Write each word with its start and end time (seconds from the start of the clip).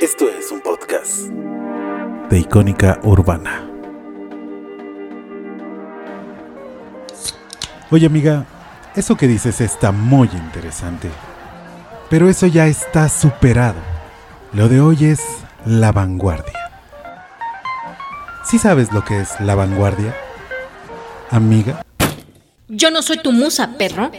Esto 0.00 0.28
es 0.28 0.52
un 0.52 0.60
podcast 0.60 1.22
de 2.30 2.38
Icónica 2.38 3.00
Urbana. 3.02 3.68
Oye 7.90 8.06
amiga, 8.06 8.46
eso 8.94 9.16
que 9.16 9.26
dices 9.26 9.60
está 9.60 9.90
muy 9.90 10.28
interesante. 10.28 11.10
Pero 12.08 12.28
eso 12.28 12.46
ya 12.46 12.68
está 12.68 13.08
superado. 13.08 13.80
Lo 14.52 14.68
de 14.68 14.80
hoy 14.80 15.04
es 15.04 15.20
la 15.66 15.90
vanguardia. 15.90 16.70
¿Sí 18.44 18.60
sabes 18.60 18.92
lo 18.92 19.04
que 19.04 19.20
es 19.20 19.40
la 19.40 19.56
vanguardia? 19.56 20.14
Amiga. 21.32 21.84
Yo 22.68 22.92
no 22.92 23.02
soy 23.02 23.18
tu 23.18 23.32
musa, 23.32 23.70
perro. 23.76 24.12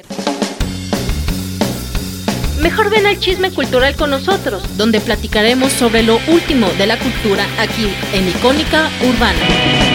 Mejor 2.62 2.90
ven 2.90 3.08
al 3.08 3.20
chisme 3.20 3.52
cultural 3.52 3.96
con 3.96 4.10
nosotros, 4.10 4.62
donde 4.76 5.00
platicaremos 5.00 5.72
sobre 5.72 6.04
lo 6.04 6.20
último 6.28 6.68
de 6.78 6.88
la 6.88 7.00
cultura 7.00 7.46
aquí 7.58 7.88
en 8.14 8.28
Icónica 8.28 8.90
Urbana. 9.08 9.89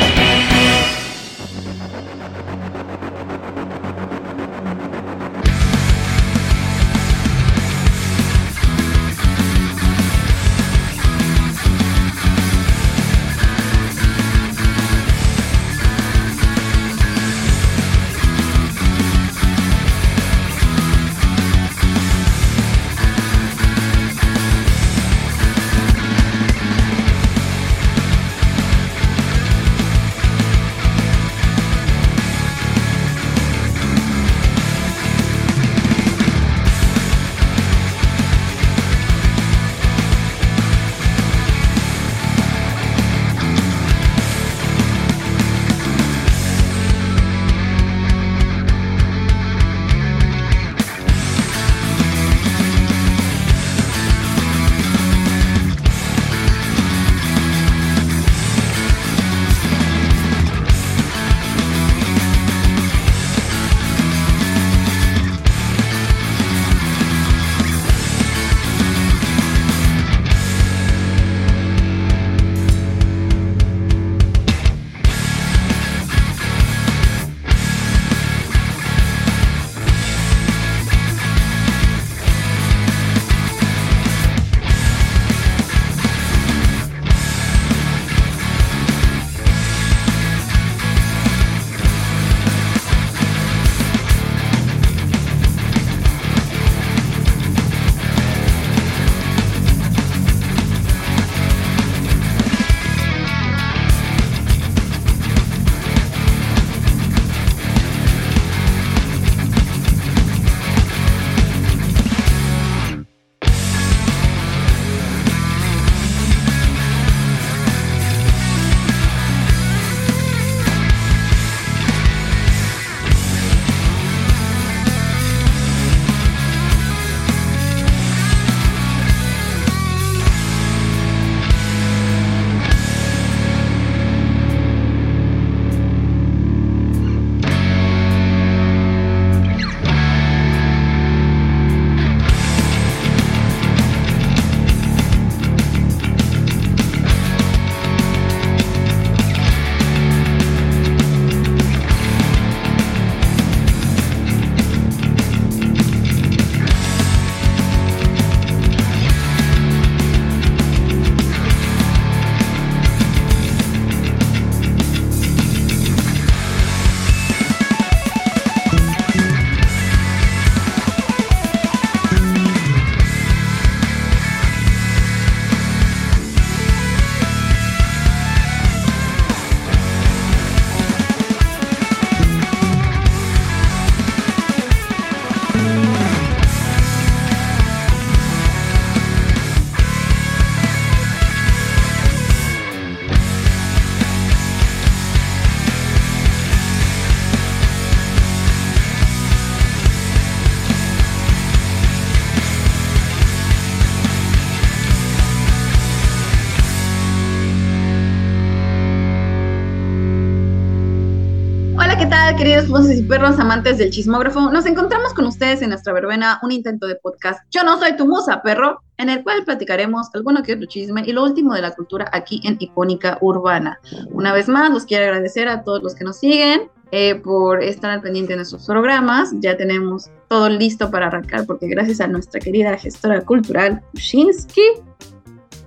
Queridos 212.37 212.69
voces 212.69 212.99
y 212.99 213.03
perros 213.03 213.39
amantes 213.39 213.79
del 213.79 213.91
chismógrafo? 213.91 214.51
Nos 214.51 214.67
encontramos 214.67 215.15
con 215.15 215.27
ustedes 215.27 215.63
en 215.63 215.71
nuestra 215.71 215.93
verbena, 215.93 216.39
un 216.43 216.53
intento 216.53 216.87
de 216.87 216.97
podcast. 216.97 217.41
Yo 217.51 217.63
no 217.63 217.79
soy 217.79 217.97
tu 217.97 218.07
musa, 218.07 218.43
perro, 218.43 218.83
en 218.99 219.09
el 219.09 219.23
cual 219.23 219.45
platicaremos 219.45 220.09
alguno 220.13 220.43
que 220.43 220.53
otro 220.53 220.67
chisme 220.67 221.03
y 221.07 221.13
lo 221.13 221.23
último 221.23 221.55
de 221.55 221.63
la 221.63 221.71
cultura 221.71 222.11
aquí 222.13 222.41
en 222.45 222.57
Icónica 222.61 223.17
Urbana. 223.23 223.79
Una 224.11 224.35
vez 224.35 224.49
más, 224.49 224.71
los 224.71 224.85
quiero 224.85 225.05
agradecer 225.05 225.49
a 225.49 225.63
todos 225.63 225.83
los 225.83 225.95
que 225.95 226.05
nos 226.05 226.19
siguen 226.19 226.69
eh, 226.93 227.15
por 227.15 227.63
estar 227.63 227.91
al 227.91 228.03
pendiente 228.03 228.35
de 228.35 228.37
nuestros 228.37 228.67
programas. 228.67 229.31
Ya 229.41 229.57
tenemos 229.57 230.11
todo 230.29 230.51
listo 230.51 230.91
para 230.91 231.07
arrancar, 231.07 231.47
porque 231.47 231.69
gracias 231.69 232.01
a 232.01 232.07
nuestra 232.07 232.39
querida 232.39 232.77
gestora 232.77 233.23
cultural, 233.23 233.81
Ushinsky, 233.95 234.63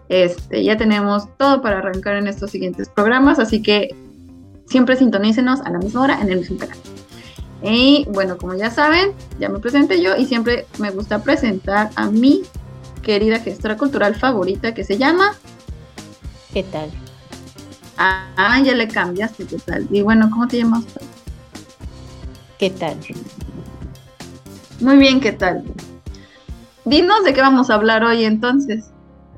este, 0.09 0.63
ya 0.63 0.77
tenemos 0.77 1.27
todo 1.38 1.62
para 1.62 1.79
arrancar 1.79 2.15
en 2.17 2.27
estos 2.27 2.51
siguientes 2.51 2.89
programas, 2.89 3.39
así 3.39 3.62
que 3.62 3.89
Siempre 4.67 4.95
sintonícenos 4.95 5.61
a 5.61 5.69
la 5.69 5.79
misma 5.79 6.01
hora 6.01 6.21
en 6.21 6.29
el 6.29 6.39
mismo 6.39 6.57
canal. 6.57 6.77
Y 7.63 8.05
bueno, 8.09 8.37
como 8.37 8.53
ya 8.53 8.69
saben, 8.69 9.13
ya 9.39 9.49
me 9.49 9.59
presenté 9.59 10.01
yo 10.01 10.15
y 10.15 10.25
siempre 10.25 10.67
me 10.77 10.91
gusta 10.91 11.23
presentar 11.23 11.89
a 11.95 12.11
mi 12.11 12.43
querida 13.01 13.39
gestora 13.39 13.77
cultural 13.77 14.15
favorita 14.15 14.73
que 14.73 14.83
se 14.83 14.97
llama... 14.97 15.33
¿Qué 16.53 16.63
tal? 16.63 16.89
Ah, 17.97 18.61
ya 18.63 18.75
le 18.75 18.87
cambiaste, 18.87 19.45
¿qué 19.45 19.57
tal? 19.57 19.87
Y 19.89 20.01
bueno, 20.01 20.29
¿cómo 20.29 20.47
te 20.47 20.57
llamas? 20.57 20.83
¿Qué 22.59 22.69
tal? 22.69 22.97
Muy 24.79 24.97
bien, 24.97 25.19
¿qué 25.19 25.31
tal? 25.31 25.63
Dinos 26.85 27.23
de 27.23 27.33
qué 27.33 27.41
vamos 27.41 27.69
a 27.69 27.75
hablar 27.75 28.03
hoy 28.03 28.23
entonces. 28.23 28.91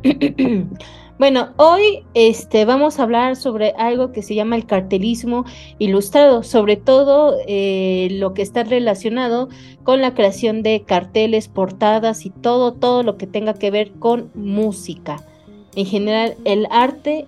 Bueno, 1.19 1.49
hoy 1.57 2.05
este, 2.13 2.63
vamos 2.63 2.97
a 2.97 3.03
hablar 3.03 3.35
sobre 3.35 3.71
algo 3.71 4.13
que 4.13 4.21
se 4.21 4.35
llama 4.35 4.55
el 4.55 4.65
cartelismo 4.65 5.43
ilustrado, 5.77 6.43
sobre 6.43 6.77
todo 6.77 7.35
eh, 7.45 8.07
lo 8.11 8.33
que 8.33 8.41
está 8.41 8.63
relacionado 8.63 9.49
con 9.83 9.99
la 9.99 10.13
creación 10.13 10.63
de 10.63 10.83
carteles, 10.87 11.49
portadas 11.49 12.25
y 12.25 12.29
todo, 12.29 12.71
todo 12.71 13.03
lo 13.03 13.17
que 13.17 13.27
tenga 13.27 13.53
que 13.53 13.69
ver 13.69 13.91
con 13.99 14.31
música. 14.33 15.21
En 15.75 15.85
general, 15.85 16.37
el 16.45 16.67
arte 16.71 17.27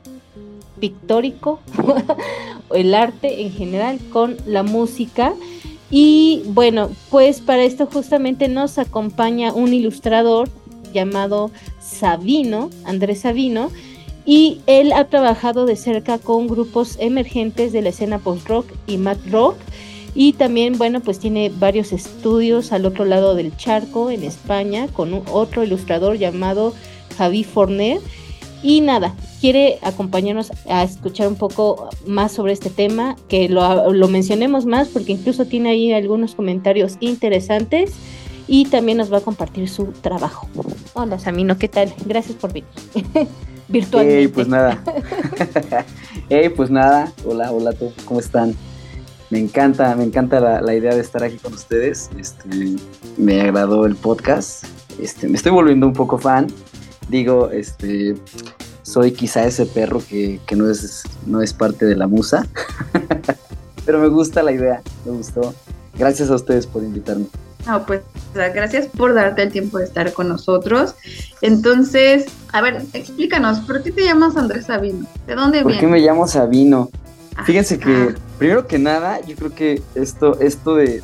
pictórico, 0.79 1.59
el 2.73 2.95
arte 2.95 3.41
en 3.41 3.51
general 3.51 3.99
con 4.09 4.37
la 4.45 4.63
música. 4.63 5.33
Y 5.89 6.43
bueno, 6.45 6.89
pues 7.09 7.41
para 7.41 7.63
esto 7.63 7.87
justamente 7.87 8.47
nos 8.47 8.77
acompaña 8.77 9.51
un 9.51 9.73
ilustrador 9.73 10.47
llamado 10.91 11.51
Sabino, 11.79 12.69
Andrés 12.85 13.21
Sabino, 13.21 13.71
y 14.25 14.61
él 14.67 14.93
ha 14.93 15.05
trabajado 15.05 15.65
de 15.65 15.75
cerca 15.75 16.17
con 16.19 16.47
grupos 16.47 16.97
emergentes 16.99 17.71
de 17.71 17.81
la 17.81 17.89
escena 17.89 18.19
post-rock 18.19 18.67
y 18.87 18.97
mat 18.97 19.17
rock. 19.29 19.55
Y 20.13 20.33
también, 20.33 20.77
bueno, 20.77 20.99
pues 20.99 21.19
tiene 21.19 21.51
varios 21.57 21.93
estudios 21.93 22.71
al 22.73 22.85
otro 22.85 23.05
lado 23.05 23.33
del 23.33 23.55
charco, 23.55 24.11
en 24.11 24.23
España, 24.23 24.87
con 24.89 25.23
otro 25.31 25.63
ilustrador 25.63 26.17
llamado 26.17 26.73
Javi 27.17 27.43
Forner. 27.43 27.99
Y 28.61 28.81
nada, 28.81 29.15
quiere 29.39 29.79
acompañarnos 29.81 30.51
a 30.69 30.83
escuchar 30.83 31.27
un 31.27 31.35
poco 31.35 31.89
más 32.05 32.31
sobre 32.31 32.53
este 32.53 32.69
tema, 32.69 33.15
que 33.27 33.49
lo, 33.49 33.91
lo 33.91 34.07
mencionemos 34.07 34.65
más 34.65 34.89
porque 34.89 35.13
incluso 35.13 35.45
tiene 35.45 35.71
ahí 35.71 35.91
algunos 35.93 36.35
comentarios 36.35 36.97
interesantes 36.99 37.93
y 38.51 38.65
también 38.65 38.97
nos 38.97 39.11
va 39.11 39.19
a 39.19 39.21
compartir 39.21 39.69
su 39.69 39.85
trabajo. 40.01 40.45
Hola 40.91 41.17
Samino, 41.19 41.57
¿qué 41.57 41.69
tal? 41.69 41.93
Gracias 42.05 42.35
por 42.35 42.51
venir. 42.51 42.67
Virtualmente. 43.69 44.19
Hey, 44.19 44.27
pues 44.27 44.47
nada. 44.49 44.83
hey, 46.29 46.49
pues 46.49 46.69
nada. 46.69 47.13
Hola, 47.23 47.49
hola, 47.53 47.73
¿cómo 48.03 48.19
están? 48.19 48.53
Me 49.29 49.39
encanta, 49.39 49.95
me 49.95 50.03
encanta 50.03 50.41
la, 50.59 50.75
idea 50.75 50.93
de 50.93 50.99
estar 50.99 51.23
aquí 51.23 51.37
con 51.37 51.53
ustedes. 51.53 52.09
Este, 52.19 52.75
me 53.15 53.39
agradó 53.39 53.85
el 53.85 53.95
podcast. 53.95 54.65
Este, 54.99 55.29
me 55.29 55.37
estoy 55.37 55.53
volviendo 55.53 55.87
un 55.87 55.93
poco 55.93 56.17
fan. 56.17 56.47
Digo, 57.07 57.51
este, 57.51 58.15
soy 58.81 59.13
quizá 59.13 59.45
ese 59.45 59.65
perro 59.65 60.01
que, 60.05 60.41
que 60.45 60.57
no, 60.57 60.69
es, 60.69 61.03
no 61.25 61.41
es 61.41 61.53
parte 61.53 61.85
de 61.85 61.95
la 61.95 62.07
musa. 62.07 62.45
Pero 63.85 63.99
me 63.99 64.09
gusta 64.09 64.43
la 64.43 64.51
idea, 64.51 64.81
me 65.05 65.13
gustó. 65.13 65.53
Gracias 65.97 66.29
a 66.29 66.35
ustedes 66.35 66.67
por 66.67 66.83
invitarme. 66.83 67.27
No, 67.65 67.85
pues 67.85 68.01
gracias 68.33 68.87
por 68.87 69.13
darte 69.13 69.43
el 69.43 69.51
tiempo 69.51 69.77
de 69.77 69.85
estar 69.85 70.11
con 70.13 70.29
nosotros. 70.29 70.95
Entonces, 71.41 72.25
a 72.51 72.61
ver, 72.61 72.83
explícanos, 72.93 73.59
¿por 73.59 73.83
qué 73.83 73.91
te 73.91 74.03
llamas 74.03 74.35
Andrés 74.35 74.65
Sabino? 74.65 75.05
¿De 75.27 75.35
dónde 75.35 75.59
vienes? 75.59 75.75
¿Por 75.75 75.79
qué 75.79 75.87
me 75.87 75.99
llamo 75.99 76.27
Sabino? 76.27 76.89
Ah, 77.35 77.43
Fíjense 77.45 77.77
que, 77.79 78.15
ah. 78.15 78.15
primero 78.37 78.67
que 78.67 78.79
nada, 78.79 79.21
yo 79.21 79.35
creo 79.35 79.53
que 79.53 79.81
esto, 79.95 80.39
esto 80.39 80.75
de, 80.75 81.01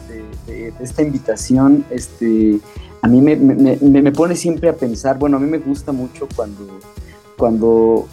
esta 0.79 1.01
invitación, 1.01 1.85
este, 1.89 2.59
a 3.01 3.07
mí 3.07 3.21
me, 3.21 3.35
me, 3.35 4.11
pone 4.11 4.35
siempre 4.35 4.69
a 4.69 4.73
pensar, 4.73 5.17
bueno, 5.17 5.37
a 5.37 5.39
mí 5.39 5.47
me 5.47 5.59
gusta 5.59 5.91
mucho 5.91 6.27
cuando, 6.35 6.79
cuando 7.37 8.07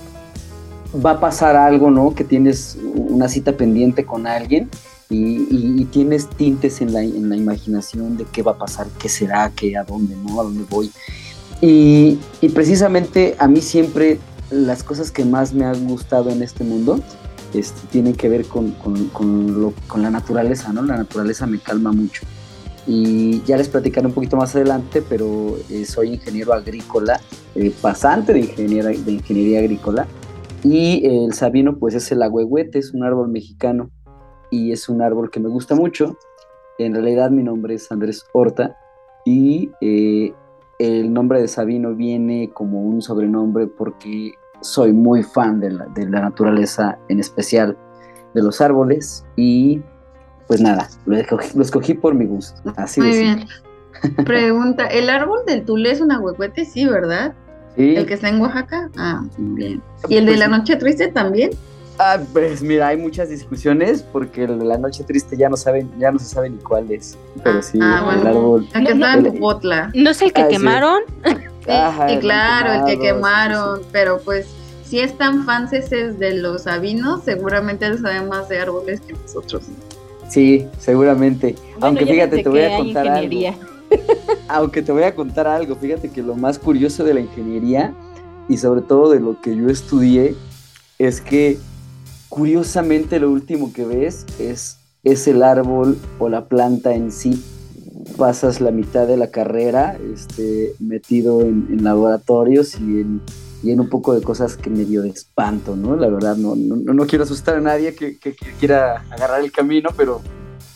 va 1.05 1.12
a 1.12 1.20
pasar 1.20 1.56
algo, 1.56 1.91
¿no? 1.91 2.14
Que 2.14 2.25
tienes 2.25 2.79
una 2.94 3.29
cita 3.29 3.52
pendiente 3.52 4.05
con 4.05 4.26
alguien 4.26 4.69
y, 5.14 5.84
tienes 5.87 6.28
tintes 6.28 6.81
en 6.81 6.93
la, 6.93 7.02
en 7.02 7.28
la, 7.28 7.37
imaginación 7.37 8.16
de 8.16 8.25
qué 8.25 8.43
va 8.43 8.52
a 8.52 8.58
pasar, 8.58 8.87
qué 8.99 9.08
será, 9.08 9.50
qué, 9.55 9.76
a 9.76 9.84
dónde, 9.84 10.16
¿no? 10.16 10.40
A 10.40 10.44
dónde 10.44 10.64
voy. 10.69 10.90
Y, 11.61 12.19
precisamente 12.55 13.37
a 13.38 13.49
mí 13.49 13.61
siempre 13.61 14.19
las 14.50 14.82
cosas 14.82 15.11
que 15.11 15.25
más 15.25 15.55
me 15.55 15.64
han 15.64 15.87
gustado 15.87 16.31
en 16.31 16.43
este 16.43 16.64
mundo 16.64 17.00
este, 17.55 17.87
tienen 17.88 18.14
que 18.14 18.28
ver 18.28 18.46
con, 18.46 18.72
con, 18.72 20.02
la 20.02 20.11
naturaleza, 20.11 20.72
¿no? 20.72 20.82
La 20.82 20.96
naturaleza 20.96 21.46
me 21.46 21.58
calma 21.58 21.93
mucho. 21.93 22.22
Y 22.87 23.43
ya 23.44 23.56
les 23.56 23.69
platicaré 23.69 24.06
un 24.06 24.12
poquito 24.12 24.37
más 24.37 24.55
adelante, 24.55 25.02
pero 25.08 25.56
eh, 25.70 25.87
soy 25.87 26.14
ingeniero 26.14 26.52
agrícola, 26.52 27.19
eh, 27.55 27.72
pasante 27.81 28.34
de 28.34 28.40
ingeniería, 28.40 28.84
de 28.84 29.12
ingeniería 29.12 29.60
agrícola. 29.60 30.06
Y 30.62 31.06
el 31.06 31.32
sabino, 31.32 31.76
pues 31.76 31.94
es 31.94 32.10
el 32.12 32.22
agüehuete, 32.22 32.78
es 32.78 32.93
un 32.93 33.05
árbol 33.05 33.28
mexicano 33.28 33.90
y 34.55 34.71
es 34.71 34.89
un 34.89 35.03
árbol 35.03 35.31
que 35.31 35.41
me 35.41 35.49
gusta 35.49 35.75
mucho. 35.75 36.17
En 36.79 36.95
realidad 36.95 37.31
mi 37.31 37.43
nombre 37.43 37.75
es 37.75 37.91
Andrés 37.91 38.25
Horta 38.33 38.77
y 39.25 39.73
eh, 39.81 40.33
el 40.79 41.12
nombre 41.12 41.41
de 41.41 41.49
Sabino 41.49 41.95
viene 41.95 42.51
como 42.53 42.83
un 42.83 43.03
sobrenombre 43.03 43.67
porque 43.67 44.33
soy 44.61 44.93
muy 44.93 45.25
fan 45.25 45.59
de 45.59 45.73
la, 45.73 45.87
de 45.87 46.09
la 46.09 46.21
naturaleza, 46.21 46.99
en 47.09 47.19
especial 47.19 47.77
de 48.33 48.43
los 48.43 48.61
árboles 48.61 49.25
y 49.35 49.83
pues 50.47 50.61
nada, 50.61 50.89
lo 51.06 51.17
escogí, 51.62 51.95
por 51.95 52.15
mi 52.15 52.27
gusto. 52.27 52.73
Así 52.77 53.01
Muy 53.01 53.11
bien. 53.11 53.47
Pregunta, 54.25 54.87
¿el 54.87 55.09
árbol 55.09 55.41
del 55.47 55.65
Tule 55.65 55.91
es 55.91 56.01
un 56.01 56.12
ahuehuete? 56.12 56.65
Sí, 56.65 56.87
¿verdad? 56.87 57.35
Sí. 57.77 57.97
¿El 57.97 58.06
que 58.06 58.15
está 58.15 58.29
en 58.29 58.41
Oaxaca? 58.41 58.89
Ah, 58.97 59.25
bien. 59.37 59.83
¿Y 60.09 60.17
el 60.17 60.27
de 60.27 60.37
la 60.37 60.47
noche 60.47 60.77
triste 60.77 61.09
también? 61.09 61.51
Ah, 61.99 62.19
pues 62.32 62.61
mira, 62.62 62.88
hay 62.88 62.96
muchas 62.96 63.29
discusiones 63.29 64.02
porque 64.02 64.44
el 64.44 64.58
de 64.58 64.64
la 64.64 64.79
noche 64.79 65.05
triste 65.05 65.37
ya 65.37 65.49
no 65.49 65.56
saben, 65.56 65.91
ya 65.99 66.11
no 66.11 66.19
se 66.19 66.26
sabe 66.26 66.50
ni 66.50 66.58
cuál 66.58 66.91
es. 66.91 67.17
Pero 67.43 67.62
sí, 67.62 67.79
ah, 67.81 68.17
el 68.20 68.26
árbol. 68.26 68.69
El 68.75 68.87
que 68.87 68.93
está 68.93 69.14
en 69.14 69.25
Popotla. 69.25 69.91
¿No 69.94 70.11
es 70.11 70.23
el 70.23 70.32
que 70.32 70.49
quemaron? 70.49 71.02
Sí, 71.25 72.19
claro, 72.20 72.73
el 72.73 72.85
que 72.85 72.99
quemaron, 72.99 73.81
pero 73.93 74.19
pues 74.19 74.46
si 74.85 75.00
es 75.00 75.17
tan 75.17 75.44
fanses 75.44 75.88
de 75.91 76.35
los 76.35 76.62
sabinos, 76.62 77.23
seguramente 77.25 77.87
él 77.87 78.00
sabe 78.00 78.20
más 78.26 78.49
de 78.49 78.58
árboles 78.58 79.00
que 79.00 79.14
nosotros. 79.14 79.64
Sí, 80.29 80.67
seguramente. 80.79 81.55
Aunque 81.81 82.06
fíjate, 82.06 82.43
te 82.43 82.49
voy 82.49 82.62
a 82.62 82.76
contar 82.76 83.08
algo. 83.08 83.38
Aunque 84.49 84.82
te 84.82 84.93
voy 84.93 85.05
a 85.05 85.14
contar 85.14 85.46
algo, 85.46 85.76
fíjate 85.76 86.11
que 86.11 86.23
lo 86.23 86.35
más 86.35 86.58
curioso 86.58 87.05
de 87.05 87.14
la 87.14 87.20
ingeniería 87.20 87.94
y 88.49 88.56
sobre 88.56 88.82
todo 88.82 89.11
de 89.11 89.20
lo 89.20 89.41
que 89.41 89.56
yo 89.56 89.69
estudié 89.69 90.35
es 90.99 91.20
que 91.20 91.58
curiosamente 92.34 93.20
lo 93.20 93.31
último 93.31 93.72
que 93.72 93.84
ves 93.84 94.26
es, 94.40 94.78
es 95.04 95.28
el 95.28 95.44
árbol 95.44 95.96
o 96.19 96.28
la 96.28 96.46
planta 96.46 96.92
en 96.92 97.12
sí. 97.12 97.40
Pasas 98.19 98.60
la 98.60 98.72
mitad 98.72 99.06
de 99.06 99.16
la 99.16 99.31
carrera 99.31 99.96
este, 100.12 100.75
metido 100.81 101.42
en, 101.42 101.84
laboratorios 101.84 102.74
y 102.74 103.00
en, 103.00 103.20
y 103.62 103.70
en, 103.70 103.79
un 103.79 103.88
poco 103.88 104.14
de 104.14 104.20
cosas 104.20 104.56
que 104.56 104.69
me 104.69 104.84
dio 104.84 105.03
de 105.03 105.10
espanto, 105.10 105.76
¿no? 105.76 105.94
La 105.94 106.08
verdad, 106.08 106.34
no, 106.34 106.56
no, 106.56 107.06
quiero 107.06 107.22
asustar 107.22 107.55
a 107.55 107.60
nadie 107.60 107.94
que, 107.94 108.19
quiera 108.58 109.05
agarrar 109.12 109.41
el 109.41 109.53
camino, 109.53 109.91
pero, 109.96 110.20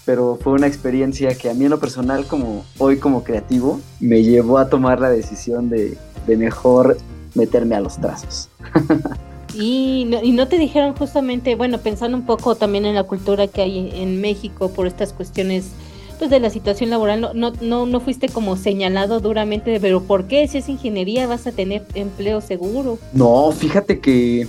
pero 0.07 0.39
fue 0.41 0.53
una 0.53 0.69
experiencia 0.69 1.37
que 1.37 1.51
a 1.51 1.55
mí 1.55 1.65
en 1.65 1.71
lo 1.71 1.81
personal, 1.81 2.25
como 2.27 2.65
hoy 2.79 2.99
como 2.99 3.25
creativo, 3.25 3.81
me 3.99 4.23
llevó 4.23 4.59
a 4.59 4.69
tomar 4.69 5.01
la 5.01 5.11
decisión 5.11 5.71
de, 5.71 5.99
de 6.25 6.37
mejor 6.37 6.97
meterme 7.35 7.75
a 7.75 7.81
los 7.81 7.97
trazos. 7.97 8.49
Y 9.61 10.05
no, 10.07 10.23
y 10.23 10.31
no 10.31 10.47
te 10.47 10.57
dijeron 10.57 10.95
justamente, 10.95 11.57
bueno, 11.57 11.79
pensando 11.79 12.17
un 12.17 12.25
poco 12.25 12.55
también 12.55 12.87
en 12.87 12.95
la 12.95 13.03
cultura 13.03 13.49
que 13.49 13.63
hay 13.63 13.91
en 13.93 14.21
México 14.21 14.71
por 14.71 14.87
estas 14.87 15.13
cuestiones 15.13 15.73
pues 16.19 16.31
de 16.31 16.41
la 16.41 16.51
situación 16.51 16.91
laboral, 16.91 17.21
no, 17.21 17.33
no, 17.33 17.53
no, 17.61 17.87
no 17.87 18.01
fuiste 18.01 18.29
como 18.29 18.57
señalado 18.57 19.21
duramente, 19.21 19.79
pero 19.81 20.03
¿por 20.03 20.27
qué 20.27 20.47
si 20.49 20.59
es 20.59 20.69
ingeniería 20.69 21.27
vas 21.27 21.47
a 21.47 21.53
tener 21.53 21.87
empleo 21.95 22.41
seguro? 22.41 22.99
No, 23.13 23.53
fíjate 23.53 24.01
que, 24.01 24.47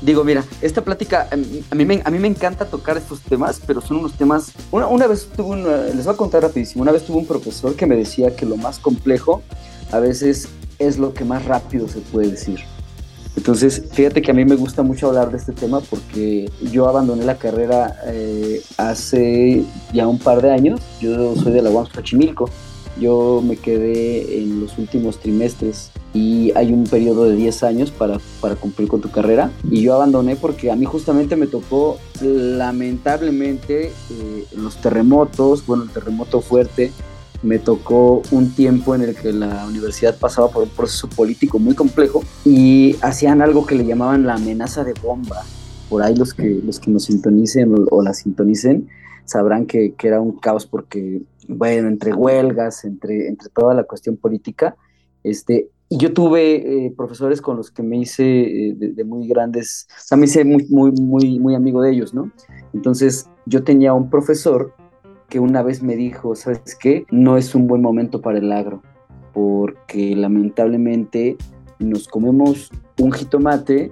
digo, 0.00 0.24
mira, 0.24 0.44
esta 0.60 0.82
plática, 0.82 1.28
em, 1.30 1.44
a 1.70 1.74
mí 1.74 1.84
me, 1.84 2.02
a 2.04 2.10
mí 2.10 2.18
me 2.18 2.28
encanta 2.28 2.64
tocar 2.64 2.96
estos 2.96 3.20
temas, 3.20 3.60
pero 3.64 3.80
son 3.80 3.98
unos 3.98 4.14
temas, 4.14 4.52
una, 4.72 4.88
una 4.88 5.06
vez 5.06 5.28
tuve 5.36 5.50
un, 5.50 5.64
les 5.64 6.04
voy 6.04 6.14
a 6.14 6.16
contar 6.16 6.42
rapidísimo, 6.42 6.82
una 6.82 6.92
vez 6.92 7.04
tuve 7.04 7.18
un 7.18 7.26
profesor 7.26 7.76
que 7.76 7.86
me 7.86 7.96
decía 7.96 8.34
que 8.34 8.44
lo 8.44 8.56
más 8.56 8.80
complejo 8.80 9.42
a 9.92 10.00
veces 10.00 10.48
es 10.80 10.98
lo 10.98 11.14
que 11.14 11.24
más 11.24 11.44
rápido 11.44 11.86
se 11.86 12.00
puede 12.00 12.32
decir. 12.32 12.58
Entonces, 13.36 13.82
fíjate 13.92 14.22
que 14.22 14.30
a 14.30 14.34
mí 14.34 14.44
me 14.44 14.54
gusta 14.54 14.82
mucho 14.82 15.08
hablar 15.08 15.30
de 15.30 15.38
este 15.38 15.52
tema 15.52 15.80
porque 15.80 16.50
yo 16.70 16.88
abandoné 16.88 17.24
la 17.24 17.36
carrera 17.36 17.96
eh, 18.06 18.62
hace 18.76 19.64
ya 19.92 20.06
un 20.06 20.18
par 20.18 20.40
de 20.40 20.52
años. 20.52 20.80
Yo 21.00 21.34
soy 21.36 21.52
de 21.52 21.62
la 21.62 21.70
UAM 21.70 21.86
Xochimilco. 21.86 22.48
Yo 23.00 23.42
me 23.44 23.56
quedé 23.56 24.40
en 24.40 24.60
los 24.60 24.78
últimos 24.78 25.18
trimestres 25.18 25.90
y 26.12 26.52
hay 26.54 26.72
un 26.72 26.84
periodo 26.84 27.24
de 27.24 27.34
10 27.34 27.64
años 27.64 27.90
para, 27.90 28.20
para 28.40 28.54
cumplir 28.54 28.86
con 28.86 29.00
tu 29.00 29.10
carrera. 29.10 29.50
Y 29.68 29.82
yo 29.82 29.94
abandoné 29.94 30.36
porque 30.36 30.70
a 30.70 30.76
mí 30.76 30.84
justamente 30.84 31.34
me 31.34 31.48
tocó 31.48 31.98
lamentablemente 32.22 33.88
eh, 33.88 34.46
los 34.56 34.76
terremotos, 34.76 35.66
bueno, 35.66 35.82
el 35.82 35.90
terremoto 35.90 36.40
fuerte 36.40 36.92
me 37.44 37.58
tocó 37.58 38.22
un 38.30 38.54
tiempo 38.54 38.94
en 38.94 39.02
el 39.02 39.14
que 39.14 39.32
la 39.32 39.66
universidad 39.66 40.18
pasaba 40.18 40.48
por 40.48 40.64
un 40.64 40.70
proceso 40.70 41.08
político 41.08 41.58
muy 41.58 41.74
complejo 41.74 42.22
y 42.44 42.96
hacían 43.02 43.42
algo 43.42 43.66
que 43.66 43.74
le 43.74 43.84
llamaban 43.84 44.26
la 44.26 44.34
amenaza 44.34 44.82
de 44.82 44.94
bomba. 44.94 45.42
Por 45.90 46.02
ahí 46.02 46.16
los 46.16 46.32
que, 46.32 46.60
los 46.64 46.80
que 46.80 46.90
nos 46.90 47.04
sintonicen 47.04 47.74
o, 47.90 48.02
la 48.02 48.14
sintonicen 48.14 48.88
sabrán 49.26 49.66
que, 49.66 49.92
que, 49.92 50.08
era 50.08 50.20
un 50.20 50.38
caos 50.38 50.66
porque, 50.66 51.22
bueno, 51.46 51.88
entre 51.88 52.14
huelgas, 52.14 52.84
entre, 52.84 53.28
entre 53.28 53.50
toda 53.50 53.74
la 53.74 53.84
cuestión 53.84 54.16
política, 54.16 54.76
este, 55.22 55.68
y 55.90 55.98
yo 55.98 56.12
tuve 56.12 56.86
eh, 56.86 56.94
profesores 56.96 57.40
con 57.40 57.56
los 57.58 57.70
que 57.70 57.82
me 57.82 57.98
hice 57.98 58.24
eh, 58.24 58.74
de, 58.74 59.04
muy 59.04 59.28
grandes, 59.28 59.86
o 59.90 60.00
sea, 60.00 60.18
hice 60.18 60.44
muy, 60.44 60.66
muy, 60.68 60.92
muy, 60.92 61.38
muy 61.38 61.54
amigo 61.54 61.82
de 61.82 61.92
ellos, 61.92 62.14
¿no? 62.14 62.32
Entonces, 62.72 63.28
yo 63.46 63.62
tenía 63.62 63.92
un 63.92 64.08
profesor 64.08 64.74
que 65.34 65.40
una 65.40 65.64
vez 65.64 65.82
me 65.82 65.96
dijo, 65.96 66.36
¿sabes 66.36 66.76
qué? 66.78 67.06
No 67.10 67.36
es 67.36 67.56
un 67.56 67.66
buen 67.66 67.82
momento 67.82 68.20
para 68.20 68.38
el 68.38 68.52
agro, 68.52 68.82
porque 69.32 70.14
lamentablemente 70.14 71.36
nos 71.80 72.06
comemos 72.06 72.70
un 73.00 73.10
jitomate, 73.10 73.90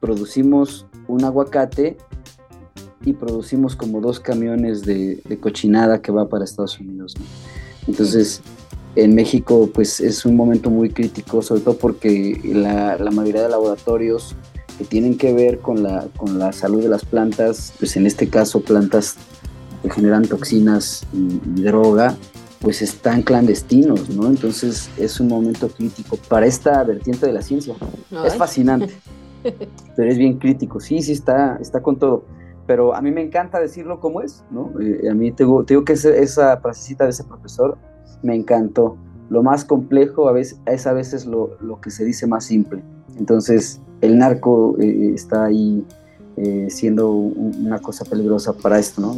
producimos 0.00 0.86
un 1.08 1.24
aguacate 1.24 1.96
y 3.06 3.14
producimos 3.14 3.74
como 3.74 4.02
dos 4.02 4.20
camiones 4.20 4.82
de, 4.82 5.22
cochinada 5.40 6.02
que 6.02 6.12
va 6.12 6.28
para 6.28 6.44
Estados 6.44 6.78
Unidos. 6.78 7.14
Entonces, 7.88 8.42
en 8.96 9.14
México, 9.14 9.70
pues 9.72 9.98
es 9.98 10.26
un 10.26 10.36
momento 10.36 10.68
muy 10.68 10.90
crítico, 10.90 11.40
sobre 11.40 11.62
todo 11.62 11.78
porque 11.78 12.38
la, 12.44 12.98
mayoría 13.12 13.44
de 13.44 13.48
laboratorios 13.48 14.36
que 14.76 14.84
tienen 14.84 15.16
que 15.16 15.32
ver 15.32 15.60
con 15.60 15.82
la, 15.82 16.06
con 16.18 16.38
la 16.38 16.52
salud 16.52 16.82
de 16.82 16.90
las 16.90 17.06
plantas, 17.06 17.72
pues 17.78 17.96
en 17.96 18.04
este 18.04 18.28
caso 18.28 18.60
plantas 18.60 19.16
que 19.84 19.90
generan 19.90 20.22
toxinas 20.22 21.06
y, 21.12 21.62
droga, 21.62 22.16
pues 22.60 22.80
están 22.80 23.20
clandestinos, 23.20 24.08
¿no? 24.08 24.26
Entonces 24.26 24.90
es 24.96 25.20
un 25.20 25.28
momento 25.28 25.68
crítico 25.68 26.16
para 26.28 26.46
esta 26.46 26.82
vertiente 26.82 27.26
de 27.26 27.32
la 27.34 27.42
ciencia. 27.42 27.74
Es 28.24 28.34
fascinante, 28.36 28.94
pero 29.96 30.10
es 30.10 30.16
bien 30.16 30.38
crítico. 30.38 30.80
Sí, 30.80 31.02
sí, 31.02 31.12
está, 31.12 31.58
está 31.60 31.82
con 31.82 31.98
todo 31.98 32.24
pero 32.66 32.94
a 32.94 33.02
mí 33.02 33.10
me 33.10 33.20
encanta 33.20 33.60
decirlo 33.60 34.00
como 34.00 34.22
es, 34.22 34.42
¿no? 34.50 34.72
Eh, 34.80 35.10
a 35.10 35.14
mí 35.14 35.30
te 35.32 35.44
digo, 35.44 35.84
que 35.84 35.92
esa 35.92 36.56
frasecita 36.56 37.04
de 37.04 37.10
ese 37.10 37.24
profesor 37.24 37.76
me 38.22 38.34
encantó. 38.34 38.96
Lo 39.28 39.42
más 39.42 39.66
complejo 39.66 40.28
a 40.28 40.32
veces, 40.32 40.58
es 40.64 40.86
a 40.86 40.94
veces 40.94 41.26
lo, 41.26 41.58
lo 41.60 41.80
que 41.80 41.90
se 41.90 42.06
dice 42.06 42.26
más 42.26 42.44
simple. 42.44 42.82
Entonces, 43.18 43.82
el 44.00 44.18
narco 44.18 44.76
eh, 44.80 45.12
está 45.14 45.44
ahí 45.44 45.84
eh, 46.36 46.68
siendo 46.70 47.10
una 47.10 47.80
cosa 47.80 48.04
peligrosa 48.04 48.52
para 48.52 48.78
esto, 48.78 49.00
¿no? 49.00 49.16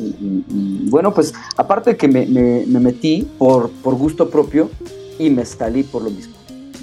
Bueno, 0.89 1.13
pues 1.15 1.33
aparte 1.57 1.91
de 1.91 1.97
que 1.97 2.09
me 2.09 2.81
metí 2.81 3.27
por, 3.39 3.71
por 3.71 3.95
gusto 3.95 4.31
propio 4.31 4.71
y 5.19 5.31
me 5.31 5.45
salí 5.45 5.83
por 5.83 6.03
lo 6.03 6.11
mismo 6.11 6.37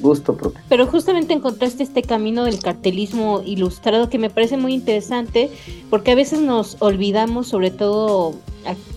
gusto 0.03 0.35
propio. 0.35 0.61
Pero 0.69 0.85
justamente 0.85 1.33
encontraste 1.33 1.81
este 1.81 2.03
camino 2.03 2.43
del 2.43 2.59
cartelismo 2.59 3.41
ilustrado 3.43 4.09
que 4.09 4.19
me 4.19 4.29
parece 4.29 4.57
muy 4.57 4.73
interesante 4.73 5.49
porque 5.89 6.11
a 6.11 6.15
veces 6.15 6.41
nos 6.41 6.77
olvidamos, 6.79 7.47
sobre 7.47 7.71
todo 7.71 8.35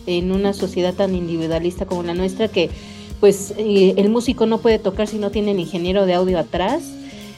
en 0.07 0.33
una 0.33 0.53
sociedad 0.53 0.93
tan 0.93 1.15
individualista 1.15 1.87
como 1.87 2.03
la 2.03 2.13
nuestra, 2.13 2.49
que 2.49 2.69
pues 3.21 3.55
eh, 3.57 3.95
el 3.97 4.11
músico 4.11 4.45
no 4.45 4.59
puede 4.59 4.79
tocar 4.79 5.07
si 5.07 5.19
no 5.19 5.31
tiene 5.31 5.53
el 5.53 5.61
ingeniero 5.61 6.05
de 6.05 6.15
audio 6.15 6.39
atrás. 6.39 6.83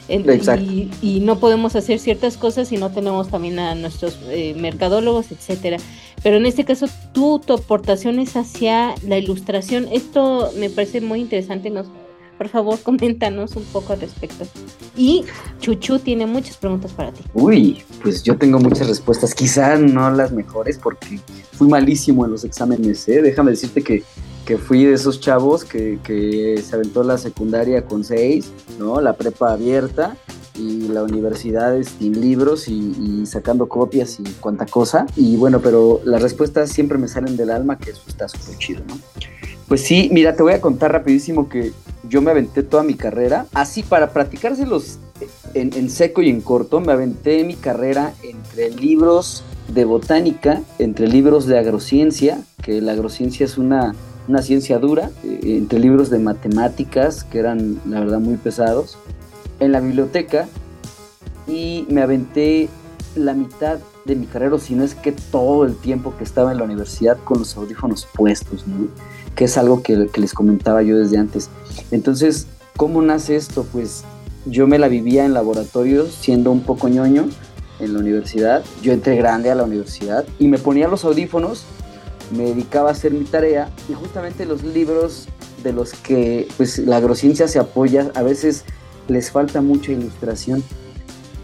Y, 0.09 0.89
y, 1.01 1.19
no 1.19 1.39
podemos 1.39 1.75
hacer 1.75 1.99
ciertas 1.99 2.37
cosas 2.37 2.67
si 2.67 2.77
no 2.77 2.91
tenemos 2.91 3.29
también 3.29 3.59
a 3.59 3.75
nuestros 3.75 4.17
eh, 4.29 4.55
mercadólogos, 4.57 5.31
etcétera. 5.31 5.77
Pero 6.23 6.37
en 6.37 6.45
este 6.45 6.65
caso, 6.65 6.87
tú, 7.13 7.39
tu 7.45 7.53
aportación 7.53 8.19
es 8.19 8.35
hacia 8.35 8.95
la 9.05 9.17
ilustración. 9.17 9.87
Esto 9.91 10.51
me 10.57 10.69
parece 10.69 11.01
muy 11.01 11.21
interesante. 11.21 11.69
Nos 11.69 11.87
por 12.39 12.47
favor, 12.47 12.79
coméntanos 12.83 13.55
un 13.57 13.65
poco 13.65 13.93
al 13.93 14.01
respecto. 14.01 14.45
Y 14.95 15.25
Chuchu 15.59 15.99
tiene 15.99 16.25
muchas 16.25 16.57
preguntas 16.57 16.93
para 16.93 17.11
ti. 17.11 17.21
Uy, 17.33 17.83
pues 18.01 18.23
yo 18.23 18.37
tengo 18.37 18.57
muchas 18.59 18.87
respuestas, 18.87 19.35
quizá 19.35 19.75
no 19.75 20.09
las 20.09 20.31
mejores 20.31 20.79
porque 20.81 21.19
fui 21.51 21.67
malísimo 21.67 22.25
en 22.25 22.31
los 22.31 22.45
exámenes, 22.45 23.07
¿eh? 23.09 23.21
Déjame 23.21 23.51
decirte 23.51 23.83
que, 23.83 24.03
que 24.49 24.57
fui 24.57 24.83
de 24.83 24.95
esos 24.95 25.19
chavos 25.19 25.63
que, 25.63 26.59
se 26.67 26.75
aventó 26.75 27.03
la 27.03 27.19
secundaria 27.19 27.85
con 27.85 28.03
seis, 28.03 28.51
¿no? 28.79 28.99
La 28.99 29.13
prepa 29.13 29.51
abierta 29.53 30.17
y 30.55 30.87
la 30.87 31.03
universidad 31.03 31.77
sin 31.83 32.19
libros 32.19 32.67
y, 32.67 33.27
sacando 33.27 33.69
copias 33.69 34.19
y 34.19 34.23
cuanta 34.39 34.65
cosa. 34.65 35.05
Y 35.15 35.35
bueno, 35.35 35.59
pero 35.59 36.01
las 36.03 36.23
respuestas 36.23 36.71
siempre 36.71 36.97
me 36.97 37.07
salen 37.07 37.37
del 37.37 37.51
alma, 37.51 37.77
que 37.77 37.91
eso 37.91 38.01
está 38.07 38.27
súper 38.27 38.57
chido, 38.57 38.81
¿no? 38.87 38.97
Pues 39.67 39.81
sí, 39.81 40.09
mira, 40.11 40.35
te 40.35 40.41
voy 40.41 40.53
a 40.53 40.61
contar 40.61 40.93
rapidísimo 40.93 41.47
que 41.47 41.71
yo 42.09 42.23
me 42.23 42.31
aventé 42.31 42.63
toda 42.63 42.81
mi 42.81 42.95
carrera. 42.95 43.45
Así, 43.53 43.83
para 43.83 44.13
practicárselos 44.13 44.97
en 45.53 45.89
seco 45.91 46.23
y 46.23 46.29
en 46.31 46.41
corto, 46.41 46.79
me 46.79 46.91
aventé 46.91 47.43
mi 47.43 47.53
carrera 47.53 48.13
entre 48.23 48.71
libros 48.71 49.43
de 49.67 49.85
botánica, 49.85 50.63
entre 50.79 51.07
libros 51.07 51.45
de 51.45 51.59
agrociencia, 51.59 52.41
que 52.63 52.81
la 52.81 52.93
agrociencia 52.93 53.45
es 53.45 53.59
una, 53.59 53.93
una 54.29 54.41
ciencia 54.43 54.79
dura, 54.79 55.09
eh, 55.23 55.39
entre 55.43 55.79
libros 55.79 56.09
de 56.09 56.19
matemáticas, 56.19 57.23
que 57.23 57.39
eran, 57.39 57.81
la 57.85 57.99
verdad, 57.99 58.19
muy 58.19 58.37
pesados, 58.37 58.97
en 59.59 59.71
la 59.71 59.81
biblioteca, 59.81 60.47
y 61.47 61.85
me 61.89 62.01
aventé 62.01 62.69
la 63.15 63.33
mitad 63.33 63.79
de 64.05 64.15
mi 64.15 64.27
carrera, 64.27 64.57
si 64.59 64.75
no 64.75 64.83
es 64.83 64.95
que 64.95 65.11
todo 65.11 65.65
el 65.65 65.75
tiempo 65.75 66.15
que 66.15 66.23
estaba 66.23 66.51
en 66.51 66.59
la 66.59 66.63
universidad 66.63 67.17
con 67.23 67.39
los 67.39 67.57
audífonos 67.57 68.07
puestos, 68.13 68.65
¿no? 68.67 68.87
que 69.35 69.45
es 69.45 69.57
algo 69.57 69.81
que, 69.81 70.09
les 70.15 70.33
comentaba 70.33 70.83
yo 70.83 70.97
desde 70.97 71.17
antes. 71.17 71.49
Entonces, 71.91 72.47
¿cómo 72.77 73.01
nace 73.01 73.35
esto? 73.35 73.65
Pues 73.71 74.03
yo 74.45 74.67
me 74.67 74.77
la 74.77 74.87
vivía 74.87 75.25
en 75.25 75.33
laboratorios 75.33 76.13
siendo 76.13 76.51
un 76.51 76.61
poco 76.61 76.87
ñoño 76.87 77.29
en 77.79 77.93
la 77.93 77.99
universidad. 77.99 78.63
Yo 78.81 78.93
entré 78.93 79.15
grande 79.15 79.49
a 79.49 79.55
la 79.55 79.63
universidad 79.63 80.25
y 80.37 80.47
me 80.47 80.57
ponía 80.57 80.87
los 80.87 81.05
audífonos, 81.05 81.63
me 82.31 82.45
dedicaba 82.45 82.89
a 82.89 82.91
hacer 82.91 83.13
mi 83.13 83.25
tarea 83.25 83.69
y 83.87 83.93
justamente 83.93 84.45
los 84.45 84.63
libros 84.63 85.27
de 85.63 85.73
los 85.73 85.93
que 85.93 86.47
pues 86.57 86.79
la 86.79 86.97
agrociencia 86.97 87.47
se 87.47 87.59
apoya, 87.59 88.11
a 88.15 88.23
veces 88.23 88.65
les 89.07 89.31
falta 89.31 89.61
mucha 89.61 89.91
ilustración, 89.91 90.63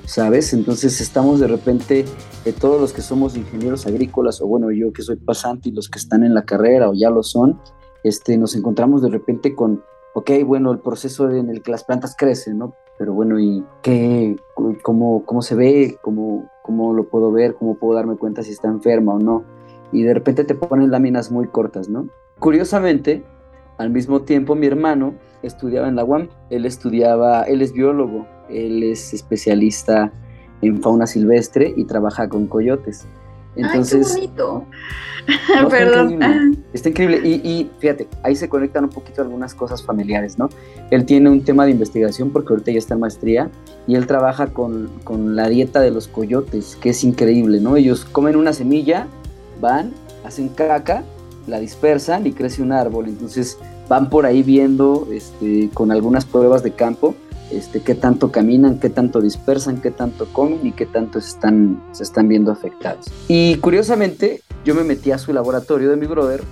¿sabes? 0.06 0.54
Entonces 0.54 1.02
estamos 1.02 1.40
de 1.40 1.48
repente, 1.48 2.06
eh, 2.46 2.54
todos 2.54 2.80
los 2.80 2.94
que 2.94 3.02
somos 3.02 3.36
ingenieros 3.36 3.88
agrícolas, 3.88 4.42
o 4.42 4.48
bueno, 4.48 4.72
yo 4.72 4.94
que 4.94 5.02
soy 5.02 5.18
pasante 5.18 5.70
y 5.70 5.72
los 5.72 5.90
que 5.90 6.00
están 6.00 6.24
en 6.24 6.34
la 6.34 6.46
carrera 6.46 6.90
o 6.90 6.94
ya 6.94 7.10
lo 7.10 7.24
son, 7.24 7.60
este, 8.04 8.38
nos 8.38 8.56
encontramos 8.56 9.02
de 9.02 9.10
repente 9.10 9.56
con, 9.56 9.84
ok, 10.14 10.32
bueno, 10.46 10.72
el 10.72 10.80
proceso 10.80 11.30
en 11.32 11.50
el 11.50 11.62
que 11.62 11.72
las 11.72 11.84
plantas 11.84 12.16
crecen, 12.18 12.60
¿no? 12.60 12.76
Pero 12.98 13.14
bueno, 13.14 13.40
¿y 13.40 13.66
qué, 13.82 14.38
cómo, 14.82 15.26
cómo 15.26 15.42
se 15.42 15.56
ve? 15.56 15.98
¿Cómo, 16.02 16.50
¿Cómo 16.64 16.94
lo 16.94 17.10
puedo 17.10 17.32
ver? 17.32 17.56
¿Cómo 17.56 17.76
puedo 17.76 17.96
darme 17.96 18.16
cuenta 18.16 18.42
si 18.42 18.52
está 18.52 18.70
enferma 18.70 19.16
o 19.16 19.20
no? 19.20 19.44
Y 19.92 20.04
de 20.04 20.14
repente 20.14 20.44
te 20.44 20.56
ponen 20.56 20.92
láminas 20.92 21.32
muy 21.32 21.48
cortas, 21.48 21.90
¿no? 21.90 22.08
Curiosamente, 22.40 23.24
al 23.78 23.90
mismo 23.90 24.22
tiempo 24.22 24.56
mi 24.56 24.68
hermano 24.68 25.16
estudiaba 25.44 25.88
en 25.88 25.96
la 25.96 26.04
UAM, 26.04 26.30
él 26.50 26.66
estudiaba, 26.66 27.44
él 27.44 27.62
es 27.62 27.74
biólogo, 27.74 28.26
él 28.50 28.84
es 28.84 29.14
especialista 29.14 30.12
en 30.62 30.82
fauna 30.82 31.08
silvestre 31.08 31.74
y 31.76 31.86
trabaja 31.86 32.30
con 32.30 32.48
coyotes. 32.48 33.08
Entonces, 33.56 34.16
Ay, 34.16 34.28
qué 34.36 34.42
bonito. 34.42 34.66
Perdón. 35.70 36.66
Está 36.74 36.90
increíble. 36.90 37.22
Y, 37.26 37.70
fíjate, 37.80 38.08
ahí 38.24 38.36
se 38.36 38.50
conectan 38.50 38.84
un 38.86 38.90
poquito 38.90 39.22
algunas 39.22 39.56
cosas 39.56 39.84
familiares, 39.84 40.38
¿no? 40.38 40.50
Él 40.92 41.06
tiene 41.06 41.30
un 41.30 41.44
tema 41.44 41.66
de 41.66 41.72
investigación 41.72 42.32
porque 42.32 42.54
ahorita 42.54 42.72
ya 42.72 42.78
está 42.78 42.94
en 42.96 43.00
maestría 43.00 43.50
y 43.88 43.96
él 43.96 44.08
trabaja 44.08 44.48
con, 44.48 44.90
con 45.04 45.36
la 45.36 45.48
dieta 45.48 45.80
de 45.80 45.92
los 45.92 46.08
coyotes, 46.08 46.76
que 46.76 46.90
es 46.90 47.04
increíble, 47.04 47.60
¿no? 47.60 47.76
Ellos 47.78 48.06
comen 48.06 48.36
una 48.36 48.54
semilla, 48.54 49.08
van, 49.60 49.94
hacen 50.24 50.50
caca, 50.50 51.04
la 51.48 51.60
dispersan 51.60 52.26
y 52.28 52.34
crece 52.34 52.62
un 52.62 52.72
árbol. 52.72 53.08
Entonces 53.08 53.58
van 53.88 54.10
por 54.10 54.26
ahí 54.26 54.44
viendo 54.44 55.08
este, 55.12 55.70
con 55.74 55.92
algunas 55.92 56.26
pruebas 56.26 56.64
de 56.64 56.72
campo 56.72 57.16
este, 57.52 57.82
qué 57.82 57.96
tanto 57.96 58.32
caminan, 58.32 58.80
qué 58.80 58.90
tanto 58.90 59.22
dispersan, 59.22 59.82
qué 59.82 59.92
tanto 59.92 60.26
comen 60.34 60.66
y 60.66 60.72
qué 60.72 60.86
tanto 60.86 61.20
están, 61.20 61.82
se 61.92 62.04
están 62.04 62.28
viendo 62.28 62.52
afectados. 62.52 63.06
Y 63.28 63.58
curiosamente, 63.58 64.42
yo 64.64 64.74
me 64.74 64.84
metí 64.84 65.12
a 65.12 65.18
su 65.18 65.32
laboratorio 65.32 65.90
de 65.90 65.96
mi 65.96 66.08
brother 66.08 66.44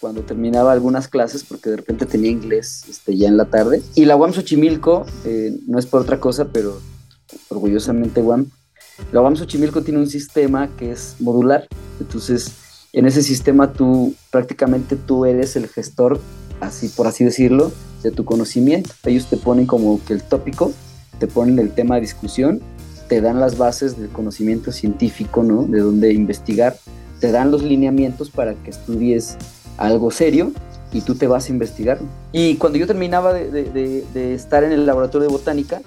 cuando 0.00 0.22
terminaba 0.22 0.72
algunas 0.72 1.06
clases, 1.06 1.44
porque 1.44 1.70
de 1.70 1.76
repente 1.76 2.06
tenía 2.06 2.30
inglés 2.30 2.84
este, 2.88 3.16
ya 3.16 3.28
en 3.28 3.36
la 3.36 3.44
tarde. 3.44 3.82
Y 3.94 4.04
la 4.04 4.16
UAM 4.16 4.32
Xochimilco, 4.32 5.06
eh, 5.24 5.56
no 5.66 5.78
es 5.78 5.86
por 5.86 6.00
otra 6.00 6.18
cosa, 6.18 6.46
pero 6.46 6.80
orgullosamente 7.48 8.20
UAM, 8.20 8.46
la 9.10 9.20
UAM 9.20 9.36
Xochimilco 9.36 9.82
tiene 9.82 10.00
un 10.00 10.06
sistema 10.06 10.68
que 10.76 10.92
es 10.92 11.16
modular. 11.20 11.66
Entonces, 12.00 12.52
en 12.92 13.06
ese 13.06 13.22
sistema 13.22 13.72
tú 13.72 14.14
prácticamente 14.30 14.96
tú 14.96 15.24
eres 15.24 15.56
el 15.56 15.68
gestor, 15.68 16.20
así 16.60 16.88
por 16.88 17.06
así 17.06 17.24
decirlo, 17.24 17.72
de 18.02 18.10
tu 18.10 18.24
conocimiento. 18.24 18.90
Ellos 19.04 19.26
te 19.26 19.36
ponen 19.36 19.66
como 19.66 20.00
que 20.04 20.12
el 20.12 20.22
tópico, 20.22 20.72
te 21.18 21.26
ponen 21.26 21.58
el 21.58 21.70
tema 21.70 21.96
de 21.96 22.02
discusión, 22.02 22.60
te 23.08 23.20
dan 23.20 23.40
las 23.40 23.58
bases 23.58 23.98
del 23.98 24.08
conocimiento 24.08 24.72
científico, 24.72 25.42
¿no? 25.42 25.64
De 25.64 25.80
dónde 25.80 26.12
investigar, 26.12 26.76
te 27.20 27.30
dan 27.30 27.50
los 27.50 27.62
lineamientos 27.62 28.30
para 28.30 28.54
que 28.54 28.70
estudies 28.70 29.36
algo 29.76 30.10
serio 30.10 30.52
y 30.92 31.00
tú 31.00 31.14
te 31.14 31.26
vas 31.26 31.48
a 31.48 31.52
investigar. 31.52 31.98
Y 32.32 32.56
cuando 32.56 32.78
yo 32.78 32.86
terminaba 32.86 33.32
de, 33.32 34.34
estar 34.34 34.64
en 34.64 34.72
el 34.72 34.86
laboratorio 34.86 35.28
de 35.28 35.32
botánica, 35.32 35.80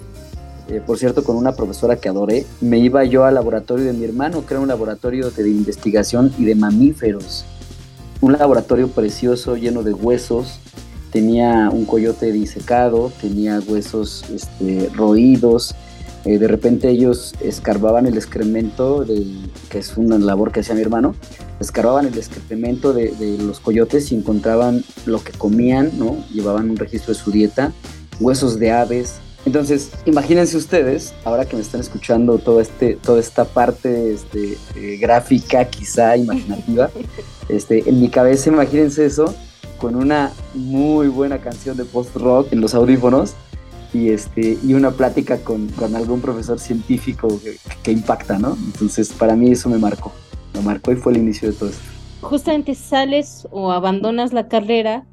eh, 0.68 0.82
por 0.86 0.98
cierto, 0.98 1.24
con 1.24 1.36
una 1.36 1.56
profesora 1.56 1.98
que 1.98 2.10
adoré, 2.10 2.46
me 2.62 2.80
iba 2.80 3.04
yo 3.04 3.26
al 3.26 3.36
laboratorio 3.36 3.86
de 3.86 3.94
mi 3.94 4.06
hermano, 4.06 4.46
que 4.46 4.54
era 4.54 4.62
un 4.62 4.68
laboratorio 4.68 5.30
de 5.32 5.50
investigación 5.50 6.34
y 6.38 6.46
de 6.46 6.56
mamíferos. 6.56 7.46
Un 8.22 8.34
laboratorio 8.34 8.88
precioso, 8.88 9.56
lleno 9.56 9.84
de 9.84 9.94
huesos, 9.94 10.60
tenía 11.12 11.70
un 11.72 11.86
coyote 11.86 12.32
disecado, 12.32 13.12
tenía 13.22 13.62
huesos 13.68 14.26
este, 14.30 14.90
roídos, 14.94 15.76
eh, 16.26 16.40
de 16.40 16.48
repente 16.48 16.90
ellos 16.90 17.36
escarbaban 17.40 18.08
el 18.08 18.16
excremento, 18.16 19.06
que 19.70 19.78
es 19.78 19.96
una 19.96 20.18
labor 20.18 20.52
que 20.52 20.62
hacía 20.62 20.74
mi 20.74 20.82
hermano, 20.82 21.14
escarbaban 21.60 22.08
el 22.08 22.18
excremento 22.18 22.94
de, 22.94 23.38
los 23.38 23.60
coyotes 23.60 24.12
y 24.12 24.16
encontraban 24.16 24.84
lo 25.06 25.24
que 25.24 25.32
comían, 25.34 25.92
¿no? 26.00 26.18
Llevaban 26.34 26.72
un 26.72 26.78
registro 26.78 27.14
de 27.14 27.20
su 27.20 27.30
dieta, 27.32 27.72
huesos 28.20 28.58
de 28.58 28.72
aves. 28.72 29.20
Entonces, 29.46 29.92
imagínense 30.06 30.58
ustedes, 30.58 31.14
ahora 31.24 31.46
que 31.46 31.56
me 31.56 31.62
están 31.62 31.82
escuchando 31.82 32.40
todo 32.40 32.60
este, 32.60 32.96
toda 32.96 33.20
esta 33.20 33.46
parte 33.46 34.12
este, 34.12 34.58
eh, 34.76 34.98
gráfica, 34.98 35.66
quizá 35.66 36.18
imaginativa, 36.18 36.90
este, 37.50 37.88
en 37.88 38.02
mi 38.02 38.10
cabeza 38.10 38.50
imagínense 38.50 39.06
eso 39.06 39.36
con 39.78 39.96
una 39.96 40.32
muy 40.54 41.08
buena 41.10 41.40
canción 41.40 41.78
de 41.78 41.86
post-rock 41.86 42.52
en 42.52 42.62
los 42.62 42.74
audífonos 42.74 43.36
y, 43.94 44.10
este, 44.10 44.58
y 44.64 44.74
una 44.74 44.92
plática 44.92 45.38
con, 45.38 45.68
con 45.70 45.96
algún 45.96 46.22
profesor 46.22 46.60
científico 46.60 47.28
que, 47.84 47.92
impacta, 47.92 48.40
¿no? 48.40 48.58
Entonces, 48.66 49.14
para 49.14 49.36
mí 49.36 49.52
eso 49.52 49.70
me 49.70 49.78
marcó, 49.78 50.12
me 50.54 50.62
marcó 50.62 50.92
y 50.92 50.96
fue 50.96 51.14
el 51.14 51.20
inicio 51.20 51.52
de 51.52 51.56
todo 51.56 51.70
esto. 51.70 51.84
Justamente 52.22 52.74
sales 52.74 53.48
o 53.52 53.72
abandonas 53.72 54.34
la 54.34 54.48
carrera, 54.48 55.06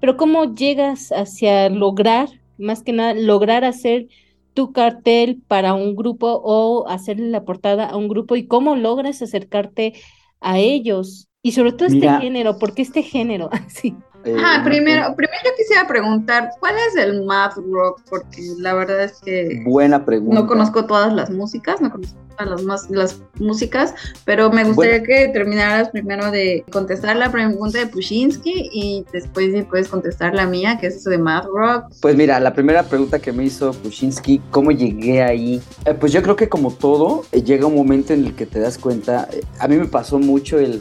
pero 0.00 0.16
¿cómo 0.16 0.54
llegas 0.54 1.10
hacia 1.10 1.68
lograr, 1.68 2.28
más 2.60 2.82
que 2.82 2.92
nada, 2.92 3.14
lograr 3.14 3.64
hacer 3.64 4.08
tu 4.54 4.72
cartel 4.72 5.42
para 5.48 5.74
un 5.74 5.96
grupo 5.96 6.40
o 6.44 6.88
hacerle 6.88 7.30
la 7.30 7.44
portada 7.44 7.86
a 7.86 7.96
un 7.96 8.08
grupo 8.08 8.36
y 8.36 8.46
cómo 8.46 8.76
logras 8.76 9.22
acercarte 9.22 9.94
a 10.40 10.58
ellos? 10.58 11.28
Y 11.42 11.52
sobre 11.52 11.72
todo 11.72 11.88
este 11.88 12.08
género, 12.20 12.58
¿por 12.58 12.74
qué 12.74 12.82
este 12.82 13.02
género? 13.02 13.48
Así. 13.52 13.96
Eh, 14.24 14.36
ah, 14.38 14.60
primero, 14.62 15.14
primero 15.16 15.38
yo 15.44 15.50
quisiera 15.56 15.86
preguntar, 15.88 16.50
¿cuál 16.60 16.74
es 16.88 16.96
el 16.96 17.24
math 17.24 17.56
rock? 17.56 18.02
Porque 18.10 18.42
la 18.58 18.74
verdad 18.74 19.04
es 19.04 19.18
que... 19.24 19.62
Buena 19.64 20.04
pregunta. 20.04 20.34
No 20.34 20.46
conozco 20.46 20.84
todas 20.86 21.12
las 21.14 21.30
músicas, 21.30 21.80
no 21.80 21.90
conozco 21.90 22.18
las, 22.44 22.62
más, 22.62 22.90
las 22.90 23.20
músicas, 23.38 23.94
pero 24.24 24.50
me 24.50 24.64
gustaría 24.64 25.02
que 25.02 25.28
terminaras 25.28 25.90
primero 25.90 26.30
de 26.30 26.64
contestar 26.70 27.16
la 27.16 27.30
pregunta 27.30 27.78
de 27.78 27.86
Pushinsky 27.86 28.70
y 28.72 29.04
después 29.12 29.52
si 29.52 29.62
puedes 29.62 29.88
contestar 29.88 30.34
la 30.34 30.46
mía, 30.46 30.78
que 30.78 30.88
es 30.88 30.96
eso 30.96 31.10
de 31.10 31.18
math 31.18 31.46
rock. 31.46 31.84
Pues 32.00 32.16
mira, 32.16 32.40
la 32.40 32.52
primera 32.52 32.82
pregunta 32.82 33.18
que 33.18 33.32
me 33.32 33.44
hizo 33.44 33.72
Pushinsky, 33.72 34.40
¿cómo 34.50 34.70
llegué 34.70 35.22
ahí? 35.22 35.62
Eh, 35.84 35.94
pues 35.94 36.12
yo 36.12 36.22
creo 36.22 36.36
que 36.36 36.48
como 36.48 36.72
todo, 36.72 37.24
eh, 37.32 37.42
llega 37.42 37.66
un 37.66 37.74
momento 37.74 38.12
en 38.12 38.26
el 38.26 38.34
que 38.34 38.46
te 38.46 38.60
das 38.60 38.78
cuenta, 38.78 39.28
a 39.58 39.68
mí 39.68 39.76
me 39.76 39.86
pasó 39.86 40.18
mucho 40.18 40.58
el 40.58 40.80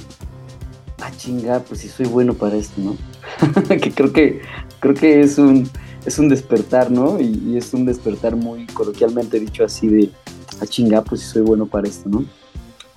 ah, 1.01 1.11
chinga, 1.17 1.59
pues 1.59 1.81
sí 1.81 1.87
soy 1.87 2.07
bueno 2.07 2.33
para 2.33 2.55
esto, 2.55 2.81
¿no? 2.81 2.97
que 3.67 3.91
creo 3.91 4.11
que 4.11 4.41
creo 4.79 4.93
que 4.93 5.21
es 5.21 5.37
un 5.37 5.69
es 6.05 6.17
un 6.17 6.29
despertar, 6.29 6.91
¿no? 6.91 7.19
Y, 7.19 7.57
es 7.57 7.73
un 7.73 7.85
despertar 7.85 8.35
muy 8.35 8.65
coloquialmente 8.67 9.39
dicho 9.39 9.63
así 9.63 9.87
de, 9.87 10.09
ah, 10.61 10.65
chinga, 10.67 11.01
pues 11.03 11.21
soy 11.21 11.41
bueno 11.41 11.65
para 11.65 11.87
esto, 11.87 12.09
¿no? 12.09 12.25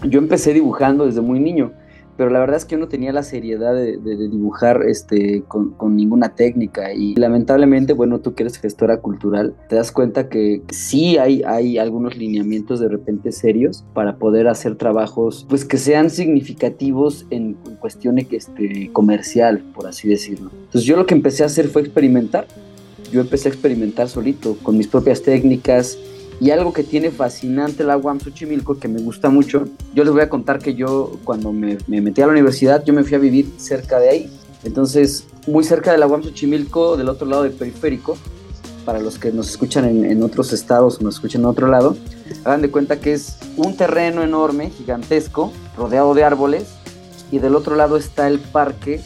Yo 0.09 0.19
empecé 0.19 0.53
dibujando 0.53 1.07
desde 1.07 1.21
muy 1.21 1.39
niño 1.39 1.73
pero 2.17 2.31
la 2.31 2.41
verdad 2.41 2.57
es 2.57 2.65
que 2.65 2.73
yo 2.73 2.79
no 2.79 2.89
tenía 2.89 3.13
la 3.13 3.23
seriedad 3.23 3.75
de, 3.75 3.99
dibujar 4.29 4.83
este, 4.87 5.43
con, 5.49 5.75
ninguna 5.97 6.35
técnica 6.35 6.93
y 6.93 7.15
lamentablemente, 7.15 7.95
bueno, 7.95 8.21
tú 8.21 8.35
que 8.35 8.43
eres 8.43 8.59
gestora 8.59 8.99
cultural, 9.01 9.55
te 9.69 9.77
das 9.77 9.91
cuenta 9.91 10.29
que 10.29 10.63
sí 10.71 11.17
hay, 11.17 11.43
hay 11.43 11.79
algunos 11.79 12.17
lineamientos 12.17 12.81
de 12.81 12.89
repente 12.89 13.33
serios 13.33 13.85
para 13.95 14.17
poder 14.17 14.47
hacer 14.49 14.77
trabajos 14.77 15.47
pues 15.49 15.65
que 15.65 15.79
sean 15.79 16.11
significativos 16.11 17.27
en, 17.31 17.57
cuestión 17.81 18.19
este, 18.19 18.91
comercial, 18.93 19.63
por 19.75 19.87
así 19.87 20.09
decirlo. 20.09 20.51
Entonces 20.53 20.85
yo 20.85 20.97
lo 20.97 21.07
que 21.07 21.15
empecé 21.15 21.43
a 21.43 21.47
hacer 21.47 21.69
fue 21.69 21.83
experimentar. 21.83 22.47
Yo 23.11 23.21
empecé 23.21 23.49
a 23.49 23.53
experimentar 23.53 24.09
solito, 24.09 24.57
con 24.63 24.79
mis 24.79 24.87
propias 24.87 25.23
técnicas, 25.23 25.99
y 26.43 26.51
algo 26.51 26.73
que 26.73 26.83
tiene 26.83 27.13
fascinante 27.13 27.85
la 27.85 27.97
UAM 27.97 28.19
Xochimilco, 28.19 28.77
que 28.77 28.89
me 28.89 29.01
gusta 29.01 29.29
mucho, 29.29 29.69
yo 29.95 30.03
les 30.03 30.13
voy 30.13 30.23
a 30.23 30.29
contar 30.29 30.59
que 30.59 30.75
yo 30.75 31.13
cuando 31.23 31.53
me, 31.53 31.79
metí 31.87 32.21
a 32.21 32.27
la 32.27 32.33
universidad, 32.33 32.83
yo 32.85 32.93
me 32.93 33.05
fui 33.05 33.15
a 33.15 33.19
vivir 33.19 33.49
cerca 33.59 34.01
de 34.01 34.09
ahí. 34.09 34.33
Entonces, 34.65 35.25
muy 35.47 35.63
cerca 35.63 35.93
de 35.93 35.99
la 35.99 36.09
UAM 36.09 36.25
Xochimilco, 36.25 36.97
del 36.97 37.11
otro 37.11 37.29
lado 37.29 37.45
del 37.45 37.53
periférico, 37.53 38.19
para 38.85 38.99
los 38.99 39.21
que 39.21 39.31
nos 39.31 39.51
escuchan 39.51 39.85
en, 39.85 40.21
otros 40.25 40.53
estados 40.53 40.99
o 40.99 41.05
nos 41.05 41.15
escuchan 41.15 41.43
en 41.43 41.47
otro 41.47 41.69
lado, 41.69 41.97
hagan 42.45 42.61
de 42.61 42.73
cuenta 42.73 42.99
que 42.99 43.13
es 43.13 43.39
un 43.57 43.77
terreno 43.77 44.25
enorme, 44.25 44.71
gigantesco, 44.71 45.53
rodeado 45.77 46.13
de 46.13 46.25
árboles, 46.25 46.65
y 47.31 47.39
del 47.39 47.55
otro 47.55 47.77
lado 47.77 47.97
está 47.97 48.27
el 48.27 48.41
parque 48.41 49.01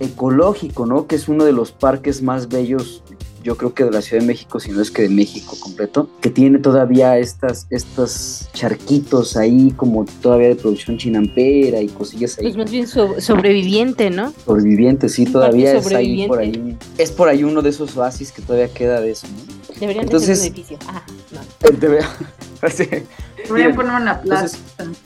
ecológico, 0.00 0.86
¿no? 0.86 1.06
Que 1.06 1.16
es 1.16 1.28
uno 1.28 1.44
de 1.44 1.52
los 1.52 1.72
parques 1.72 2.22
más 2.22 2.48
bellos 2.48 3.02
yo 3.46 3.56
creo 3.56 3.72
que 3.72 3.84
de 3.84 3.92
la 3.92 4.02
Ciudad 4.02 4.22
de 4.22 4.26
México, 4.26 4.58
si 4.58 4.72
no 4.72 4.82
es 4.82 4.90
que 4.90 5.02
de 5.02 5.08
México 5.08 5.56
completo, 5.60 6.10
que 6.20 6.30
tiene 6.30 6.58
todavía 6.58 7.16
estas, 7.16 7.68
estos 7.70 8.48
charquitos 8.52 9.36
ahí 9.36 9.72
como 9.76 10.04
todavía 10.20 10.48
de 10.48 10.56
producción 10.56 10.98
chinampera 10.98 11.80
y 11.80 11.86
cosillas 11.86 12.38
ahí. 12.38 12.46
Pues 12.46 12.56
más 12.56 12.70
bien 12.72 12.88
sobreviviente, 12.88 14.10
¿no? 14.10 14.34
Sobreviviente, 14.44 15.08
sí, 15.08 15.26
todavía 15.26 15.74
es 15.74 15.86
ahí 15.92 16.26
por 16.26 16.40
ahí. 16.40 16.76
Es 16.98 17.12
por 17.12 17.28
ahí 17.28 17.44
uno 17.44 17.62
de 17.62 17.70
esos 17.70 17.96
oasis 17.96 18.32
que 18.32 18.42
todavía 18.42 18.66
queda 18.66 19.00
de 19.00 19.12
eso, 19.12 19.28
¿no? 19.28 19.78
Deberían 19.78 20.06
Entonces, 20.06 20.40
un 20.40 20.46
edificio. 20.46 20.78
Ah, 20.88 21.04
no. 21.30 21.40
Deberían 23.46 23.76
poner 23.76 23.94
una 23.94 24.20
plaza 24.22 24.58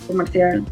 comercial. 0.06 0.64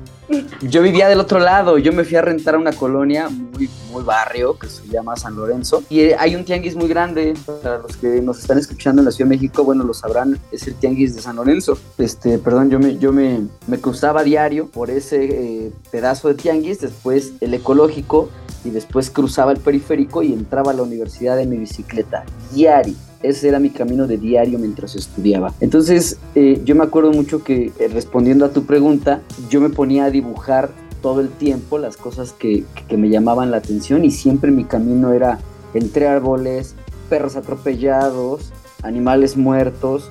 Yo 0.60 0.82
vivía 0.82 1.08
del 1.08 1.20
otro 1.20 1.38
lado, 1.38 1.78
yo 1.78 1.92
me 1.92 2.04
fui 2.04 2.16
a 2.16 2.22
rentar 2.22 2.54
a 2.54 2.58
una 2.58 2.72
colonia 2.72 3.28
muy, 3.28 3.70
muy 3.90 4.02
barrio 4.02 4.58
que 4.58 4.68
se 4.68 4.86
llama 4.88 5.16
San 5.16 5.36
Lorenzo 5.36 5.82
y 5.88 6.00
eh, 6.00 6.16
hay 6.18 6.36
un 6.36 6.44
tianguis 6.44 6.76
muy 6.76 6.88
grande, 6.88 7.34
para 7.62 7.78
los 7.78 7.96
que 7.96 8.20
nos 8.20 8.38
están 8.38 8.58
escuchando 8.58 9.00
en 9.00 9.06
la 9.06 9.12
Ciudad 9.12 9.30
de 9.30 9.36
México, 9.36 9.64
bueno, 9.64 9.84
lo 9.84 9.94
sabrán, 9.94 10.38
es 10.52 10.66
el 10.66 10.74
tianguis 10.74 11.14
de 11.14 11.22
San 11.22 11.36
Lorenzo. 11.36 11.78
Este, 11.96 12.38
perdón, 12.38 12.70
yo 12.70 12.78
me, 12.78 12.98
yo 12.98 13.12
me, 13.12 13.46
me 13.66 13.78
cruzaba 13.80 14.22
diario 14.22 14.66
por 14.66 14.90
ese 14.90 15.24
eh, 15.24 15.72
pedazo 15.90 16.28
de 16.28 16.34
tianguis, 16.34 16.80
después 16.80 17.32
el 17.40 17.54
ecológico 17.54 18.28
y 18.64 18.70
después 18.70 19.10
cruzaba 19.10 19.52
el 19.52 19.58
periférico 19.58 20.22
y 20.22 20.32
entraba 20.32 20.72
a 20.72 20.74
la 20.74 20.82
universidad 20.82 21.40
en 21.40 21.50
mi 21.50 21.56
bicicleta 21.56 22.24
diario 22.52 22.94
ese 23.22 23.48
era 23.48 23.58
mi 23.58 23.70
camino 23.70 24.06
de 24.06 24.18
diario 24.18 24.58
mientras 24.58 24.94
estudiaba. 24.94 25.52
Entonces, 25.60 26.18
eh, 26.34 26.60
yo 26.64 26.74
me 26.74 26.84
acuerdo 26.84 27.12
mucho 27.12 27.42
que 27.42 27.72
eh, 27.78 27.88
respondiendo 27.88 28.44
a 28.44 28.50
tu 28.50 28.64
pregunta, 28.64 29.22
yo 29.50 29.60
me 29.60 29.70
ponía 29.70 30.04
a 30.04 30.10
dibujar 30.10 30.70
todo 31.02 31.20
el 31.20 31.28
tiempo 31.28 31.78
las 31.78 31.96
cosas 31.96 32.32
que, 32.32 32.64
que, 32.88 32.96
me 32.96 33.08
llamaban 33.08 33.50
la 33.50 33.58
atención 33.58 34.04
y 34.04 34.10
siempre 34.10 34.50
mi 34.50 34.64
camino 34.64 35.12
era 35.12 35.38
entre 35.74 36.08
árboles, 36.08 36.74
perros 37.08 37.36
atropellados, 37.36 38.52
animales 38.82 39.36
muertos, 39.36 40.10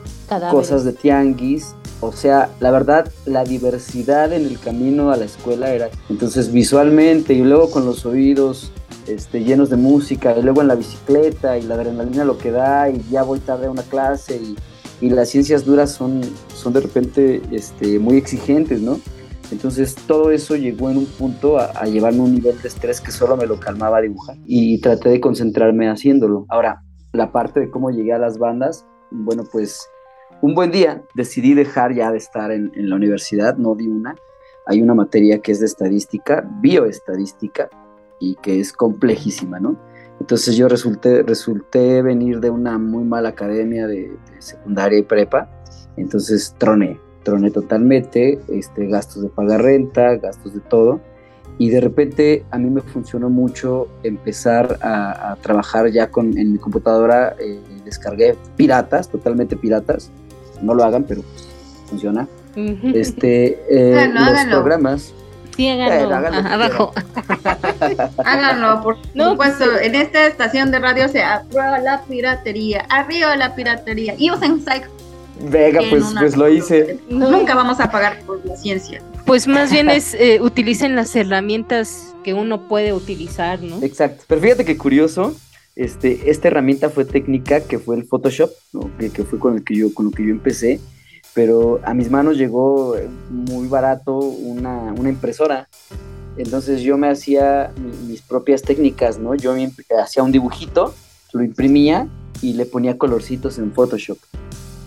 cosas 0.52 0.84
de 0.84 0.93
tianguis. 0.93 1.76
O 2.00 2.12
sea, 2.12 2.50
la 2.60 2.70
verdad, 2.72 3.12
la 3.26 3.43
diversidad 3.43 4.32
en 4.32 4.46
el 4.46 4.60
camino 4.60 5.12
a 5.12 5.17
la 5.17 5.26
escuela 5.26 5.74
era... 5.74 5.89
Entonces, 6.10 6.52
visualmente 6.52 7.34
y 7.34 7.41
luego 7.41 7.72
con 7.72 7.86
los 7.86 8.06
oídos 8.06 8.72
este, 9.08 9.43
llenos 9.43 9.70
de 9.70 9.78
música, 9.78 10.38
y 10.38 10.41
luego 10.41 10.62
en 10.62 10.67
la 10.67 10.76
bicicleta 10.76 11.58
y 11.58 11.63
la 11.63 11.76
adrenalina 11.76 12.26
lo 12.26 12.38
que 12.38 12.52
da, 12.52 12.89
y 12.89 13.02
ya 13.10 13.24
voy 13.24 13.39
tarde 13.39 13.67
a 13.67 13.72
una 13.72 13.84
clase, 13.84 14.38
y, 14.38 14.56
y 15.06 15.10
las 15.10 15.30
ciencias 15.30 15.65
duras 15.65 15.91
son, 15.91 16.22
son 16.54 16.74
de 16.74 16.82
repente 16.82 17.41
este, 17.52 18.00
muy 18.00 18.17
exigentes, 18.17 18.82
¿no? 18.82 19.00
Entonces 19.52 19.96
todo 19.96 20.32
eso 20.32 20.56
llegó 20.56 20.89
en 20.89 20.98
un 20.98 21.06
punto 21.06 21.58
a, 21.58 21.65
a, 21.67 21.86
llevarme 21.86 22.20
un 22.20 22.34
nivel 22.34 22.62
de 22.62 22.67
estrés 22.67 23.00
que 23.00 23.12
solo 23.12 23.38
me 23.38 23.46
lo 23.46 23.60
calmaba 23.60 24.02
dibujar 24.02 24.36
y 24.46 24.82
traté 24.82 25.10
de 25.10 25.22
concentrarme 25.22 25.89
haciéndolo. 25.89 26.46
Ahora, 26.50 26.84
la 27.13 27.32
parte 27.32 27.62
de 27.62 27.70
cómo 27.70 27.89
llegué 27.89 28.12
a 28.12 28.17
las 28.17 28.38
bandas, 28.38 28.86
bueno, 29.10 29.43
pues 29.50 29.88
un 30.41 30.54
buen 30.54 30.72
día 30.72 31.02
decidí 31.15 31.54
dejar 31.54 31.96
ya 31.96 32.12
de 32.12 32.17
estar 32.17 32.52
en, 32.52 32.72
en 32.76 32.89
la 32.89 32.98
universidad, 32.98 33.56
no 33.56 33.74
di 33.76 33.88
una. 33.88 34.15
Hay 34.65 34.82
una 34.82 34.93
materia 34.93 35.39
que 35.39 35.54
es 35.54 35.62
de 35.62 35.65
estadística, 35.65 36.46
bioestadística, 36.62 37.70
y 38.19 38.36
que 38.36 38.60
es 38.60 38.73
complejísima, 38.73 39.60
¿no? 39.60 39.77
Entonces 40.19 40.56
yo 40.56 40.67
resulté, 40.67 41.23
resulté 41.23 42.01
venir 42.01 42.39
de 42.39 42.49
una 42.49 42.77
muy 42.77 43.03
mala 43.03 43.30
academia 43.30 43.88
de, 43.88 44.12
secundaria 44.39 44.99
y 44.99 45.03
prepa, 45.03 45.49
entonces 45.95 46.56
troné, 46.58 46.99
troné 47.23 47.51
totalmente, 47.51 48.39
este, 48.47 48.88
gastos 48.88 49.23
de 49.23 49.30
pagar 49.30 49.62
renta, 49.62 50.15
gastos 50.15 50.53
de 50.53 50.60
todo, 50.60 51.01
y 51.60 51.69
de 51.69 51.82
repente 51.82 52.45
a 52.51 52.58
mí 52.58 52.69
me 52.69 52.82
funcionó 52.82 53.30
mucho 53.30 53.88
empezar 54.03 54.77
a, 54.82 55.38
trabajar 55.41 55.89
ya 55.91 56.10
con, 56.10 56.38
en 56.38 56.53
mi 56.53 56.58
computadora, 56.60 57.36
eh, 57.39 57.60
descargué 57.84 58.36
piratas, 58.56 59.10
totalmente 59.10 59.56
piratas, 59.56 60.12
no 60.62 60.73
lo 60.73 60.84
hagan, 60.84 61.03
pero 61.03 61.21
funciona. 61.88 62.27
Este, 62.56 63.60
eh, 63.69 64.10
los 64.13 64.45
programas 64.45 65.13
Sí, 65.58 65.67
háganlo. 65.67 66.15
abajo. 66.15 66.93
háganlo, 68.24 68.84
por 68.84 68.98
supuesto. 69.02 69.80
En 69.80 69.96
esta 69.96 70.28
estación 70.28 70.70
de 70.70 70.78
radio 70.78 71.10
se 71.10 71.24
aprueba 71.24 71.80
la 71.80 72.04
piratería. 72.04 72.86
Arriba 72.89 73.36
la 73.36 73.56
piratería. 73.56 74.13
Y 74.20 74.30
usen 74.30 74.60
Psych. 74.63 74.88
Venga, 75.50 75.82
pues, 75.89 76.04
pues 76.15 76.38
lo 76.38 76.48
hice. 76.48 77.00
Nunca 77.10 77.56
vamos 77.56 77.80
a 77.80 77.89
pagar 77.89 78.20
por 78.22 78.46
la 78.46 78.56
ciencia. 78.56 79.02
Pues 79.26 79.48
más 79.48 79.72
bien 79.72 79.89
es, 79.89 80.13
eh, 80.20 80.39
utilicen 80.41 80.96
las 80.96 81.15
herramientas 81.15 82.13
que 82.24 82.36
uno 82.36 82.67
puede 82.67 82.93
utilizar, 82.93 83.60
¿no? 83.63 83.82
Exacto. 83.82 84.26
Pero 84.28 84.41
fíjate 84.41 84.63
que 84.63 84.78
curioso, 84.78 85.36
este, 85.76 86.30
esta 86.30 86.50
herramienta 86.50 86.91
fue 86.91 87.04
técnica 87.04 87.62
que 87.62 87.80
fue 87.80 87.96
el 87.96 88.06
Photoshop, 88.06 88.52
que, 89.00 89.10
que, 89.10 89.24
fue 89.24 89.39
con, 89.39 89.56
el 89.56 89.63
que 89.63 89.76
yo, 89.76 89.91
con 89.91 90.06
lo 90.06 90.12
que 90.12 90.24
yo 90.24 90.30
empecé, 90.30 90.80
pero 91.38 91.80
a 91.84 91.93
mis 91.93 92.10
manos 92.10 92.36
llegó 92.36 92.95
muy 93.30 93.67
barato 93.67 94.17
una, 94.17 94.91
una 94.97 95.10
impresora. 95.10 95.69
Entonces 96.36 96.82
yo 96.82 96.97
me 96.97 97.12
hacía 97.12 97.71
mis 98.08 98.23
propias 98.23 98.63
técnicas, 98.63 99.19
¿no? 99.19 99.36
Yo 99.36 99.54
hacía 100.02 100.23
un 100.23 100.32
dibujito, 100.32 100.95
lo 101.34 101.43
imprimía 101.43 102.08
y 102.41 102.54
le 102.54 102.65
ponía 102.65 102.97
colorcitos 102.97 103.60
en 103.60 103.71
Photoshop. 103.71 104.17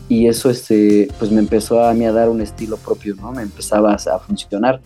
Y 0.08 0.26
eso 0.26 0.50
este, 0.50 1.06
pues 1.20 1.30
me 1.30 1.38
empezó 1.38 1.84
a 1.84 1.94
mí 1.94 2.04
a 2.04 2.10
dar 2.10 2.28
un 2.28 2.40
estilo 2.40 2.78
propio, 2.78 3.14
¿no? 3.14 3.30
Me 3.30 3.42
empezaba 3.42 3.94
a 3.94 4.18
funcionar. 4.18 4.80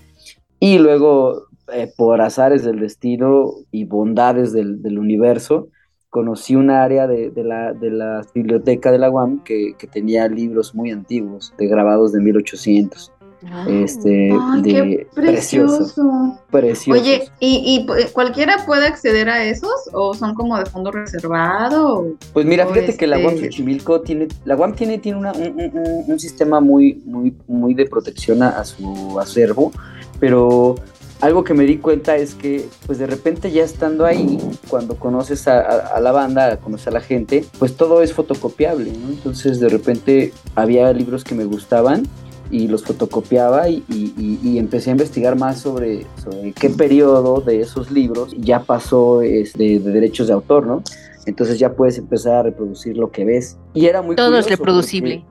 Y 0.60 0.76
luego, 0.76 1.46
eh, 1.72 1.90
por 1.96 2.20
azares 2.20 2.62
del 2.62 2.78
destino 2.78 3.54
y 3.70 3.86
bondades 3.86 4.52
del 4.52 4.98
universo, 4.98 5.68
conocí 6.14 6.54
un 6.54 6.70
área 6.70 7.08
de, 7.08 7.30
de, 7.30 7.42
la, 7.42 7.72
de, 7.72 7.90
la, 7.90 8.24
biblioteca 8.32 8.92
de 8.92 8.98
la 8.98 9.10
UAM 9.10 9.42
que, 9.42 9.74
que, 9.76 9.88
tenía 9.88 10.28
libros 10.28 10.72
muy 10.72 10.92
antiguos, 10.92 11.52
de 11.58 11.66
grabados 11.66 12.12
de 12.12 12.20
1800. 12.20 13.10
Ah, 13.46 13.66
este, 13.68 14.30
ay, 14.30 14.62
de, 14.62 14.72
qué 14.72 15.06
precioso. 15.12 16.38
precioso. 16.52 17.00
Oye, 17.00 17.28
¿y, 17.40 17.84
¿y, 17.88 18.12
cualquiera 18.12 18.64
puede 18.64 18.86
acceder 18.86 19.28
a 19.28 19.42
esos 19.44 19.90
o 19.92 20.14
son 20.14 20.36
como 20.36 20.56
de 20.56 20.66
fondo 20.66 20.92
reservado? 20.92 22.06
Pues 22.32 22.46
mira, 22.46 22.64
fíjate 22.64 22.92
este... 22.92 22.96
que 22.96 23.06
la 23.08 23.18
UAM 23.18 23.36
Xochimilco 23.36 24.00
tiene, 24.02 24.28
la 24.44 24.54
UAM 24.54 24.76
tiene, 24.76 24.98
tiene 24.98 25.18
una, 25.18 25.32
un, 25.32 25.60
un, 25.60 26.04
un, 26.06 26.20
sistema 26.20 26.60
muy, 26.60 27.02
muy, 27.04 27.34
muy 27.48 27.74
de 27.74 27.86
protección 27.86 28.40
a, 28.44 28.50
a 28.50 28.64
su 28.64 29.18
acervo, 29.18 29.72
pero 30.20 30.76
algo 31.24 31.42
que 31.42 31.54
me 31.54 31.64
di 31.64 31.78
cuenta 31.78 32.16
es 32.16 32.34
que, 32.34 32.68
pues 32.86 32.98
de 32.98 33.06
repente 33.06 33.50
ya 33.50 33.64
estando 33.64 34.04
ahí, 34.04 34.38
cuando 34.68 34.96
conoces 34.96 35.48
a, 35.48 35.60
a, 35.60 35.96
a 35.96 36.00
la 36.00 36.12
banda, 36.12 36.58
conoces 36.58 36.88
a 36.88 36.90
la 36.90 37.00
gente, 37.00 37.46
pues 37.58 37.76
todo 37.76 38.02
es 38.02 38.12
fotocopiable, 38.12 38.92
¿no? 38.92 39.08
Entonces 39.08 39.58
de 39.58 39.70
repente 39.70 40.34
había 40.54 40.92
libros 40.92 41.24
que 41.24 41.34
me 41.34 41.44
gustaban 41.44 42.02
y 42.50 42.68
los 42.68 42.84
fotocopiaba 42.84 43.70
y, 43.70 43.82
y, 43.88 44.38
y, 44.42 44.58
empecé 44.58 44.90
a 44.90 44.92
investigar 44.92 45.36
más 45.36 45.60
sobre, 45.60 46.06
sobre 46.22 46.52
qué 46.52 46.68
periodo 46.68 47.40
de 47.40 47.60
esos 47.60 47.90
libros 47.90 48.34
ya 48.38 48.60
pasó 48.60 49.22
este, 49.22 49.78
de 49.78 49.90
derechos 49.90 50.26
de 50.26 50.34
autor, 50.34 50.66
¿no? 50.66 50.82
Entonces 51.24 51.58
ya 51.58 51.72
puedes 51.72 51.96
empezar 51.96 52.34
a 52.34 52.42
reproducir 52.42 52.98
lo 52.98 53.10
que 53.10 53.24
ves. 53.24 53.56
Y 53.72 53.86
era 53.86 54.02
muy 54.02 54.14
Todo 54.14 54.36
es 54.36 54.48
reproducible. 54.48 55.24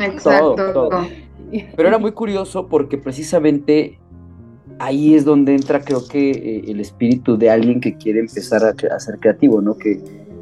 Exacto. 0.00 0.56
Todo, 0.56 0.88
todo. 0.88 1.06
Pero 1.76 1.88
era 1.88 1.98
muy 1.98 2.10
curioso 2.10 2.66
porque 2.66 2.98
precisamente 2.98 4.00
ahí 4.78 5.14
es 5.14 5.24
donde 5.24 5.54
entra 5.54 5.80
creo 5.80 6.06
que 6.06 6.30
eh, 6.30 6.64
el 6.68 6.80
espíritu 6.80 7.36
de 7.36 7.50
alguien 7.50 7.80
que 7.80 7.96
quiere 7.96 8.20
empezar 8.20 8.64
a, 8.64 8.74
a, 8.94 9.00
ser 9.00 9.18
creativo, 9.18 9.60
¿no? 9.60 9.76
Que, 9.76 10.00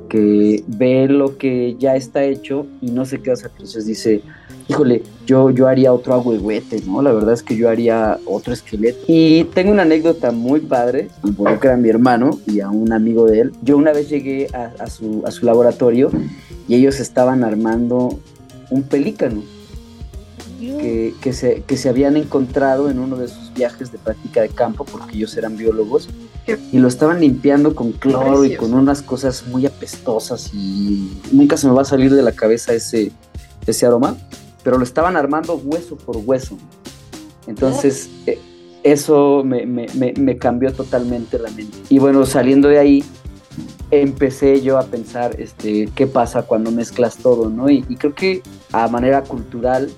que 0.09 0.63
ve 0.67 1.09
lo 1.09 1.39
que 1.39 1.77
ya 1.79 1.97
está 1.97 2.25
hecho 2.25 2.67
y 2.81 2.91
no 2.91 3.05
se 3.05 3.21
queda 3.21 3.35
entonces 3.35 3.87
dice, 3.87 4.23
híjole, 4.69 5.03
yo, 5.27 5.51
yo 5.51 5.67
haría 5.67 5.93
otro 5.93 6.15
agüehuete, 6.15 6.83
¿no? 6.87 7.03
La 7.03 7.13
verdad 7.13 7.35
es 7.35 7.43
que 7.43 7.57
yo 7.57 7.69
haría 7.69 8.19
otro 8.27 8.53
esqueleto. 8.53 8.99
Y 9.07 9.45
tengo 9.55 9.73
una 9.73 9.83
anécdota 9.83 10.31
muy 10.31 10.61
padre, 10.61 11.09
involucra 11.25 11.75
a 11.75 11.77
mi 11.77 11.89
hermano 11.89 12.39
y 12.47 12.61
a 12.61 12.71
un 12.71 12.93
amigo 12.93 13.27
de 13.27 13.41
él. 13.41 13.53
Yo 13.63 13.77
una 13.77 13.93
vez 13.93 14.09
llegué 14.09 14.49
a, 14.53 14.73
a, 14.83 14.89
su, 14.89 15.23
a 15.27 15.31
su 15.31 15.47
laboratorio 15.47 16.11
y 16.69 16.77
ellos 16.77 17.01
estaban 17.01 17.45
armando 17.45 18.19
un 18.71 18.83
pelícano 18.83 19.43
que, 20.67 21.15
que, 21.21 21.33
se, 21.33 21.63
que 21.63 21.77
se 21.77 21.89
habían 21.89 22.17
encontrado 22.17 22.91
en 22.91 22.99
uno 22.99 23.17
de 23.17 23.29
sus 23.29 23.53
viajes 23.55 23.93
de 23.93 23.99
práctica 23.99 24.43
de 24.43 24.49
campo, 24.49 24.85
porque 24.85 25.17
ellos 25.17 25.37
eran 25.37 25.57
biólogos, 25.57 26.09
y 26.73 26.79
lo 26.79 26.89
estaban 26.89 27.21
limpiando 27.21 27.75
con 27.75 27.93
cloro 27.93 28.41
Precioso. 28.41 28.45
y 28.45 28.57
con 28.57 28.75
unas 28.75 29.01
cosas 29.03 29.47
muy 29.47 29.65
apestosas 29.65 30.51
y 30.53 31.11
nunca 31.33 31.57
se 31.57 31.67
me 31.67 31.73
va 31.73 31.83
a 31.83 31.87
salir 31.87 32.15
de 32.15 32.23
la 32.23 32.33
cabeza 32.33 32.75
ese, 32.75 33.13
ese 33.67 33.87
aroma, 33.87 34.17
pero 34.63 34.77
lo 34.77 34.85
estaban 34.85 35.17
armando 35.17 35.57
hueso 35.57 35.97
por 35.97 36.19
hueso. 36.19 36.59
Entonces, 37.47 38.11
eh, 38.27 38.39
eso 38.83 39.43
me, 39.45 39.65
me, 39.65 39.87
me, 39.95 40.13
me 40.19 40.37
cambió 40.37 40.73
totalmente 40.73 41.39
la 41.39 41.51
mente. 41.51 41.79
Y 41.89 41.99
bueno, 41.99 42.27
saliendo 42.27 42.69
de 42.69 42.79
ahí, 42.79 43.05
empecé 43.91 44.61
yo 44.61 44.79
a 44.79 44.85
pensar 44.85 45.41
este, 45.41 45.89
qué 45.95 46.07
pasa 46.07 46.43
cuando 46.43 46.71
mezclas 46.71 47.17
todo, 47.17 47.49
¿no? 47.49 47.71
Y, 47.71 47.85
y 47.89 47.97
creo 47.97 48.15
que 48.15 48.43
a 48.73 48.89
manera 48.89 49.23
cultural 49.23 49.91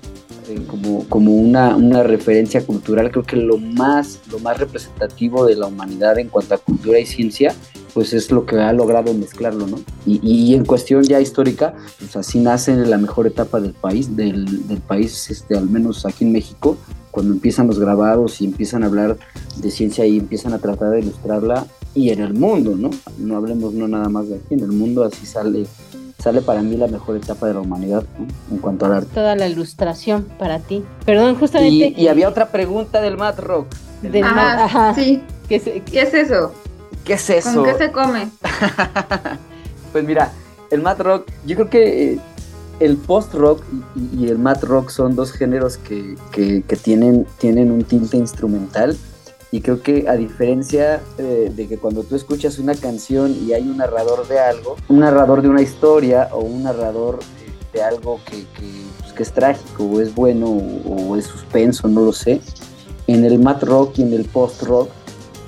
eh, 0.47 0.63
como, 0.67 1.07
como 1.09 1.33
una, 1.35 1.75
una, 1.75 2.03
referencia 2.03 2.65
cultural, 2.65 3.11
creo 3.11 3.23
que 3.23 3.35
lo 3.35 3.57
más, 3.57 4.19
lo 4.31 4.39
más 4.39 4.57
representativo 4.57 5.45
de 5.45 5.55
la 5.55 5.67
humanidad 5.67 6.17
en 6.19 6.29
cuanto 6.29 6.55
a 6.55 6.57
cultura 6.57 6.99
y 6.99 7.05
ciencia, 7.05 7.53
pues 7.93 8.13
es 8.13 8.31
lo 8.31 8.45
que 8.45 8.57
ha 8.57 8.71
logrado 8.73 9.13
mezclarlo, 9.13 9.67
¿no? 9.67 9.79
Y, 10.05 10.19
y 10.21 10.53
en 10.53 10.65
cuestión 10.65 11.03
ya 11.03 11.19
histórica, 11.19 11.73
pues 11.99 12.15
así 12.15 12.39
nace 12.39 12.75
la 12.75 12.97
mejor 12.97 13.27
etapa 13.27 13.59
del 13.59 13.73
país, 13.73 14.15
del, 14.15 14.67
del 14.67 14.79
país, 14.79 15.29
este, 15.29 15.57
al 15.57 15.69
menos 15.69 16.05
aquí 16.05 16.23
en 16.23 16.31
México, 16.31 16.77
cuando 17.11 17.33
empiezan 17.33 17.67
los 17.67 17.79
grabados 17.79 18.41
y 18.41 18.45
empiezan 18.45 18.83
a 18.83 18.85
hablar 18.85 19.17
de 19.57 19.71
ciencia 19.71 20.05
y 20.05 20.17
empiezan 20.17 20.53
a 20.53 20.59
tratar 20.59 20.91
de 20.91 20.99
ilustrarla, 20.99 21.65
y 21.97 22.11
en 22.11 22.21
el 22.21 22.35
mundo, 22.35 22.75
¿no? 22.77 22.91
No 23.17 23.37
hablemos 23.37 23.73
no 23.73 23.87
nada 23.87 24.07
más 24.07 24.29
de 24.29 24.35
aquí, 24.35 24.53
en 24.53 24.59
el 24.59 24.71
mundo 24.71 25.03
así 25.03 25.25
sale 25.25 25.65
sale 26.27 26.41
para 26.41 26.61
mí 26.61 26.75
la 26.75 26.87
mejor 26.87 27.15
etapa 27.15 27.47
de 27.47 27.53
la 27.53 27.61
humanidad 27.61 28.03
¿no? 28.19 28.27
en 28.51 28.57
cuanto 28.57 28.85
al 28.85 28.95
arte. 28.95 29.09
Toda 29.13 29.37
la 29.37 29.47
ilustración 29.47 30.27
para 30.37 30.59
ti. 30.59 30.83
Perdón, 31.05 31.35
justamente. 31.35 31.93
Y, 31.95 32.03
y 32.03 32.07
había 32.09 32.27
otra 32.27 32.49
pregunta 32.49 32.99
del 32.99 33.15
Mad 33.15 33.39
Rock. 33.39 33.67
Del 34.01 34.25
ajá, 34.25 34.35
Mad, 34.35 34.59
ajá. 34.59 34.93
Sí. 34.93 35.23
¿Qué 35.47 35.55
es, 35.55 35.63
¿Qué 35.63 36.01
es 36.01 36.13
eso? 36.13 36.51
¿Qué 37.05 37.13
es 37.13 37.29
eso? 37.29 37.53
¿Con 37.53 37.63
qué 37.63 37.77
se 37.77 37.91
come? 37.93 38.27
pues 39.93 40.03
mira, 40.03 40.33
el 40.69 40.81
Mad 40.81 40.99
Rock, 40.99 41.31
yo 41.45 41.55
creo 41.55 41.69
que 41.69 42.11
eh, 42.11 42.19
el 42.81 42.97
post 42.97 43.33
rock 43.33 43.63
y, 43.95 44.25
y, 44.25 44.27
el 44.27 44.37
Mad 44.37 44.61
Rock 44.63 44.89
son 44.89 45.15
dos 45.15 45.31
géneros 45.31 45.77
que, 45.77 46.17
que, 46.33 46.61
que 46.67 46.75
tienen, 46.75 47.25
tienen 47.37 47.71
un 47.71 47.85
tinte 47.85 48.17
instrumental 48.17 48.97
y 49.51 49.61
creo 49.61 49.81
que 49.81 50.07
a 50.07 50.15
diferencia 50.15 51.01
eh, 51.17 51.51
de 51.55 51.67
que 51.67 51.77
cuando 51.77 52.03
tú 52.03 52.15
escuchas 52.15 52.59
una 52.59 52.75
canción 52.75 53.35
y 53.45 53.53
hay 53.53 53.63
un 53.63 53.77
narrador 53.77 54.27
de 54.27 54.39
algo, 54.39 54.75
un 54.89 54.99
narrador 54.99 55.41
de 55.41 55.49
una 55.49 55.61
historia 55.61 56.29
o 56.31 56.39
un 56.39 56.63
narrador 56.63 57.19
de, 57.73 57.81
algo 57.81 58.19
que, 58.25 58.45
pues, 58.99 59.13
que, 59.13 59.23
es 59.23 59.31
trágico 59.31 59.83
o 59.85 60.01
es 60.01 60.13
bueno 60.13 60.47
o, 60.47 61.15
es 61.15 61.25
suspenso, 61.25 61.87
no 61.87 62.01
lo 62.01 62.11
sé, 62.11 62.41
en 63.05 63.23
el 63.23 63.39
mat 63.39 63.63
rock 63.63 63.99
y 63.99 64.01
en 64.01 64.13
el 64.13 64.25
post 64.25 64.63
rock 64.63 64.89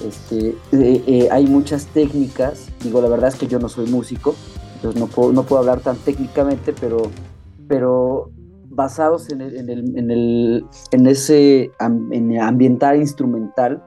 este, 0.06 0.50
eh, 0.72 1.04
eh, 1.08 1.28
hay 1.30 1.46
muchas 1.48 1.88
técnicas, 1.88 2.70
digo 2.82 3.02
la 3.02 3.10
verdad 3.10 3.30
es 3.30 3.36
que 3.36 3.48
yo 3.48 3.60
no 3.60 3.68
soy 3.68 3.90
músico, 3.90 4.36
entonces 4.76 5.00
no 5.00 5.08
puedo, 5.08 5.34
no 5.34 5.44
puedo 5.44 5.60
hablar 5.60 5.82
tan 5.82 5.98
técnicamente, 5.98 6.74
pero, 6.80 7.12
pero 7.68 8.32
basados 8.70 9.30
en, 9.30 9.42
el, 9.42 9.58
en, 9.58 9.70
el, 9.70 9.98
en, 9.98 10.12
el, 10.12 10.66
en 10.92 11.08
ese 11.08 11.72
en 11.80 12.40
ambiental 12.40 12.98
instrumental, 12.98 13.84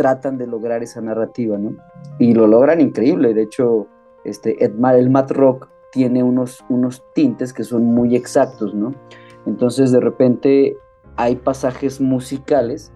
tratan 0.00 0.38
de 0.38 0.46
lograr 0.46 0.82
esa 0.82 1.02
narrativa, 1.02 1.58
¿no? 1.58 1.74
Y 2.18 2.32
lo 2.32 2.46
logran 2.46 2.80
increíble. 2.80 3.34
De 3.34 3.42
hecho, 3.42 3.86
este, 4.24 4.64
el 4.64 5.10
mat 5.10 5.30
rock 5.30 5.68
tiene 5.92 6.22
unos, 6.22 6.64
unos 6.70 7.04
tintes 7.14 7.52
que 7.52 7.64
son 7.64 7.84
muy 7.84 8.16
exactos, 8.16 8.72
¿no? 8.72 8.94
Entonces, 9.44 9.92
de 9.92 10.00
repente, 10.00 10.78
hay 11.16 11.36
pasajes 11.36 12.00
musicales 12.00 12.92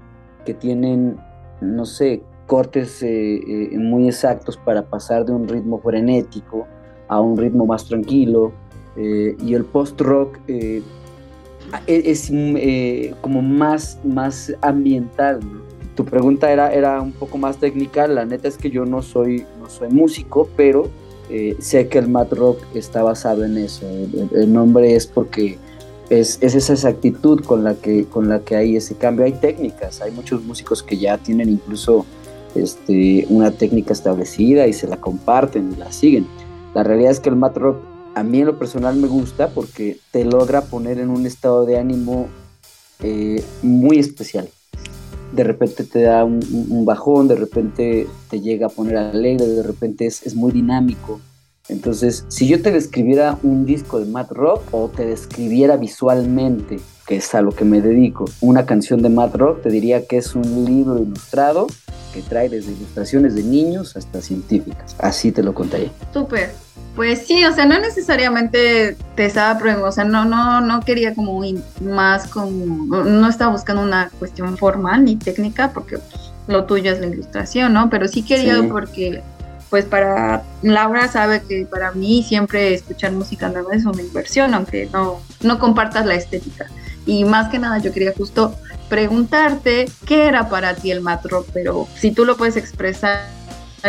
que 0.47 0.55
tienen, 0.55 1.19
no 1.61 1.85
sé, 1.85 2.23
cortes 2.47 3.03
eh, 3.03 3.35
eh, 3.37 3.79
muy 3.79 4.09
exactos 4.09 4.57
para 4.57 4.87
pasar 4.89 5.27
de 5.27 5.33
un 5.33 5.47
ritmo 5.47 5.79
frenético 5.81 6.67
a 7.09 7.21
un 7.21 7.37
ritmo 7.37 7.67
más 7.67 7.85
tranquilo. 7.85 8.51
Eh, 8.97 9.37
y 9.45 9.53
el 9.53 9.67
post-rock 9.67 10.39
es, 11.87 12.33
como 13.21 13.43
más, 13.43 14.01
más 14.05 14.55
ambiental, 14.63 15.41
¿no? 15.41 15.74
Tu 15.95 16.05
pregunta 16.05 16.51
era, 16.51 16.73
era 16.73 17.01
un 17.01 17.13
poco 17.13 17.39
más 17.39 17.59
técnica, 17.59 18.07
la 18.07 18.25
neta 18.25 18.49
es 18.49 18.57
que 18.57 18.71
yo 18.71 18.85
no 18.85 19.03
soy, 19.03 19.47
no 19.61 19.69
soy 19.69 19.89
músico, 19.91 20.49
pero 20.57 20.89
eh, 21.31 21.57
sé 21.61 21.89
que 21.89 21.99
el 21.99 22.09
mat 22.09 22.33
rock 22.33 22.59
está 22.75 23.03
basado 23.03 23.45
en 23.45 23.57
eso, 23.57 23.87
el, 23.89 24.53
nombre 24.53 24.95
es 24.95 25.07
porque 25.07 25.59
es, 26.11 26.39
es, 26.43 26.55
esa 26.55 26.73
exactitud 26.73 27.45
con 27.45 27.65
la, 27.65 27.75
que, 27.75 28.05
con 28.07 28.29
la 28.29 28.41
que 28.41 28.57
hay 28.57 28.77
ese 28.77 28.97
cambio, 28.97 29.25
hay 29.25 29.33
técnicas, 29.33 30.01
hay 30.01 30.11
muchos 30.11 30.43
músicos 30.43 30.83
que 30.83 30.99
ya 30.99 31.17
tienen 31.19 31.49
incluso 31.49 32.05
este, 32.55 33.27
una 33.31 33.53
técnica 33.53 33.93
establecida 33.93 34.67
y 34.67 34.73
se 34.73 34.87
la 34.87 34.97
comparten 34.97 35.73
y 35.73 35.77
la 35.77 35.91
siguen. 35.93 36.27
La 36.75 36.83
realidad 36.83 37.13
es 37.13 37.21
que 37.21 37.29
el 37.29 37.37
mat 37.37 37.57
rock 37.57 37.79
a 38.15 38.23
mí 38.23 38.41
en 38.41 38.47
lo 38.47 38.59
personal 38.59 38.97
me 38.97 39.09
gusta 39.09 39.49
porque 39.49 39.99
te 40.11 40.25
logra 40.25 40.63
poner 40.63 40.99
en 40.99 41.11
un 41.11 41.27
estado 41.27 41.65
de 41.65 41.79
ánimo 41.79 42.29
eh, 43.01 43.43
muy 43.63 43.99
especial 43.99 44.49
de 45.35 45.45
repente 45.45 45.85
te 45.85 46.03
da 46.03 46.25
un, 46.25 46.85
bajón, 46.85 47.29
de 47.29 47.37
repente 47.37 48.07
te 48.31 48.41
llega 48.41 48.67
a 48.67 48.71
poner 48.71 48.97
alegre, 48.97 49.47
de 49.47 49.63
repente 49.63 50.07
es, 50.07 50.25
es, 50.27 50.35
muy 50.35 50.53
dinámico. 50.53 51.21
Entonces, 51.69 52.25
si 52.29 52.47
yo 52.47 52.61
te 52.61 52.71
describiera 52.71 53.39
un 53.43 53.65
disco 53.65 53.99
de 53.99 54.07
Mad 54.07 54.31
Rock 54.31 54.63
o 54.73 54.89
te 54.89 55.07
describiera 55.07 55.77
visualmente, 55.77 56.79
que 57.07 57.17
es 57.17 57.35
a 57.35 57.43
lo 57.43 57.53
que 57.53 57.65
me 57.65 57.81
dedico, 57.81 58.27
una 58.41 58.67
canción 58.67 59.03
de 59.03 59.09
Mad 59.09 59.35
Rock, 59.35 59.63
te 59.63 59.71
diría 59.71 60.07
que 60.07 60.19
es 60.19 60.35
un 60.35 60.65
libro 60.65 61.03
ilustrado 61.03 61.67
que 62.15 62.23
trae 62.23 62.49
desde 62.49 62.73
ilustraciones 62.73 63.35
de 63.35 63.43
niños 63.43 63.97
hasta 63.97 64.23
científicas. 64.23 64.95
Así 64.99 65.33
te 65.33 65.43
lo 65.43 65.53
contaré. 65.53 65.91
Súper. 66.13 66.53
Pues 66.95 67.27
sí, 67.27 67.45
o 67.45 67.53
sea, 67.53 67.67
no 67.67 67.79
necesariamente 67.81 68.97
te 69.17 69.27
estaba 69.27 69.59
preguntando, 69.59 69.89
o 69.89 69.93
sea, 69.93 70.05
no, 70.05 70.25
no, 70.25 70.61
no 70.61 70.81
quería 70.83 71.13
como 71.13 71.43
más 71.81 72.29
como, 72.29 73.03
no 73.03 73.29
estaba 73.29 73.51
buscando 73.51 73.83
una 73.83 74.11
cuestión 74.17 74.57
formal 74.57 75.05
ni 75.05 75.17
técnica, 75.17 75.73
porque 75.73 75.99
pues, 75.99 76.31
lo 76.47 76.67
tuyo 76.67 76.93
es 76.93 77.01
la 77.01 77.07
ilustración, 77.07 77.73
¿no? 77.73 77.91
Pero 77.91 78.07
sí 78.07 78.23
quería 78.23 78.63
porque, 78.69 79.23
pues 79.71 79.87
para 79.87 80.45
Laura 80.63 81.09
sabe 81.09 81.43
que 81.43 81.67
para 81.67 81.91
mí 81.91 82.23
siempre 82.23 82.73
escuchar 82.75 83.11
música 83.11 83.49
nueva 83.49 83.75
es 83.75 83.85
una 83.85 84.01
inversión, 84.01 84.55
aunque 84.55 84.89
no, 84.93 85.21
no 85.43 85.59
compartas 85.59 86.07
la 86.07 86.15
estética. 86.15 86.67
Y 87.07 87.25
más 87.25 87.51
que 87.51 87.59
nada 87.59 87.79
yo 87.79 87.93
quería 87.93 88.13
justo 88.17 88.55
preguntarte 88.89 89.87
qué 90.07 90.27
era 90.27 90.49
para 90.49 90.75
ti 90.75 90.91
el 90.91 91.01
matro, 91.01 91.45
pero 91.53 91.89
si 91.97 92.11
tú 92.11 92.25
lo 92.25 92.37
puedes 92.37 92.57
expresar 92.57 93.27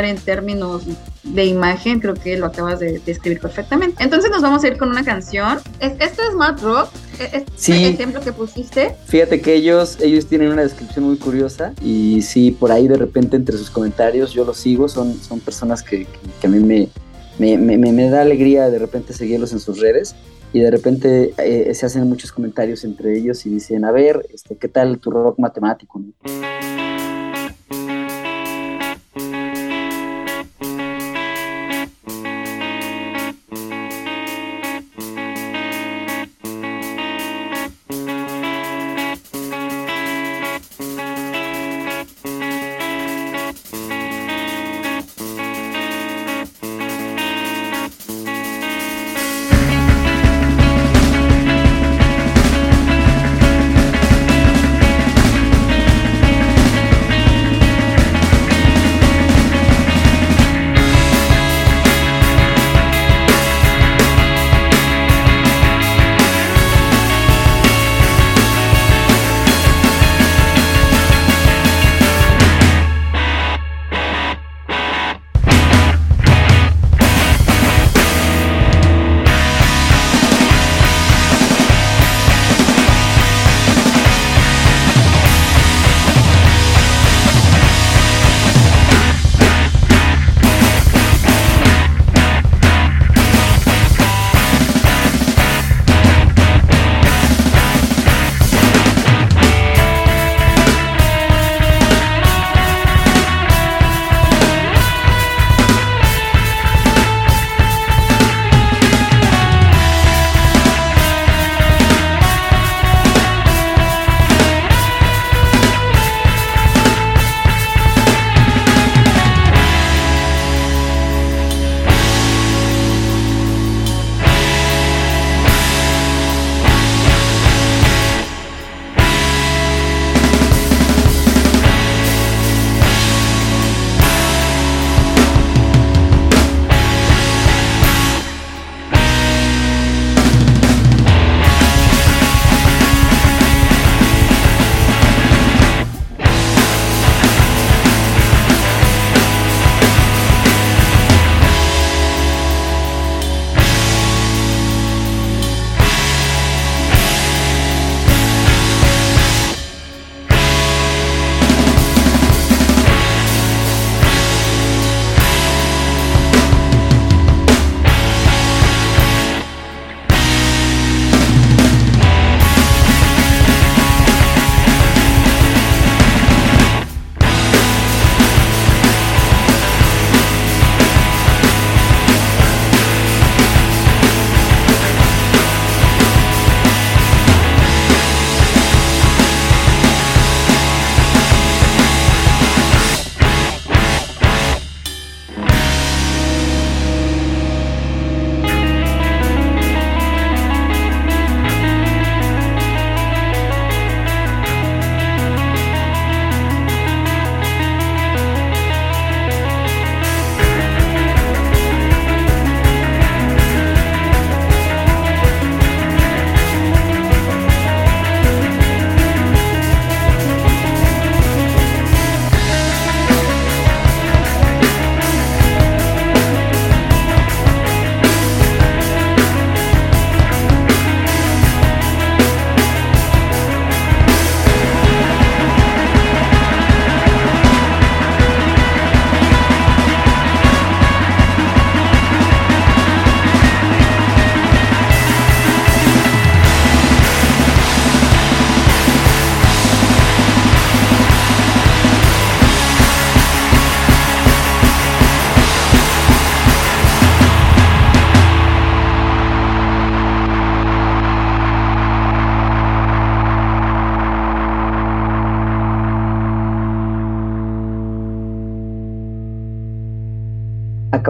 en 0.04 0.18
términos 0.18 0.84
de 1.24 1.46
imagen, 1.46 2.00
creo 2.00 2.14
que 2.14 2.38
lo 2.38 2.48
acabas 2.48 2.80
de 2.80 3.00
describir 3.06 3.40
perfectamente. 3.40 4.04
Entonces 4.04 4.30
nos 4.30 4.42
vamos 4.42 4.64
a 4.64 4.68
ir 4.68 4.78
con 4.78 4.90
una 4.90 5.04
canción. 5.04 5.60
¿Esto 5.80 6.22
es 6.30 6.36
Matt 6.36 6.62
Rock? 6.62 6.90
¿E-, 7.20 7.38
¿Este 7.38 7.52
sí. 7.56 7.86
ejemplo 7.86 8.20
que 8.22 8.34
pusiste? 8.34 8.96
Fíjate 9.08 9.42
que 9.42 9.54
ellos, 9.54 9.98
ellos 10.02 10.26
tienen 10.28 10.52
una 10.52 10.64
descripción 10.64 11.06
muy 11.06 11.18
curiosa 11.18 11.74
y 11.82 12.22
sí, 12.22 12.52
por 12.52 12.72
ahí 12.72 12.88
de 12.88 12.98
repente 12.98 13.38
entre 13.38 13.58
sus 13.58 13.70
comentarios 13.70 14.34
yo 14.34 14.44
los 14.44 14.58
sigo, 14.58 14.90
son, 14.90 15.20
son 15.22 15.40
personas 15.40 15.82
que, 15.82 16.08
que, 16.42 16.48
a 16.48 16.50
mí 16.50 16.60
me, 16.60 16.90
me, 17.40 17.58
me, 17.58 17.92
me, 17.92 18.10
da 18.10 18.22
alegría 18.22 18.70
de 18.70 18.80
repente 18.80 19.14
seguirlos 19.14 19.54
en 19.54 19.60
sus 19.60 19.80
redes 19.80 20.16
y 20.54 20.60
de 20.60 20.72
repente 20.72 21.34
eh, 21.38 21.74
se 21.74 21.86
hacen 21.86 22.08
muchos 22.08 22.32
comentarios 22.32 22.84
entre 22.84 23.18
ellos 23.18 23.46
y 23.46 23.50
dicen, 23.50 23.86
a 23.86 23.92
ver, 23.92 24.26
este, 24.34 24.58
¿qué 24.58 24.68
tal 24.68 25.00
tu 25.00 25.12
rock 25.12 25.40
matemático? 25.40 26.02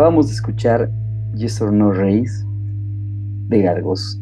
Acabamos 0.06 0.28
de 0.28 0.34
escuchar 0.34 0.91
Yes 1.34 1.60
or 1.63 1.74
No 1.74 1.91
Race 1.91 2.46
de 3.48 3.63
Gargos, 3.63 4.20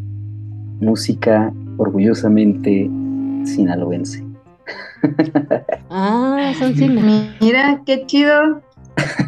música 0.79 1.51
orgullosamente 1.75 2.89
sinaloense. 3.43 4.23
Ah, 5.89 6.53
son 6.57 6.73
sin... 6.77 6.95
Mira, 7.41 7.81
qué 7.85 8.05
chido. 8.05 8.61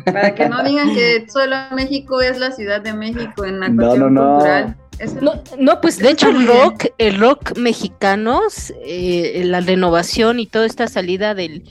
Para 0.05 0.33
que 0.33 0.47
no 0.47 0.63
digan 0.63 0.93
que 0.95 1.25
solo 1.27 1.57
México 1.75 2.21
es 2.21 2.39
la 2.39 2.51
Ciudad 2.51 2.79
de 2.81 2.93
México 2.93 3.43
en 3.43 3.59
la 3.59 3.67
No, 3.67 3.83
cuestión 3.83 4.13
no, 4.13 4.23
no. 4.23 4.31
cultural. 4.35 4.77
Eso- 4.97 5.19
No, 5.21 5.33
no, 5.59 5.81
pues 5.81 5.97
de 5.99 6.11
hecho 6.11 6.29
el 6.29 6.47
rock, 6.47 6.85
el 6.97 7.19
rock 7.19 7.57
mexicano, 7.57 8.39
eh, 8.85 9.43
la 9.43 9.59
renovación 9.59 10.39
y 10.39 10.47
toda 10.47 10.65
esta 10.65 10.87
salida 10.87 11.35
del, 11.35 11.65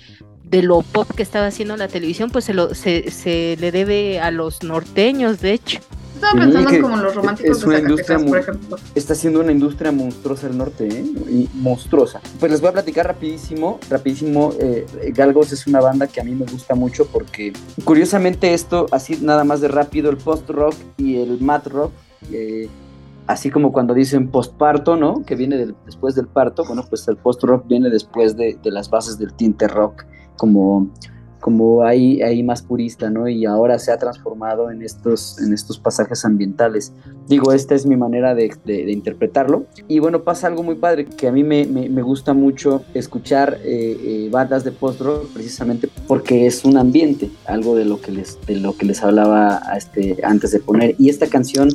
de 0.55 0.63
lo 0.63 0.83
pop 0.83 1.11
que 1.17 1.25
estaba 1.25 1.47
haciendo 1.49 1.77
la 1.77 1.89
televisión, 1.89 2.31
pues 2.31 2.45
se, 2.45 2.55
lo, 2.55 2.75
se, 2.75 3.11
se 3.11 3.57
le 3.59 3.73
debe 3.73 4.21
a 4.21 4.31
los 4.31 4.63
norteños, 4.63 5.41
de 5.41 5.53
hecho. 5.55 5.81
Estaba 6.15 6.33
Sí, 6.35 6.39
pensando 6.39 6.71
que 6.71 6.81
como 6.81 6.97
los 6.99 7.13
románticos 7.17 7.57
es 7.57 7.61
de 7.63 7.69
una 7.71 7.79
industria 7.81 8.19
por 8.21 8.39
ejemplo. 8.39 8.77
Está 8.95 9.17
siendo 9.17 9.41
una 9.41 9.51
industria 9.51 9.91
monstruosa 9.91 10.47
el 10.47 10.57
norte, 10.57 10.87
¿eh? 10.87 11.05
Y 11.29 11.49
monstruosa. 11.55 12.21
Pues 12.39 12.53
les 12.53 12.61
voy 12.61 12.71
a 12.71 12.73
platicar 12.73 13.05
rapidísimo, 13.09 13.81
rapidísimo. 13.91 14.53
eh, 14.61 14.87
Galgos 15.13 15.51
es 15.51 15.67
una 15.67 15.81
banda 15.81 16.07
que 16.07 16.21
a 16.21 16.25
mí 16.25 16.31
me 16.37 16.47
gusta 16.47 16.77
mucho 16.77 17.07
porque, 17.07 17.53
curiosamente, 17.83 18.55
esto, 18.55 18.87
así 18.93 19.19
nada 19.21 19.43
más 19.43 19.61
de 19.61 19.67
rápido, 19.69 20.09
el 20.09 20.17
post-rock 20.19 20.75
y 20.99 21.17
el 21.17 21.41
mat 21.41 21.67
rock, 21.67 21.91
eh, 22.31 22.69
así 23.27 23.51
como 23.51 23.73
cuando 23.73 23.93
dicen 23.93 24.29
postparto, 24.31 24.97
¿no? 24.97 25.25
Que 25.27 25.35
viene 25.35 25.57
del- 25.57 25.75
después 25.85 26.15
del 26.15 26.29
parto, 26.29 26.65
bueno, 26.65 26.85
pues 26.89 27.09
el 27.09 27.17
post-rock 27.17 27.67
viene 27.67 27.91
después 27.91 28.37
de, 28.37 28.57
de 28.63 28.71
las 28.71 28.89
bases 28.89 29.19
del 29.19 29.33
tinte 29.35 29.67
rock, 29.67 30.05
como 30.37 30.89
como 31.41 31.83
ahí, 31.85 32.23
ahí 32.23 32.43
más 32.43 32.63
purista, 32.63 33.11
¿no? 33.11 33.29
Y 33.29 33.45
ahora 33.45 33.79
se 33.79 33.93
ha 33.93 33.99
transformado 33.99 34.71
en 34.71 34.81
estos, 34.81 35.39
en 35.43 35.53
estos 35.53 35.79
pasajes 35.79 36.25
ambientales. 36.25 36.95
Digo, 37.29 37.53
esta 37.53 37.75
es 37.75 37.85
mi 37.85 37.97
manera 37.97 38.35
de, 38.35 38.51
de- 38.65 38.87
de 38.87 38.93
interpretarlo. 38.93 39.67
Y 39.87 39.99
bueno, 39.99 40.23
pasa 40.25 40.47
algo 40.47 40.63
muy 40.63 40.77
padre, 40.77 41.05
que 41.05 41.29
a 41.29 41.33
mí 41.33 41.45
me, 41.45 41.67
me- 41.67 41.91
me 41.91 42.01
gusta 42.01 42.33
mucho 42.33 42.83
escuchar 42.95 43.59
eh, 43.63 43.95
eh, 44.03 44.29
bandas 44.33 44.65
de 44.65 44.73
post-rock 44.73 45.27
precisamente 45.35 45.91
porque 46.09 46.47
es 46.47 46.65
un 46.65 46.79
ambiente, 46.79 47.31
algo 47.45 47.77
de 47.77 47.85
lo 47.85 48.01
que 48.01 48.11
les, 48.13 48.39
de 48.47 48.57
lo 48.57 48.75
que 48.79 48.87
les 48.87 49.03
hablaba 49.03 49.61
a 49.71 49.77
este, 49.77 50.17
antes 50.23 50.51
de 50.51 50.61
poner. 50.61 50.95
Y 50.99 51.11
esta 51.11 51.27
canción 51.27 51.69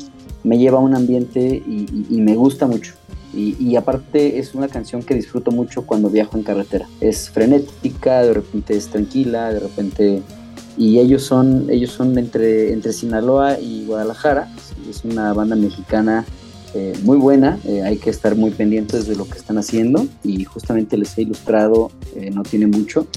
me 0.44 0.58
lleva 0.58 0.80
a 0.80 0.82
un 0.82 0.96
ambiente 0.96 1.42
y, 1.42 1.86
y- 1.94 2.08
y 2.10 2.22
me 2.22 2.34
gusta 2.34 2.66
mucho. 2.66 2.96
Y, 3.34 3.76
aparte 3.76 4.40
es 4.40 4.56
una 4.56 4.68
canción 4.68 5.04
que 5.04 5.14
disfruto 5.14 5.52
mucho 5.52 5.86
cuando 5.86 6.10
viajo 6.10 6.38
en 6.38 6.44
carretera. 6.44 6.88
Es 7.00 7.30
frenética, 7.30 8.24
de 8.24 8.34
repente 8.34 8.76
es 8.76 8.88
tranquila, 8.88 9.54
de 9.54 9.60
repente... 9.60 10.22
Y 10.78 11.00
ellos 11.00 11.24
son, 11.24 11.70
ellos 11.70 11.92
son 11.92 12.18
entre, 12.18 12.72
entre 12.72 12.94
Sinaloa 12.94 13.60
y 13.60 13.86
Guadalajara. 13.86 14.50
Es 14.90 15.04
una 15.04 15.34
banda 15.34 15.56
mexicana 15.56 16.26
eh, 16.74 16.94
muy 17.04 17.18
buena. 17.18 17.60
eh, 17.66 17.84
hay 17.84 17.98
que 17.98 18.10
estar 18.10 18.36
muy 18.36 18.52
pendientes 18.52 19.08
de 19.08 19.16
lo 19.16 19.28
que 19.28 19.38
están 19.38 19.58
haciendo. 19.58 20.08
Y 20.24 20.46
justamente 20.46 20.98
les 20.98 21.18
he 21.18 21.24
ilustrado, 21.24 21.92
eh, 22.16 22.32
no 22.32 22.44
tiene 22.44 22.68
mucho. 22.68 23.08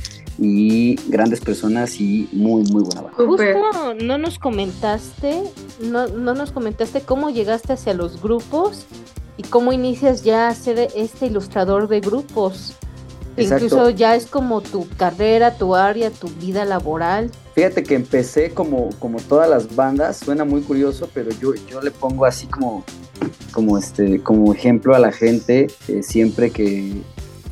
Y 0.44 0.96
grandes 1.08 1.40
personas 1.40 2.00
y 2.00 2.28
muy, 2.32 2.64
muy 2.64 2.82
buena 2.82 3.02
banda. 3.02 3.16
Justo 3.16 3.94
no 4.02 4.18
nos 4.18 4.38
comentaste, 4.40 5.42
no, 5.80 6.08
no 6.08 6.34
nos 6.34 6.50
comentaste 6.50 7.02
cómo 7.02 7.30
llegaste 7.30 7.74
hacia 7.74 7.94
los 7.94 8.20
grupos 8.20 8.86
y 9.36 9.44
cómo 9.44 9.72
inicias 9.72 10.24
ya 10.24 10.48
a 10.48 10.54
ser 10.54 10.88
este 10.96 11.26
ilustrador 11.26 11.86
de 11.86 12.00
grupos. 12.00 12.74
Exacto. 13.36 13.64
Incluso 13.64 13.90
ya 13.90 14.16
es 14.16 14.26
como 14.26 14.60
tu 14.60 14.86
carrera, 14.96 15.56
tu 15.56 15.74
área, 15.74 16.10
tu 16.10 16.28
vida 16.28 16.64
laboral. 16.64 17.30
Fíjate 17.54 17.82
que 17.82 17.94
empecé 17.94 18.50
como, 18.50 18.90
como 18.98 19.20
todas 19.20 19.48
las 19.48 19.74
bandas, 19.74 20.18
suena 20.18 20.44
muy 20.44 20.62
curioso, 20.62 21.08
pero 21.14 21.30
yo, 21.40 21.54
yo 21.70 21.80
le 21.80 21.90
pongo 21.90 22.24
así 22.24 22.46
como, 22.46 22.84
como, 23.52 23.78
este, 23.78 24.20
como 24.22 24.52
ejemplo 24.52 24.94
a 24.94 24.98
la 24.98 25.12
gente 25.12 25.68
eh, 25.88 26.02
siempre 26.02 26.50
que, 26.50 26.92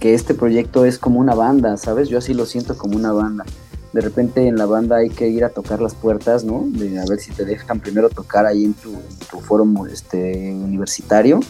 que 0.00 0.14
este 0.14 0.34
proyecto 0.34 0.86
es 0.86 0.98
como 0.98 1.20
una 1.20 1.34
banda, 1.34 1.76
¿sabes? 1.76 2.08
Yo 2.08 2.18
así 2.18 2.32
lo 2.34 2.46
siento 2.46 2.76
como 2.76 2.96
una 2.96 3.12
banda. 3.12 3.44
De 3.92 4.00
repente 4.00 4.46
en 4.46 4.56
la 4.56 4.66
banda 4.66 4.96
hay 4.96 5.10
que 5.10 5.28
ir 5.28 5.44
a 5.44 5.50
tocar 5.50 5.80
las 5.80 5.94
puertas, 5.94 6.42
¿no? 6.42 6.64
De 6.66 6.98
a 6.98 7.04
ver 7.04 7.20
si 7.20 7.32
te 7.32 7.44
dejan 7.44 7.80
primero 7.80 8.08
tocar 8.08 8.46
ahí 8.46 8.64
en 8.64 8.74
tu, 8.74 8.90
en 8.90 9.18
tu 9.30 9.40
foro 9.40 9.66
este, 9.92 10.52
universitario 10.52 11.40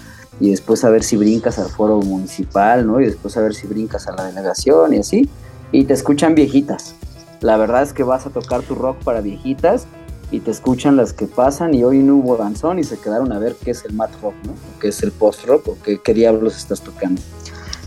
y 0.40 0.50
después 0.50 0.84
a 0.84 0.90
ver 0.90 1.04
si 1.04 1.16
brincas 1.16 1.58
al 1.58 1.68
foro 1.68 2.00
municipal, 2.00 2.86
¿no? 2.86 3.00
Y 3.00 3.06
después 3.06 3.36
a 3.36 3.40
ver 3.40 3.54
si 3.54 3.66
brincas 3.66 4.08
a 4.08 4.12
la 4.12 4.24
delegación 4.24 4.94
y 4.94 4.98
así. 4.98 5.28
Y 5.70 5.84
te 5.84 5.92
escuchan 5.92 6.34
viejitas. 6.34 6.94
La 7.40 7.56
verdad 7.56 7.82
es 7.82 7.92
que 7.92 8.02
vas 8.02 8.26
a 8.26 8.30
tocar 8.30 8.62
tu 8.62 8.74
rock 8.74 8.96
para 9.04 9.20
viejitas 9.20 9.86
y 10.32 10.40
te 10.40 10.50
escuchan 10.50 10.96
las 10.96 11.12
que 11.12 11.26
pasan 11.26 11.74
y 11.74 11.84
hoy 11.84 11.98
no 11.98 12.16
hubo 12.16 12.36
danzón 12.36 12.78
y 12.78 12.84
se 12.84 12.98
quedaron 12.98 13.32
a 13.32 13.38
ver 13.38 13.54
qué 13.62 13.70
es 13.72 13.84
el 13.84 13.92
mat 13.92 14.10
rock, 14.22 14.34
¿no? 14.44 14.52
O 14.52 14.80
qué 14.80 14.88
es 14.88 15.02
el 15.02 15.12
post 15.12 15.44
rock 15.44 15.68
o 15.68 15.78
qué, 15.84 16.00
qué 16.02 16.14
diablos 16.14 16.56
estás 16.56 16.80
tocando. 16.80 17.20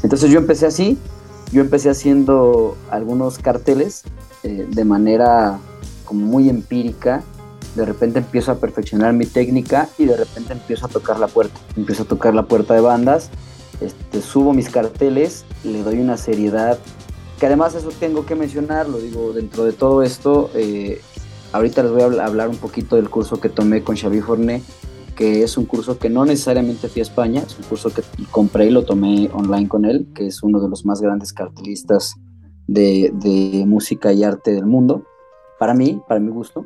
Entonces 0.04 0.30
yo 0.30 0.38
empecé 0.40 0.66
así, 0.66 0.98
yo 1.52 1.62
empecé 1.62 1.90
haciendo 1.90 2.78
algunos 2.92 3.40
carteles 3.40 4.04
eh, 4.44 4.68
de 4.70 4.86
manera 4.86 5.60
como 6.06 6.26
muy 6.26 6.50
empírica. 6.50 7.24
De 7.76 7.86
repente 7.86 8.20
empiezo 8.20 8.52
a 8.52 8.56
perfeccionar 8.56 9.14
mi 9.14 9.26
técnica 9.26 9.90
y 9.98 10.06
de 10.06 10.16
repente 10.16 10.54
empiezo 10.54 10.86
a 10.86 10.90
tocar 10.90 11.20
la 11.20 11.28
puerta. 11.28 11.60
Empiezo 11.76 12.04
a 12.04 12.06
tocar 12.06 12.36
la 12.36 12.44
puerta 12.44 12.76
de 12.76 12.82
bandas, 12.82 13.30
este, 13.82 14.22
subo 14.22 14.54
mis 14.54 14.70
carteles, 14.70 15.46
le 15.64 15.82
doy 15.82 16.00
una 16.00 16.18
seriedad 16.18 16.78
que 17.40 17.48
además 17.48 17.74
eso 17.76 17.90
tengo 18.00 18.26
que 18.26 18.36
mencionarlo, 18.36 19.00
digo, 19.00 19.34
dentro 19.34 19.66
de 19.66 19.74
todo 19.74 20.04
esto, 20.04 20.52
eh, 20.54 21.02
ahorita 21.52 21.84
les 21.84 21.92
voy 21.92 22.02
a 22.04 22.08
habl- 22.08 22.22
hablar 22.22 22.48
un 22.48 22.58
poquito 22.58 22.96
del 22.96 23.10
curso 23.10 23.42
que 23.42 23.50
tomé 23.50 23.84
con 23.84 23.98
Xavi 23.98 24.22
Forné, 24.22 24.62
que 25.16 25.44
es 25.44 25.58
un 25.58 25.66
curso 25.66 25.98
que 25.98 26.10
no 26.10 26.26
necesariamente 26.26 26.88
fui 26.88 27.02
a 27.02 27.04
España, 27.04 27.44
es 27.46 27.58
un 27.58 27.66
curso 27.66 27.90
que 27.90 28.02
compré 28.32 28.68
y 28.68 28.70
lo 28.72 28.84
tomé 28.84 29.30
online 29.34 29.68
con 29.68 29.86
él, 29.86 30.08
que 30.14 30.28
es 30.28 30.44
uno 30.44 30.60
de 30.60 30.70
los 30.70 30.86
más 30.86 31.02
grandes 31.02 31.34
cartelistas 31.34 32.16
de, 32.68 33.64
música 33.68 34.14
y 34.14 34.24
arte 34.24 34.54
del 34.54 34.66
mundo, 34.66 35.04
para 35.60 35.74
mí, 35.74 36.02
para 36.08 36.20
mi 36.20 36.30
gusto. 36.30 36.66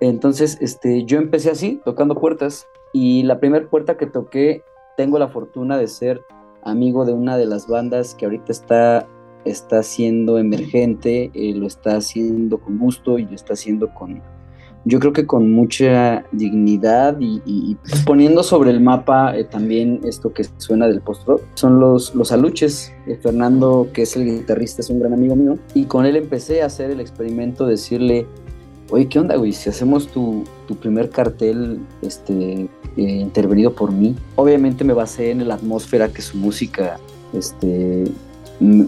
Entonces, 0.00 0.58
este, 0.60 1.04
yo 1.04 1.18
empecé 1.18 1.50
así, 1.50 1.80
tocando 1.84 2.14
puertas, 2.16 2.66
y 2.92 3.22
la 3.22 3.40
primera 3.40 3.68
puerta 3.68 3.96
que 3.96 4.06
toqué, 4.06 4.62
tengo 4.96 5.18
la 5.18 5.28
fortuna 5.28 5.76
de 5.76 5.88
ser 5.88 6.22
amigo 6.62 7.04
de 7.04 7.12
una 7.12 7.36
de 7.36 7.46
las 7.46 7.66
bandas 7.66 8.14
que 8.14 8.24
ahorita 8.24 8.52
está 8.52 9.08
está 9.44 9.82
siendo 9.82 10.38
emergente, 10.38 11.30
eh, 11.34 11.54
lo 11.54 11.66
está 11.66 11.96
haciendo 11.96 12.58
con 12.58 12.78
gusto 12.78 13.18
y 13.18 13.26
lo 13.26 13.34
está 13.34 13.54
haciendo 13.54 13.92
con, 13.94 14.22
yo 14.86 15.00
creo 15.00 15.12
que 15.14 15.26
con 15.26 15.50
mucha 15.52 16.24
dignidad 16.32 17.18
y, 17.18 17.36
y- 17.46 17.70
y, 17.70 17.74
pues, 17.76 18.02
poniendo 18.04 18.42
sobre 18.42 18.70
el 18.70 18.80
mapa 18.80 19.36
eh, 19.36 19.44
también 19.44 20.00
esto 20.04 20.32
que 20.32 20.44
suena 20.58 20.86
del 20.86 21.00
post-rock. 21.00 21.40
Son 21.54 21.80
los, 21.80 22.14
los 22.14 22.32
aluches. 22.32 22.92
Eh, 23.06 23.18
Fernando, 23.22 23.88
que 23.92 24.02
es 24.02 24.14
el 24.16 24.24
guitarrista, 24.26 24.82
es 24.82 24.90
un 24.90 25.00
gran 25.00 25.12
amigo 25.14 25.36
mío. 25.36 25.58
Y 25.74 25.84
con 25.84 26.04
él 26.06 26.16
empecé 26.16 26.62
a 26.62 26.66
hacer 26.66 26.90
el 26.90 27.00
experimento 27.00 27.64
de 27.64 27.72
decirle, 27.72 28.26
oye, 28.90 29.08
¿qué 29.08 29.18
onda, 29.18 29.36
güey? 29.36 29.52
Si 29.52 29.70
hacemos 29.70 30.08
tu, 30.08 30.44
tu 30.68 30.76
primer 30.76 31.08
cartel 31.08 31.80
este, 32.02 32.68
eh, 32.96 33.02
intervenido 33.02 33.72
por 33.72 33.90
mí. 33.90 34.14
Obviamente 34.36 34.84
me 34.84 34.92
basé 34.92 35.30
en 35.30 35.48
la 35.48 35.54
atmósfera 35.54 36.08
que 36.08 36.20
su 36.20 36.36
música 36.36 36.98
este, 37.32 38.04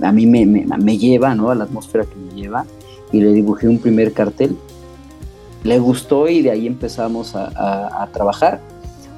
a 0.02 0.12
mí 0.12 0.26
me, 0.26 0.44
me- 0.46 0.66
me 0.78 0.98
lleva, 0.98 1.34
¿no? 1.34 1.50
A 1.50 1.54
la 1.54 1.64
atmósfera 1.64 2.04
que 2.04 2.16
me 2.16 2.40
lleva. 2.40 2.66
Y 3.12 3.20
le 3.20 3.32
dibujé 3.32 3.66
un 3.66 3.78
primer 3.78 4.12
cartel. 4.12 4.56
Le 5.66 5.80
gustó 5.80 6.28
y 6.28 6.42
de 6.42 6.52
ahí 6.52 6.66
empezamos 6.66 7.34
a, 7.34 8.08
trabajar. 8.12 8.60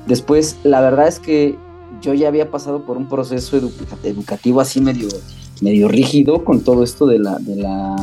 Después, 0.06 0.56
la 0.64 0.80
verdad 0.80 1.06
es 1.06 1.20
que 1.20 1.56
yo 2.00 2.14
ya 2.14 2.28
había 2.28 2.50
pasado 2.50 2.86
por 2.86 2.96
un 2.96 3.06
proceso 3.06 3.60
edu- 3.60 3.72
educativo 4.02 4.60
así 4.62 4.80
medio, 4.80 5.08
medio 5.60 5.88
rígido 5.88 6.44
con 6.44 6.60
todo 6.60 6.82
esto 6.82 7.06
de 7.06 7.18
la, 7.18 7.38
de 7.38 7.56
la, 7.56 7.96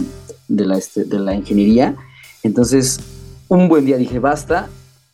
de 0.48 0.66
la, 0.66 0.78
este, 0.78 1.06
de 1.06 1.18
la 1.18 1.34
ingeniería. 1.34 1.96
Entonces, 2.44 3.00
un 3.48 3.68
buen 3.68 3.84
día 3.86 3.98
dije, 3.98 4.20
basta, 4.20 4.70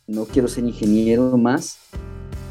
no 0.06 0.26
quiero 0.26 0.46
ser 0.48 0.64
ingeniero 0.64 1.38
más. 1.38 1.78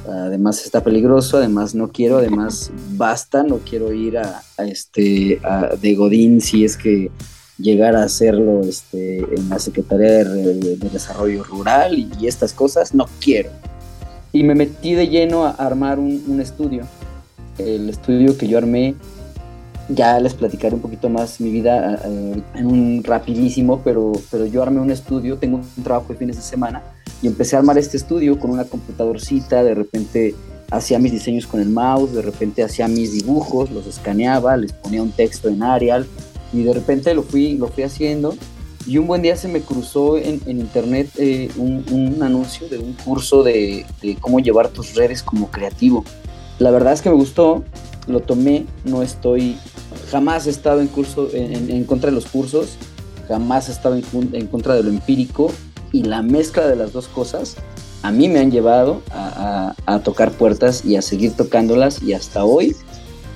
Además 0.10 0.66
está 0.66 0.84
peligroso, 0.84 1.38
además 1.38 1.76
no 1.76 1.90
quiero, 1.90 2.18
además 2.18 2.72
basta, 2.94 3.44
no 3.44 3.60
quiero 3.60 3.94
ir 3.94 4.18
a, 4.18 4.42
a 4.58 4.66
este 4.66 5.40
a- 5.44 5.76
de 5.80 5.94
Godín 5.94 6.42
si 6.42 6.66
es 6.66 6.76
que 6.76 7.12
llegar 7.62 7.96
a 7.96 8.04
hacerlo 8.04 8.62
este, 8.62 9.20
en 9.20 9.50
la 9.50 9.60
Secretaría 9.60 10.12
de, 10.12 10.24
Re- 10.24 10.54
de 10.78 10.90
Desarrollo 10.90 11.44
Rural 11.44 11.98
y, 11.98 12.10
y 12.20 12.28
estas 12.28 12.54
cosas, 12.54 12.94
no 12.94 13.06
quiero. 13.20 13.50
Y 14.34 14.44
me 14.44 14.56
metí 14.56 14.94
de 14.94 15.08
lleno 15.08 15.46
a 15.46 15.52
armar 15.52 16.00
un, 16.00 16.24
un 16.28 16.40
estudio. 16.42 16.84
El 17.58 17.90
estudio 17.90 18.38
que 18.38 18.48
yo 18.48 18.58
armé, 18.58 18.96
ya 19.90 20.20
les 20.20 20.34
platicaré 20.34 20.76
un 20.76 20.82
poquito 20.82 21.10
más 21.10 21.42
mi 21.42 21.52
vida 21.52 22.02
eh, 22.06 22.42
en 22.56 22.66
un 22.66 23.04
rapidísimo, 23.04 23.82
pero, 23.84 24.14
pero 24.32 24.46
yo 24.46 24.64
armé 24.64 24.80
un 24.80 24.90
estudio, 24.92 25.38
tengo 25.38 25.58
un 25.58 25.84
trabajo 25.84 26.14
de 26.14 26.20
fines 26.20 26.38
de 26.38 26.42
semana 26.42 26.82
y 27.22 27.28
empecé 27.28 27.56
a 27.56 27.60
armar 27.60 27.78
este 27.78 27.98
estudio 27.98 28.40
con 28.40 28.52
una 28.52 28.64
computadorcita, 28.64 29.64
de 29.64 29.76
repente 29.76 30.34
hacía 30.72 30.98
mis 30.98 31.12
diseños 31.12 31.46
con 31.46 31.60
el 31.60 31.70
mouse, 31.70 32.14
de 32.14 32.22
repente 32.22 32.64
hacía 32.64 32.88
mis 32.88 33.12
dibujos, 33.12 33.70
los 33.70 33.86
escaneaba, 33.86 34.56
les 34.56 34.72
ponía 34.72 35.04
un 35.04 35.12
texto 35.12 35.50
en 35.50 35.62
Arial 35.62 36.08
y 36.54 36.64
de 36.64 36.74
repente 36.74 37.14
lo 37.14 37.24
fui, 37.24 37.58
lo 37.58 37.68
fui 37.68 37.84
haciendo. 37.84 38.36
Y 38.88 38.98
un 38.98 39.08
buen 39.08 39.22
día 39.22 39.36
se 39.36 39.48
me 39.48 39.62
cruzó 39.62 40.18
en, 40.18 40.42
internet 40.48 41.10
eh, 41.18 41.50
un, 41.58 42.18
anuncio 42.22 42.68
de 42.68 42.80
un 42.80 42.94
curso 42.94 43.44
de, 43.44 43.86
cómo 44.20 44.40
llevar 44.40 44.70
tus 44.70 44.96
redes 44.96 45.22
como 45.22 45.52
creativo. 45.52 46.04
La 46.58 46.72
verdad 46.72 46.94
es 46.94 47.02
que 47.02 47.10
me 47.10 47.16
gustó, 47.16 47.64
lo 48.08 48.22
tomé, 48.22 48.66
no 48.84 49.04
estoy, 49.04 49.58
jamás 50.10 50.48
he 50.48 50.50
estado 50.50 50.82
en, 50.82 50.88
curso, 50.88 51.30
en, 51.32 51.84
contra 51.86 52.10
de 52.10 52.16
los 52.16 52.26
cursos, 52.26 52.78
jamás 53.28 53.70
he 53.70 53.72
estado 53.72 53.96
en, 53.96 54.48
contra 54.48 54.76
de 54.76 54.84
lo 54.84 54.90
empírico. 54.90 55.52
Y 55.94 56.04
la 56.04 56.22
mezcla 56.22 56.68
de 56.68 56.78
las 56.78 56.94
dos 56.94 57.08
cosas 57.08 57.58
a 58.02 58.12
mí 58.12 58.30
me 58.30 58.40
han 58.40 58.50
llevado 58.50 59.02
a, 59.12 59.76
tocar 60.04 60.32
puertas 60.32 60.84
y 60.86 60.96
a 60.96 61.02
seguir 61.02 61.34
tocándolas. 61.34 62.02
Y 62.02 62.14
hasta 62.14 62.44
hoy 62.44 62.76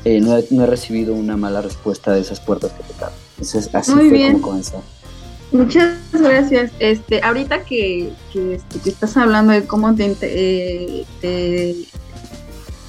eh, 0.06 0.22
no, 0.22 0.38
he, 0.38 0.68
recibido 0.68 1.16
una 1.16 1.36
mala 1.36 1.62
respuesta 1.62 2.14
de 2.14 2.22
esas 2.22 2.40
puertas 2.40 2.72
que 2.74 2.84
tocaron. 2.84 3.16
así 3.40 3.92
fue 3.92 4.32
como 4.32 4.42
comenzó. 4.42 4.84
Muchas 5.52 5.98
gracias. 6.12 6.72
Este, 6.80 7.22
ahorita 7.24 7.64
que, 7.64 8.12
que, 8.32 8.56
este, 8.56 8.90
estás 8.90 9.18
hablando 9.18 9.54
de 9.54 9.66
cómo 9.66 9.96
te, 9.96 10.14
te, 11.22 11.76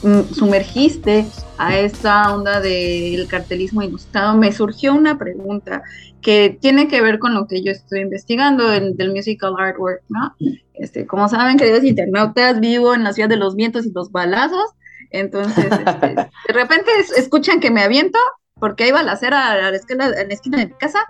mm, 0.03 0.35
sumergiste 0.35 1.27
a 1.59 1.79
esta 1.79 2.35
onda 2.35 2.61
del 2.61 3.27
cartelismo 3.29 3.83
ilustrado, 3.83 4.37
me 4.37 4.53
surgió 4.53 4.95
una 4.95 5.19
pregunta 5.19 5.83
que 6.21 6.59
tiene 6.61 6.89
que 6.89 7.01
ver 7.01 7.19
con 7.19 7.35
lo 7.35 7.47
que 7.47 7.62
yo 7.62 7.73
estoy 7.73 8.01
investigando 8.01 8.69
del, 8.69 8.97
del 8.97 9.12
musical 9.12 9.55
artwork, 9.59 10.03
¿no? 10.09 10.35
Este, 10.75 11.07
como 11.07 11.29
saben, 11.29 11.57
queridos 11.57 11.85
internautas, 11.85 12.61
vivo 12.61 12.95
en 12.95 13.05
la 13.05 13.12
ciudad 13.12 13.29
de 13.29 13.37
los 13.37 13.55
vientos 13.55 13.87
y 13.87 13.93
los 13.93 14.12
balazos, 14.12 14.73
entonces 15.11 15.64
este, 15.64 16.07
de 16.07 16.52
repente 16.52 16.90
escuchan 17.16 17.61
que 17.61 17.70
me 17.70 17.82
aviento 17.82 18.18
porque 18.59 18.84
hay 18.84 18.92
balacera 18.92 19.52
a 19.52 19.70
la 19.70 19.76
esquina, 19.76 20.07
en 20.07 20.28
la 20.28 20.34
esquina 20.34 20.59
de 20.59 20.66
mi 20.66 20.72
casa, 20.72 21.07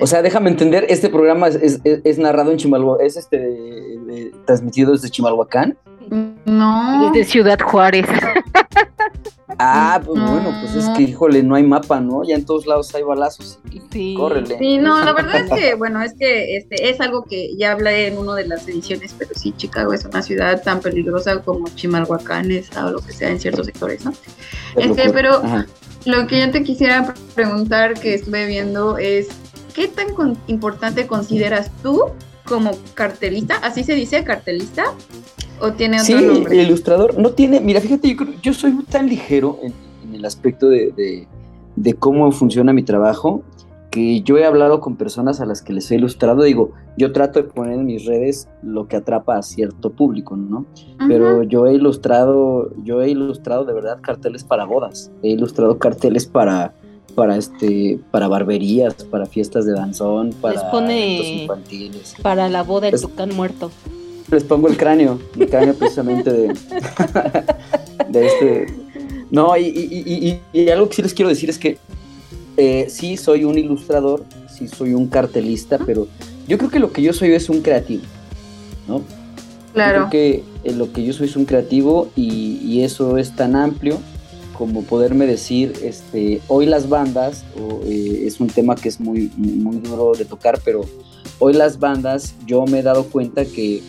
o 0.00 0.06
sea, 0.06 0.22
déjame 0.22 0.50
entender, 0.50 0.86
este 0.88 1.08
programa 1.08 1.48
es, 1.48 2.18
narrado 2.18 2.50
en 2.50 2.56
Chimalhuacán, 2.56 3.06
es 3.06 3.16
este 3.16 4.30
transmitido 4.46 4.92
desde 4.92 5.10
Chimalhuacán. 5.10 5.76
No. 6.46 7.10
Desde 7.12 7.30
Ciudad 7.30 7.58
Juárez. 7.60 8.06
Ah, 9.58 10.00
pues 10.04 10.20
bueno, 10.20 10.54
pues 10.60 10.74
es 10.74 10.88
que, 10.96 11.02
híjole, 11.02 11.42
no 11.42 11.54
hay 11.54 11.62
mapa, 11.62 12.00
¿no? 12.00 12.24
Ya 12.24 12.34
en 12.34 12.44
todos 12.44 12.66
lados 12.66 12.94
hay 12.94 13.02
balazos. 13.02 13.58
Sí. 13.90 14.14
Córrele. 14.16 14.58
Sí, 14.58 14.78
no, 14.78 15.04
la 15.04 15.12
verdad 15.12 15.44
es 15.44 15.50
que, 15.50 15.74
bueno, 15.74 16.02
es 16.02 16.14
que 16.14 16.56
este 16.56 16.90
es 16.90 17.00
algo 17.00 17.24
que 17.24 17.54
ya 17.56 17.72
hablé 17.72 18.06
en 18.08 18.18
una 18.18 18.34
de 18.34 18.46
las 18.46 18.66
ediciones, 18.68 19.14
pero 19.18 19.30
sí, 19.34 19.52
Chicago 19.56 19.92
es 19.92 20.04
una 20.04 20.22
ciudad 20.22 20.62
tan 20.62 20.80
peligrosa 20.80 21.40
como 21.42 21.68
Chimalhuacán 21.68 22.50
es 22.50 22.70
o 22.76 22.90
lo 22.90 23.00
que 23.00 23.12
sea 23.12 23.30
en 23.30 23.40
ciertos 23.40 23.66
sectores, 23.66 24.04
¿no? 24.04 24.12
Este, 24.76 25.10
pero 25.10 25.42
lo 26.04 26.26
que 26.26 26.40
yo 26.40 26.50
te 26.50 26.62
quisiera 26.62 27.14
preguntar 27.34 27.94
que 27.94 28.14
estuve 28.14 28.46
viendo 28.46 28.98
es, 28.98 29.28
¿qué 29.74 29.88
tan 29.88 30.08
importante 30.46 31.06
consideras 31.06 31.70
tú 31.82 32.10
como 32.44 32.72
cartelista? 32.94 33.56
¿Así 33.62 33.84
se 33.84 33.94
dice 33.94 34.24
cartelista? 34.24 34.84
¿O 35.60 35.72
tiene 35.72 36.00
otro 36.00 36.18
sí, 36.18 36.24
nombre? 36.24 36.60
el 36.60 36.66
ilustrador 36.66 37.18
no 37.18 37.30
tiene, 37.30 37.60
mira, 37.60 37.80
fíjate, 37.80 38.16
yo, 38.42 38.52
soy 38.52 38.72
tan 38.90 39.08
ligero 39.08 39.58
en, 39.62 39.72
el 40.14 40.24
aspecto 40.24 40.68
de, 40.68 41.26
de, 41.76 41.94
cómo 41.94 42.30
funciona 42.32 42.72
mi 42.72 42.82
trabajo 42.82 43.42
que 43.90 44.22
yo 44.22 44.38
he 44.38 44.44
hablado 44.46 44.80
con 44.80 44.96
personas 44.96 45.40
a 45.40 45.46
las 45.46 45.62
que 45.62 45.72
les 45.72 45.90
he 45.90 45.96
ilustrado, 45.96 46.42
digo, 46.42 46.72
yo 46.96 47.12
trato 47.12 47.42
de 47.42 47.48
poner 47.48 47.74
en 47.74 47.84
mis 47.84 48.06
redes 48.06 48.48
lo 48.62 48.88
que 48.88 48.96
atrapa 48.96 49.36
a 49.36 49.42
cierto 49.42 49.90
público, 49.90 50.34
¿no? 50.34 50.64
Pero 51.08 51.42
yo 51.42 51.66
he 51.66 51.74
ilustrado, 51.74 52.70
yo 52.84 53.02
he 53.02 53.10
ilustrado 53.10 53.66
de 53.66 53.74
verdad 53.74 53.98
carteles 54.00 54.44
para 54.44 54.64
bodas, 54.64 55.12
he 55.22 55.28
ilustrado 55.28 55.78
carteles 55.78 56.26
para 56.26 56.74
para 57.14 57.36
este 57.36 57.98
para 58.10 58.28
barberías, 58.28 58.94
para 59.04 59.26
fiestas 59.26 59.66
de 59.66 59.72
danzón, 59.72 60.30
para 60.40 60.72
les 60.86 61.26
infantiles. 61.26 62.14
Para 62.22 62.48
la 62.48 62.62
boda 62.62 62.90
del 62.90 63.00
tucán 63.00 63.34
muerto. 63.34 63.70
Les 64.30 64.44
pongo 64.44 64.68
el 64.68 64.76
cráneo, 64.76 65.20
el 65.38 65.48
cráneo 65.48 65.74
precisamente 65.74 66.32
de, 66.32 66.54
de 68.08 68.26
este. 68.26 68.66
No, 69.30 69.56
y, 69.56 70.40
y, 70.52 70.68
algo 70.68 70.88
que 70.88 70.96
sí 70.96 71.02
les 71.02 71.14
quiero 71.14 71.28
decir 71.28 71.48
es 71.48 71.58
que 71.58 71.78
eh, 72.56 72.86
sí 72.88 73.16
soy 73.16 73.44
un 73.44 73.58
ilustrador, 73.58 74.24
sí 74.54 74.68
soy 74.68 74.92
un 74.92 75.06
cartelista, 75.06 75.78
pero 75.78 76.06
yo 76.46 76.58
creo 76.58 76.70
que 76.70 76.78
lo 76.78 76.92
que 76.92 77.02
yo 77.02 77.12
soy 77.12 77.32
es 77.32 77.48
un 77.48 77.62
creativo, 77.62 78.02
¿no? 78.86 79.02
Claro. 79.72 80.08
creo 80.08 80.10
que 80.10 80.44
eh, 80.64 80.74
lo 80.74 80.92
que 80.92 81.02
yo 81.02 81.14
soy 81.14 81.28
es 81.28 81.36
un 81.36 81.46
creativo 81.46 82.10
y, 82.14 82.82
eso 82.82 83.16
es 83.16 83.34
tan 83.36 83.54
amplio 83.54 83.98
como 84.56 84.82
poderme 84.82 85.26
decir, 85.26 85.72
este, 85.82 86.40
hoy 86.48 86.66
las 86.66 86.88
bandas, 86.88 87.44
eh, 87.84 88.24
es 88.26 88.40
un 88.40 88.48
tema 88.48 88.74
que 88.74 88.88
es 88.88 89.00
muy, 89.00 89.30
muy 89.36 89.78
duro 89.78 90.12
de 90.16 90.24
tocar, 90.24 90.60
pero 90.64 90.82
hoy 91.38 91.54
las 91.54 91.78
bandas, 91.78 92.34
yo 92.46 92.64
me 92.66 92.80
he 92.80 92.82
dado 92.82 93.04
cuenta 93.04 93.44
que 93.44 93.82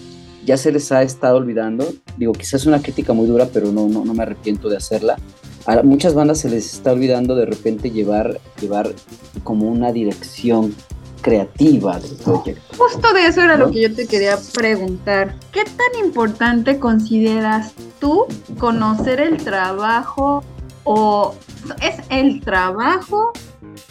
ya 0.45 0.57
se 0.57 0.71
les 0.71 0.91
ha 0.91 1.03
estado 1.03 1.37
olvidando, 1.37 1.87
digo, 2.17 2.33
quizás 2.33 2.61
es 2.61 2.65
una 2.65 2.81
crítica 2.81 3.13
muy 3.13 3.27
dura, 3.27 3.47
pero 3.51 3.71
no, 3.71 3.87
no, 3.87 4.03
no 4.03 4.13
me 4.13 4.23
arrepiento 4.23 4.69
de 4.69 4.77
hacerla, 4.77 5.17
a 5.65 5.81
muchas 5.83 6.13
bandas 6.13 6.39
se 6.39 6.49
les 6.49 6.73
está 6.73 6.91
olvidando 6.91 7.35
de 7.35 7.45
repente 7.45 7.89
llevar, 7.89 8.39
llevar 8.59 8.93
como 9.43 9.67
una 9.67 9.91
dirección 9.91 10.75
creativa 11.21 11.99
del 11.99 12.15
proyecto. 12.17 12.75
Justo 12.77 13.13
de 13.13 13.27
eso 13.27 13.41
era 13.41 13.55
lo 13.55 13.71
que 13.71 13.81
yo 13.81 13.95
te 13.95 14.05
quería 14.05 14.37
preguntar. 14.53 15.35
¿Qué 15.51 15.63
tan 15.63 16.05
importante 16.05 16.79
consideras 16.79 17.73
tú 17.99 18.25
conocer 18.59 19.21
el 19.21 19.37
trabajo 19.37 20.43
o 20.83 21.35
es 21.81 21.95
el 22.09 22.41
trabajo 22.41 23.31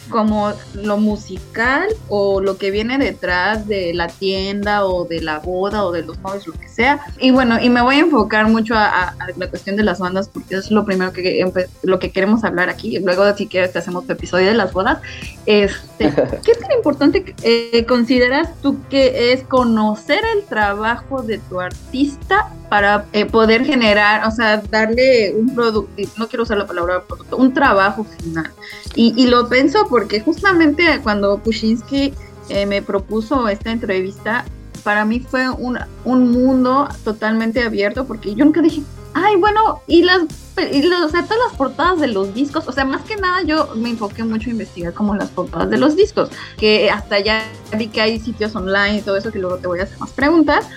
como 0.09 0.53
lo 0.73 0.97
musical 0.97 1.87
o 2.09 2.41
lo 2.41 2.57
que 2.57 2.71
viene 2.71 2.97
detrás 2.97 3.67
de 3.67 3.93
la 3.93 4.07
tienda 4.07 4.85
o 4.85 5.05
de 5.05 5.21
la 5.21 5.39
boda 5.39 5.85
o 5.85 5.91
de 5.91 6.03
los 6.03 6.19
novios, 6.19 6.47
lo 6.47 6.53
que 6.53 6.67
sea. 6.67 6.99
Y 7.19 7.31
bueno, 7.31 7.59
y 7.61 7.69
me 7.69 7.81
voy 7.81 7.95
a 7.95 7.99
enfocar 7.99 8.47
mucho 8.47 8.75
a, 8.75 9.15
la 9.37 9.49
cuestión 9.49 9.75
de 9.75 9.83
las 9.83 9.99
bandas 9.99 10.29
porque 10.29 10.55
es 10.55 10.71
lo 10.71 10.85
primero 10.85 11.13
que 11.13 11.43
lo 11.83 11.99
que 11.99 12.11
queremos 12.11 12.43
hablar 12.43 12.69
aquí. 12.69 12.99
Luego, 12.99 13.33
si 13.35 13.47
quieres, 13.47 13.73
te 13.73 13.79
hacemos 13.79 14.05
tu 14.05 14.13
episodio 14.13 14.47
de 14.47 14.53
las 14.53 14.73
bodas. 14.73 14.99
Este, 15.45 16.13
¿Qué 16.45 16.53
tan 16.53 16.71
importante 16.71 17.35
eh, 17.43 17.85
consideras 17.85 18.49
tú 18.61 18.77
que 18.89 19.33
es 19.33 19.43
conocer 19.43 20.21
el 20.35 20.43
trabajo 20.43 21.21
de 21.21 21.37
tu 21.37 21.59
artista 21.59 22.49
para 22.69 23.05
eh, 23.13 23.25
poder 23.25 23.65
generar, 23.65 24.27
o 24.27 24.31
sea, 24.31 24.57
darle 24.57 25.33
un 25.35 25.53
producto, 25.53 25.91
no 26.17 26.27
quiero 26.27 26.43
usar 26.43 26.57
la 26.57 26.65
palabra 26.65 27.03
producto, 27.03 27.37
un 27.37 27.53
trabajo 27.53 28.03
final? 28.03 28.51
Y, 28.95 29.13
y 29.15 29.27
lo 29.27 29.47
pienso 29.73 29.87
porque 29.89 30.21
justamente 30.21 30.99
cuando 31.01 31.37
Pushinsky 31.39 32.13
eh, 32.49 32.65
me 32.65 32.81
propuso 32.81 33.47
esta 33.47 33.71
entrevista, 33.71 34.45
para 34.83 35.05
mí 35.05 35.19
fue 35.19 35.49
un, 35.49 35.79
un, 36.03 36.31
mundo 36.31 36.87
totalmente 37.03 37.63
abierto 37.63 38.05
porque 38.05 38.35
yo 38.35 38.45
nunca 38.45 38.61
dije, 38.61 38.81
ay, 39.13 39.35
bueno, 39.37 39.81
y 39.87 40.03
las, 40.03 40.23
y 40.71 40.85
o 40.85 41.09
sea, 41.09 41.23
todas 41.23 41.39
las 41.47 41.57
portadas 41.57 41.99
de 42.01 42.07
los 42.07 42.33
discos, 42.33 42.67
o 42.67 42.71
sea, 42.71 42.85
más 42.85 43.01
que 43.03 43.15
nada 43.15 43.43
yo 43.43 43.69
me 43.75 43.89
enfoqué 43.89 44.23
mucho 44.23 44.49
a 44.49 44.51
investigar 44.51 44.93
como 44.93 45.15
las 45.15 45.29
portadas 45.29 45.69
de 45.69 45.77
los 45.77 45.95
discos, 45.95 46.29
que 46.57 46.91
hasta 46.91 47.19
ya 47.19 47.43
vi 47.77 47.87
que 47.87 48.01
hay 48.01 48.19
sitios 48.19 48.55
online 48.55 48.97
y 48.97 49.01
todo 49.01 49.17
eso, 49.17 49.31
que 49.31 49.39
luego 49.39 49.57
te 49.57 49.67
voy 49.67 49.79
a 49.79 49.83
hacer 49.83 49.97
más 49.99 50.11
preguntas, 50.11 50.67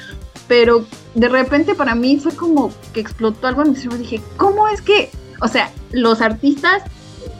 pero 0.46 0.86
de 1.14 1.28
repente 1.28 1.74
para 1.74 1.94
mí 1.94 2.18
fue 2.18 2.34
como 2.34 2.72
que 2.92 3.00
explotó 3.00 3.48
algo 3.48 3.62
en 3.62 3.70
mi 3.70 3.76
cerebro, 3.76 3.98
dije, 3.98 4.22
¿cómo 4.36 4.68
es 4.68 4.80
que, 4.80 5.10
o 5.40 5.48
sea, 5.48 5.72
los 5.90 6.20
artistas 6.20 6.84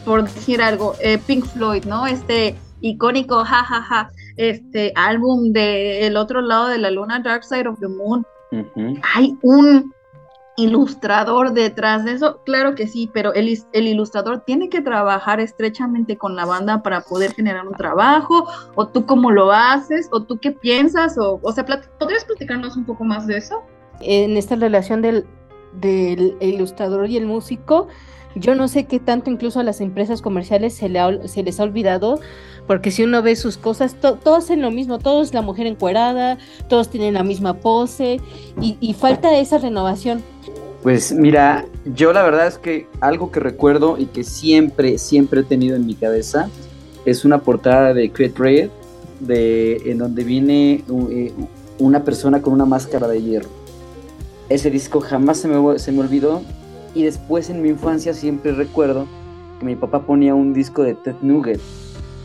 por 0.07 0.23
decir 0.23 0.61
algo, 0.61 0.95
eh, 1.01 1.17
Pink 1.17 1.45
Floyd, 1.45 1.83
¿no? 1.83 2.07
Este 2.07 2.55
icónico, 2.79 3.43
jajaja, 3.43 3.81
ja, 3.81 4.05
ja, 4.05 4.11
este 4.37 4.93
álbum 4.95 5.51
de 5.51 6.07
El 6.07 6.15
otro 6.15 6.41
lado 6.41 6.67
de 6.67 6.77
la 6.77 6.89
luna, 6.89 7.19
Dark 7.19 7.43
Side 7.43 7.67
of 7.67 7.79
the 7.81 7.89
Moon. 7.89 8.25
Hay 9.13 9.37
un 9.41 9.93
ilustrador 10.55 11.51
detrás 11.51 12.05
de 12.05 12.13
eso, 12.13 12.39
claro 12.45 12.73
que 12.73 12.87
sí, 12.87 13.11
pero 13.13 13.33
el, 13.33 13.59
el, 13.73 13.87
ilustrador 13.87 14.43
tiene 14.45 14.69
que 14.69 14.81
trabajar 14.81 15.41
estrechamente 15.41 16.17
con 16.17 16.37
la 16.37 16.45
banda 16.45 16.81
para 16.81 17.01
poder 17.01 17.33
generar 17.33 17.67
un 17.67 17.73
trabajo, 17.73 18.47
o 18.75 18.87
tú 18.87 19.05
cómo 19.05 19.29
lo 19.29 19.51
haces, 19.51 20.07
o 20.11 20.23
tú 20.23 20.39
qué 20.39 20.51
piensas, 20.53 21.17
o, 21.17 21.39
o 21.43 21.51
sea, 21.51 21.65
¿podrías 21.99 22.23
platicarnos 22.23 22.77
un 22.77 22.85
poco 22.85 23.03
más 23.03 23.27
de 23.27 23.37
eso? 23.37 23.61
En 23.99 24.37
esta 24.37 24.55
relación 24.55 25.01
del, 25.01 25.27
del 25.73 26.37
ilustrador 26.39 27.07
y 27.09 27.17
el 27.17 27.25
músico, 27.25 27.89
yo 28.39 28.55
no 28.55 28.67
sé 28.67 28.85
qué 28.85 28.99
tanto 28.99 29.29
incluso 29.29 29.59
a 29.59 29.63
las 29.63 29.81
empresas 29.81 30.21
comerciales 30.21 30.73
se, 30.73 30.89
le 30.89 31.27
se 31.27 31.43
les 31.43 31.59
ha 31.59 31.63
olvidado, 31.63 32.19
porque 32.65 32.91
si 32.91 33.03
uno 33.03 33.21
ve 33.21 33.35
sus 33.35 33.57
cosas, 33.57 33.95
todos 33.95 34.43
hacen 34.43 34.61
lo 34.61 34.71
mismo, 34.71 34.99
todos 34.99 35.33
la 35.33 35.41
mujer 35.41 35.67
encuerada, 35.67 36.37
todos 36.67 36.89
tienen 36.89 37.13
la 37.13 37.23
misma 37.23 37.55
pose 37.55 38.19
y, 38.61 38.93
falta 38.93 39.35
esa 39.37 39.57
renovación. 39.57 40.21
Pues 40.83 41.11
mira, 41.11 41.65
yo 41.95 42.13
la 42.13 42.23
verdad 42.23 42.47
es 42.47 42.57
que 42.57 42.87
algo 43.01 43.31
que 43.31 43.39
recuerdo 43.39 43.97
y 43.97 44.05
que 44.05 44.23
siempre, 44.23 44.97
siempre 44.97 45.41
he 45.41 45.43
tenido 45.43 45.75
en 45.75 45.85
mi 45.85 45.95
cabeza 45.95 46.49
es 47.05 47.25
una 47.25 47.39
portada 47.39 47.93
de 47.93 48.11
Create 48.11 48.37
Red, 48.37 48.69
de, 49.19 49.77
en 49.85 49.97
donde 49.97 50.23
viene 50.23 50.83
eh, 51.09 51.33
una 51.79 52.03
persona 52.03 52.41
con 52.41 52.53
una 52.53 52.65
máscara 52.65 53.07
de 53.07 53.21
hierro. 53.21 53.49
Ese 54.49 54.69
disco 54.69 55.01
jamás 55.01 55.39
se 55.39 55.47
me, 55.47 55.79
se 55.79 55.91
me 55.91 56.01
olvidó 56.01 56.41
y 56.97 57.03
después 57.03 57.51
en 57.51 57.61
mi 57.61 57.69
infancia 57.69 58.15
siempre 58.15 58.53
recuerdo 58.53 59.05
que 59.59 59.65
mi 59.67 59.75
papá 59.75 60.07
ponía 60.07 60.33
un 60.33 60.51
disco 60.51 60.81
de 60.81 60.95
Ted 60.95 61.13
Nugget. 61.21 61.61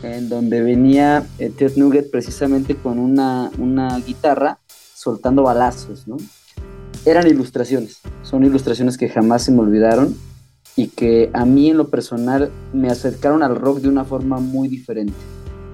en 0.01 0.29
donde 0.29 0.61
venía 0.61 1.27
eh, 1.37 1.51
Ted 1.55 1.73
Nugget 1.75 2.09
precisamente 2.09 2.75
con 2.75 2.97
una, 2.97 3.51
una 3.59 3.99
guitarra 3.99 4.57
soltando 4.95 5.43
balazos, 5.43 6.07
¿no? 6.07 6.17
Eran 7.05 7.27
ilustraciones, 7.27 8.01
son 8.23 8.43
ilustraciones 8.43 8.97
que 8.97 9.09
jamás 9.09 9.43
se 9.43 9.51
me 9.51 9.59
olvidaron 9.59 10.15
y 10.75 10.87
que 10.87 11.29
a 11.33 11.45
mí 11.45 11.69
en 11.69 11.77
lo 11.77 11.89
personal 11.89 12.49
me 12.73 12.89
acercaron 12.89 13.43
al 13.43 13.55
rock 13.55 13.79
de 13.79 13.89
una 13.89 14.05
forma 14.05 14.39
muy 14.39 14.69
diferente. 14.69 15.13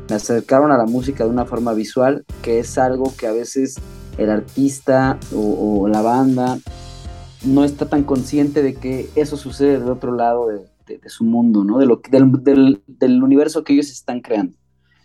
Me 0.10 0.16
acercaron 0.18 0.72
a 0.72 0.78
la 0.78 0.86
música 0.86 1.24
de 1.24 1.30
una 1.30 1.46
forma 1.46 1.72
visual, 1.72 2.26
que 2.42 2.60
es 2.60 2.78
algo 2.78 3.14
que 3.16 3.28
a 3.28 3.32
veces 3.32 3.78
el 4.18 4.30
artista 4.30 5.18
o, 5.34 5.88
la 5.88 6.02
banda 6.02 6.60
no 7.44 7.64
está 7.64 7.88
tan 7.88 8.04
consciente 8.04 8.62
de 8.62 8.76
que 8.76 9.10
eso 9.16 9.38
sucede 9.38 9.80
del 9.80 9.90
otro 9.90 10.14
lado 10.14 10.48
de, 10.48 10.68
su 11.06 11.24
mundo, 11.24 11.64
¿no? 11.64 11.78
De 11.78 11.86
lo, 11.86 12.02
del, 12.10 12.82
del, 12.88 13.24
universo 13.24 13.64
que 13.64 13.74
ellos 13.74 13.92
están 13.92 14.22
creando. 14.22 14.58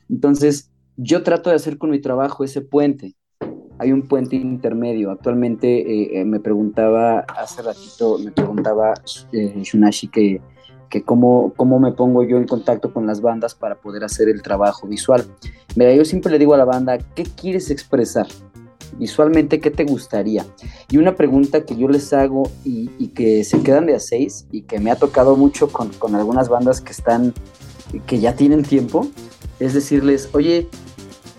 Entonces, 0.08 0.70
yo 0.96 1.22
trato 1.22 1.50
de 1.50 1.56
hacer 1.56 1.76
con 1.76 1.90
mi 1.90 2.00
trabajo 2.00 2.42
ese 2.42 2.62
puente. 2.62 3.14
Hay 3.78 3.92
un 3.92 4.08
puente 4.08 4.36
intermedio. 4.36 5.10
Actualmente 5.10 5.80
eh, 5.80 6.20
eh, 6.20 6.24
me 6.24 6.40
preguntaba, 6.40 7.20
hace 7.20 7.60
ratito, 7.60 8.18
me 8.18 8.30
preguntaba 8.30 8.94
eh, 9.32 9.60
Shunashi 9.62 10.08
que, 10.08 10.40
que 10.88 11.02
cómo, 11.02 11.52
cómo 11.54 11.78
me 11.78 11.92
pongo 11.92 12.22
yo 12.22 12.38
en 12.38 12.46
contacto 12.46 12.92
con 12.92 13.06
las 13.06 13.20
bandas 13.20 13.54
para 13.54 13.74
poder 13.74 14.04
hacer 14.04 14.28
el 14.28 14.42
trabajo 14.42 14.86
visual. 14.86 15.24
Mira, 15.76 15.94
yo 15.94 16.04
siempre 16.04 16.32
le 16.32 16.38
digo 16.38 16.54
a 16.54 16.58
la 16.58 16.64
banda, 16.64 16.98
¿qué 16.98 17.24
quieres 17.24 17.70
expresar? 17.70 18.26
Visualmente, 18.98 19.60
¿qué 19.60 19.70
te 19.70 19.84
gustaría? 19.84 20.46
Y 20.90 20.98
una 20.98 21.16
pregunta 21.16 21.64
que 21.64 21.76
yo 21.76 21.88
les 21.88 22.12
hago 22.12 22.50
y, 22.64 22.88
que 23.08 23.44
se 23.44 23.62
quedan 23.62 23.86
de 23.86 23.94
a 23.94 24.00
seis 24.00 24.46
y 24.50 24.62
que 24.62 24.80
me 24.80 24.90
ha 24.90 24.96
tocado 24.96 25.36
mucho 25.36 25.68
con, 25.68 26.14
algunas 26.14 26.48
bandas 26.48 26.80
que 26.80 26.92
están, 26.92 27.32
que 28.06 28.18
ya 28.18 28.34
tienen 28.34 28.62
tiempo, 28.62 29.08
es 29.60 29.74
decirles, 29.74 30.28
oye, 30.32 30.68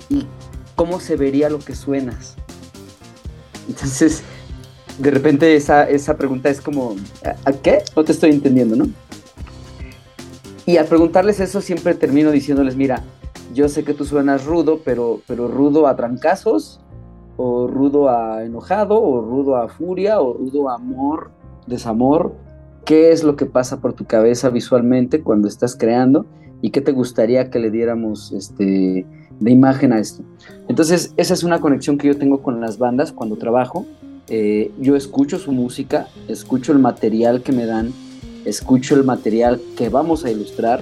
¿y 0.10 0.26
cómo 0.76 1.00
se 1.00 1.16
vería 1.16 1.50
lo 1.50 1.60
que 1.60 1.76
suenas? 1.76 2.36
Entonces, 3.68 4.24
de 5.00 5.12
repente 5.12 5.56
esa, 5.56 5.90
esa 5.90 6.16
pregunta 6.18 6.50
es 6.50 6.62
como, 6.62 6.96
¿a, 7.24 7.52
qué? 7.52 7.84
No 7.96 8.04
te 8.04 8.12
estoy 8.12 8.32
entendiendo, 8.32 8.76
¿no? 8.76 8.88
Y 10.66 10.78
al 10.78 10.86
preguntarles 10.86 11.40
eso 11.40 11.62
siempre 11.62 11.94
termino 11.94 12.32
diciéndoles, 12.32 12.76
mira, 12.76 13.04
yo 13.54 13.70
sé 13.70 13.84
que 13.84 13.94
tú 13.94 14.06
suenas 14.06 14.46
rudo, 14.46 14.82
pero, 14.84 15.22
pero 15.28 15.48
rudo 15.48 15.88
a 15.88 15.96
trancazos 15.96 16.80
o 17.38 17.68
rudo 17.68 18.10
a 18.10 18.44
enojado, 18.44 19.02
o 19.02 19.22
rudo 19.22 19.56
a 19.58 19.68
furia, 19.68 20.22
o 20.22 20.34
rudo 20.34 20.70
a 20.70 20.76
amor, 20.76 21.32
desamor. 21.68 22.34
¿Qué 22.86 23.12
es 23.12 23.24
lo 23.24 23.36
que 23.36 23.46
pasa 23.46 23.82
por 23.82 23.94
tu 23.94 24.06
cabeza 24.06 24.50
visualmente 24.50 25.22
cuando 25.22 25.48
estás 25.48 25.76
creando? 25.76 26.26
¿Y 26.62 26.70
qué 26.70 26.82
te 26.82 26.92
gustaría 26.92 27.50
que 27.50 27.60
le 27.60 27.72
diéramos 27.72 28.32
este, 28.32 29.06
de 29.40 29.52
imagen 29.52 29.92
a 29.92 30.00
esto? 30.00 30.24
Entonces, 30.68 31.14
esa 31.18 31.34
es 31.34 31.44
una 31.44 31.60
conexión 31.60 31.98
que 31.98 32.08
yo 32.08 32.18
tengo 32.18 32.42
con 32.42 32.62
las 32.62 32.78
bandas 32.78 33.12
cuando 33.12 33.38
trabajo. 33.38 33.86
Eh, 34.28 34.72
yo 34.80 34.96
escucho 34.96 35.38
su 35.38 35.52
música, 35.52 36.08
escucho 36.28 36.72
el 36.72 36.80
material 36.80 37.44
que 37.44 37.52
me 37.52 37.66
dan, 37.66 37.92
escucho 38.46 38.96
el 38.96 39.04
material 39.04 39.62
que 39.76 39.90
vamos 39.90 40.26
a 40.26 40.32
ilustrar 40.32 40.82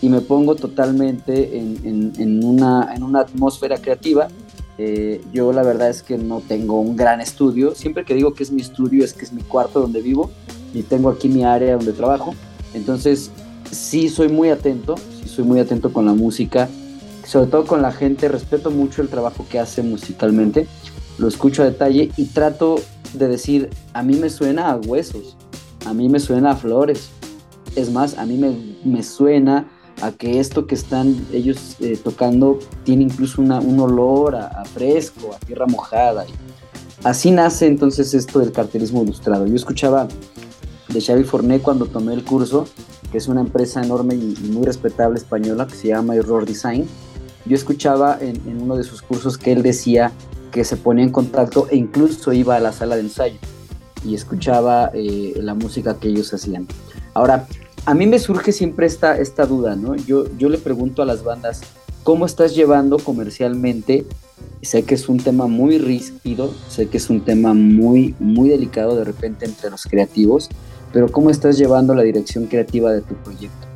y 0.00 0.08
me 0.08 0.20
pongo 0.20 0.54
totalmente 0.54 1.58
en, 1.58 2.44
una, 2.44 2.94
en 2.94 3.02
una 3.02 3.20
atmósfera 3.20 3.78
creativa 3.78 4.28
eh, 4.76 5.22
yo 5.32 5.52
la 5.52 5.62
verdad 5.62 5.88
es 5.88 6.02
que 6.02 6.18
no 6.18 6.40
tengo 6.40 6.80
un 6.80 6.96
gran 6.96 7.20
estudio. 7.20 7.74
Siempre 7.74 8.04
que 8.04 8.14
digo 8.14 8.34
que 8.34 8.42
es 8.42 8.50
mi 8.50 8.60
estudio 8.60 9.04
es 9.04 9.12
que 9.12 9.24
es 9.24 9.32
mi 9.32 9.42
cuarto 9.42 9.80
donde 9.80 10.02
vivo 10.02 10.30
y 10.72 10.82
tengo 10.82 11.10
aquí 11.10 11.28
mi 11.28 11.44
área 11.44 11.76
donde 11.76 11.92
trabajo. 11.92 12.34
Entonces 12.74 13.30
sí 13.70 14.08
soy 14.08 14.28
muy 14.28 14.50
atento, 14.50 14.96
soy 15.26 15.44
muy 15.44 15.60
atento 15.60 15.92
con 15.92 16.06
la 16.06 16.14
música, 16.14 16.68
sobre 17.24 17.50
todo 17.50 17.64
con 17.66 17.82
la 17.82 17.92
gente. 17.92 18.28
Respeto 18.28 18.70
mucho 18.70 19.02
el 19.02 19.08
trabajo 19.08 19.46
que 19.48 19.60
hace 19.60 19.82
musicalmente, 19.82 20.66
lo 21.18 21.28
escucho 21.28 21.62
a 21.62 21.66
detalle 21.66 22.10
y 22.16 22.26
trato 22.26 22.76
de 23.12 23.28
decir, 23.28 23.70
a 23.92 24.02
mí 24.02 24.16
me 24.16 24.28
suena 24.28 24.70
a 24.70 24.76
huesos, 24.76 25.36
a 25.86 25.94
mí 25.94 26.08
me 26.08 26.18
suena 26.18 26.52
a 26.52 26.56
flores. 26.56 27.10
Es 27.76 27.90
más, 27.90 28.18
a 28.18 28.26
mí 28.26 28.36
me, 28.36 28.56
me 28.84 29.02
suena 29.02 29.66
a 30.04 30.12
que 30.12 30.38
esto 30.38 30.66
que 30.66 30.74
están 30.74 31.26
ellos 31.32 31.76
eh, 31.80 31.98
tocando 32.02 32.58
tiene 32.84 33.04
incluso 33.04 33.40
un 33.40 33.80
olor 33.80 34.36
a, 34.36 34.62
fresco, 34.66 35.34
a 35.34 35.38
tierra 35.38 35.66
mojada. 35.66 36.26
así 37.04 37.30
nace 37.30 37.66
entonces 37.66 38.12
esto 38.12 38.38
del 38.38 38.52
cartelismo 38.52 39.02
ilustrado. 39.02 39.46
Yo 39.46 39.56
escuchaba 39.56 40.08
de 40.88 41.00
Xavi 41.00 41.24
Forné 41.24 41.60
cuando 41.60 41.86
tomé 41.86 42.12
el 42.12 42.22
curso, 42.22 42.68
que 43.10 43.16
es 43.16 43.28
una 43.28 43.40
empresa 43.40 43.82
enorme 43.82 44.14
y, 44.14 44.36
muy 44.50 44.66
respetable 44.66 45.16
española 45.18 45.66
que 45.66 45.74
se 45.74 45.88
llama 45.88 46.16
Error 46.16 46.44
Design. 46.44 46.86
Yo 47.46 47.54
escuchaba 47.54 48.18
en, 48.20 48.60
uno 48.60 48.76
de 48.76 48.84
sus 48.84 49.00
cursos 49.00 49.38
que 49.38 49.52
él 49.52 49.62
decía 49.62 50.12
que 50.52 50.64
se 50.64 50.76
ponía 50.76 51.04
en 51.04 51.12
contacto 51.12 51.66
e 51.70 51.76
incluso 51.76 52.32
iba 52.34 52.56
a 52.56 52.60
la 52.60 52.72
sala 52.72 52.96
de 52.96 53.02
ensayo 53.02 53.38
y 54.04 54.14
escuchaba 54.14 54.90
eh, 54.92 55.32
la 55.36 55.54
música 55.54 55.98
que 55.98 56.08
ellos 56.08 56.32
hacían. 56.34 56.68
Ahora, 57.14 57.46
a 57.86 57.94
mí 57.94 58.06
me 58.06 58.18
surge 58.18 58.52
siempre 58.52 58.86
esta, 58.86 59.18
esta 59.18 59.46
duda, 59.46 59.76
¿no? 59.76 59.94
Yo, 59.94 60.24
yo 60.38 60.48
le 60.48 60.58
pregunto 60.58 61.02
a 61.02 61.06
las 61.06 61.22
bandas, 61.22 61.60
¿cómo 62.02 62.24
estás 62.26 62.54
llevando 62.54 62.98
comercialmente? 62.98 64.06
Sé 64.62 64.84
que 64.84 64.94
es 64.94 65.08
un 65.08 65.18
tema 65.18 65.46
muy 65.46 65.78
rígido, 65.78 66.52
sé 66.68 66.88
que 66.88 66.96
es 66.96 67.10
un 67.10 67.24
tema 67.24 67.52
muy, 67.52 68.14
muy 68.18 68.48
delicado 68.48 68.96
de 68.96 69.04
repente 69.04 69.44
entre 69.44 69.70
los 69.70 69.84
creativos, 69.84 70.48
pero 70.92 71.10
¿cómo 71.10 71.28
estás 71.28 71.58
llevando 71.58 71.94
la 71.94 72.02
dirección 72.02 72.46
creativa 72.46 72.90
de 72.90 73.02
tu 73.02 73.14
proyecto? 73.16 73.66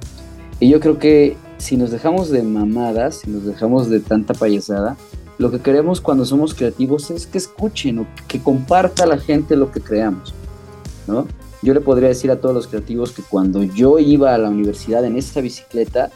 Y 0.60 0.70
yo 0.70 0.80
creo 0.80 0.98
que 0.98 1.36
si 1.58 1.76
nos 1.76 1.90
dejamos 1.90 2.30
de 2.30 2.42
mamadas, 2.42 3.16
si 3.16 3.30
nos 3.30 3.44
dejamos 3.44 3.90
de 3.90 4.00
tanta 4.00 4.32
payasada, 4.32 4.96
lo 5.36 5.50
que 5.50 5.60
queremos 5.60 6.00
cuando 6.00 6.24
somos 6.24 6.54
creativos 6.54 7.10
es 7.10 7.26
que 7.26 7.38
escuchen 7.38 8.00
o 8.00 8.06
que 8.26 8.42
comparta 8.42 9.06
la 9.06 9.18
gente 9.18 9.54
lo 9.54 9.70
que 9.70 9.80
creamos, 9.80 10.34
¿no? 11.06 11.26
Yo 11.62 11.74
le 11.74 11.80
podría 11.80 12.08
decir 12.08 12.30
a 12.30 12.40
todos 12.40 12.54
los 12.54 12.68
creativos 12.68 13.12
que 13.12 13.22
cuando 13.22 13.62
yo 13.62 13.98
iba 13.98 14.34
a 14.34 14.38
la 14.38 14.48
universidad 14.48 15.04
en 15.04 15.16
esta 15.16 15.40
bicicleta, 15.40 16.10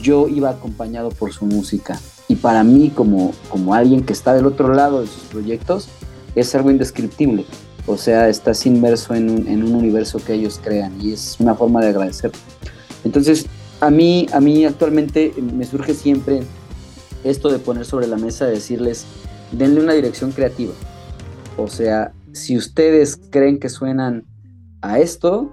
yo 0.00 0.28
iba 0.28 0.50
acompañado 0.50 1.10
por 1.10 1.32
su 1.32 1.44
música. 1.44 2.00
Y 2.28 2.36
para 2.36 2.64
mí, 2.64 2.90
como, 2.94 3.32
como 3.50 3.74
alguien 3.74 4.04
que 4.04 4.12
está 4.12 4.34
del 4.34 4.46
otro 4.46 4.72
lado 4.72 5.00
de 5.00 5.06
sus 5.06 5.24
proyectos, 5.24 5.88
es 6.34 6.54
algo 6.54 6.70
indescriptible. 6.70 7.44
O 7.86 7.96
sea, 7.96 8.28
estás 8.28 8.64
inmerso 8.66 9.14
en 9.14 9.30
un, 9.30 9.48
en 9.48 9.62
un 9.62 9.74
universo 9.74 10.18
que 10.24 10.34
ellos 10.34 10.60
crean 10.62 11.00
y 11.00 11.12
es 11.12 11.36
una 11.38 11.54
forma 11.54 11.80
de 11.80 11.88
agradecer. 11.88 12.32
Entonces, 13.04 13.46
a 13.80 13.90
mí, 13.90 14.26
a 14.32 14.40
mí 14.40 14.64
actualmente 14.64 15.32
me 15.40 15.64
surge 15.64 15.94
siempre 15.94 16.42
esto 17.24 17.50
de 17.50 17.58
poner 17.58 17.84
sobre 17.84 18.06
la 18.06 18.16
mesa, 18.16 18.46
de 18.46 18.52
decirles, 18.52 19.04
denle 19.52 19.80
una 19.80 19.92
dirección 19.92 20.32
creativa. 20.32 20.72
O 21.56 21.68
sea, 21.68 22.12
si 22.32 22.56
ustedes 22.56 23.18
creen 23.30 23.58
que 23.58 23.68
suenan 23.68 24.24
a 24.82 24.98
esto, 24.98 25.50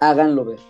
háganlo 0.00 0.44
ver, 0.44 0.60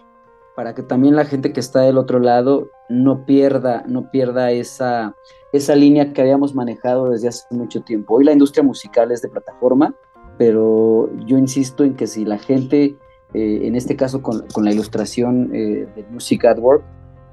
para 0.54 0.74
que 0.74 0.82
también 0.82 1.16
la 1.16 1.24
gente 1.24 1.52
que 1.52 1.60
está 1.60 1.80
del 1.80 1.98
otro 1.98 2.18
lado 2.18 2.70
no 2.88 3.24
pierda, 3.26 3.84
no 3.86 4.10
pierda 4.10 4.50
esa, 4.50 5.14
esa 5.52 5.74
línea 5.74 6.12
que 6.12 6.20
habíamos 6.20 6.54
manejado 6.54 7.10
desde 7.10 7.28
hace 7.28 7.44
mucho 7.50 7.82
tiempo. 7.82 8.14
Hoy 8.14 8.24
la 8.24 8.32
industria 8.32 8.62
musical 8.62 9.12
es 9.12 9.22
de 9.22 9.28
plataforma, 9.28 9.94
pero 10.38 11.10
yo 11.26 11.38
insisto 11.38 11.84
en 11.84 11.94
que 11.94 12.06
si 12.06 12.24
la 12.24 12.38
gente, 12.38 12.96
eh, 13.34 13.60
en 13.62 13.74
este 13.74 13.96
caso 13.96 14.22
con, 14.22 14.44
la 14.64 14.72
ilustración 14.72 15.50
eh, 15.54 15.86
de 15.94 16.04
Music 16.10 16.44
at 16.44 16.58
Work, 16.58 16.84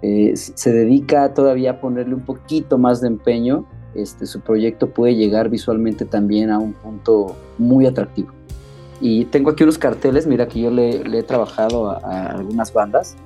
eh, 0.01 0.33
se 0.35 0.73
dedica 0.73 1.33
todavía 1.33 1.71
a 1.71 1.79
ponerle 1.79 2.15
un 2.15 2.25
poquito 2.25 2.77
más 2.77 2.99
de 2.99 3.07
empeño, 3.07 3.65
este, 3.95 4.25
su 4.25 4.41
proyecto 4.41 4.89
puede 4.89 5.15
llegar 5.15 5.49
visualmente 5.49 6.03
también 6.03 6.49
a 6.49 6.59
un 6.59 6.73
punto 6.73 7.35
muy 7.57 7.85
atractivo. 7.85 8.31
Y 9.05 9.25
tengo 9.25 9.49
aquí 9.49 9.63
unos 9.63 9.77
carteles, 9.77 10.25
mira 10.25 10.47
que 10.47 10.61
yo 10.61 10.71
le, 10.71 11.01
he 11.01 11.23
trabajado 11.23 11.89
a, 11.89 12.27
algunas 12.27 12.71
bandas. 12.71 13.17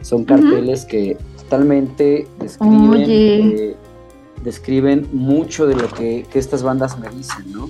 Son 0.00 0.24
carteles 0.24 0.84
que 0.84 1.16
totalmente 1.42 2.28
describen, 2.38 3.04
eh, 3.04 3.74
describen 4.44 5.08
mucho 5.12 5.66
de 5.66 5.74
lo 5.74 5.88
que, 5.88 6.24
estas 6.34 6.62
bandas 6.62 6.96
me 7.00 7.08
dicen, 7.08 7.50
¿no? 7.50 7.68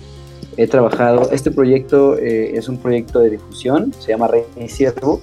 He 0.59 0.67
trabajado, 0.67 1.31
este 1.31 1.51
proyecto 1.51 2.19
eh, 2.19 2.55
es 2.55 2.69
un 2.69 2.77
proyecto 2.77 3.21
de 3.21 3.31
difusión, 3.31 3.95
se 3.99 4.09
llama 4.09 4.29
Rey 4.29 4.45
Ciervo, 4.69 5.23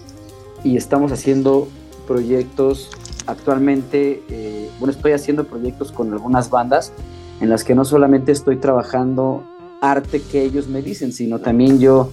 y 0.64 0.78
estamos 0.78 1.12
haciendo 1.12 1.68
proyectos 2.08 2.90
actualmente, 3.28 4.24
eh, 4.30 4.68
bueno, 4.80 4.92
estoy 4.92 5.12
haciendo 5.12 5.44
proyectos 5.44 5.92
con 5.92 6.12
algunas 6.12 6.50
bandas 6.50 6.92
en 7.40 7.50
las 7.50 7.64
que 7.64 7.76
no 7.76 7.86
solamente 7.86 8.32
estoy 8.32 8.56
trabajando 8.56 9.44
arte 9.80 10.24
que 10.32 10.44
ellos 10.44 10.68
me 10.68 10.82
dicen, 10.82 11.14
sino 11.14 11.38
también 11.38 11.80
yo 11.80 12.10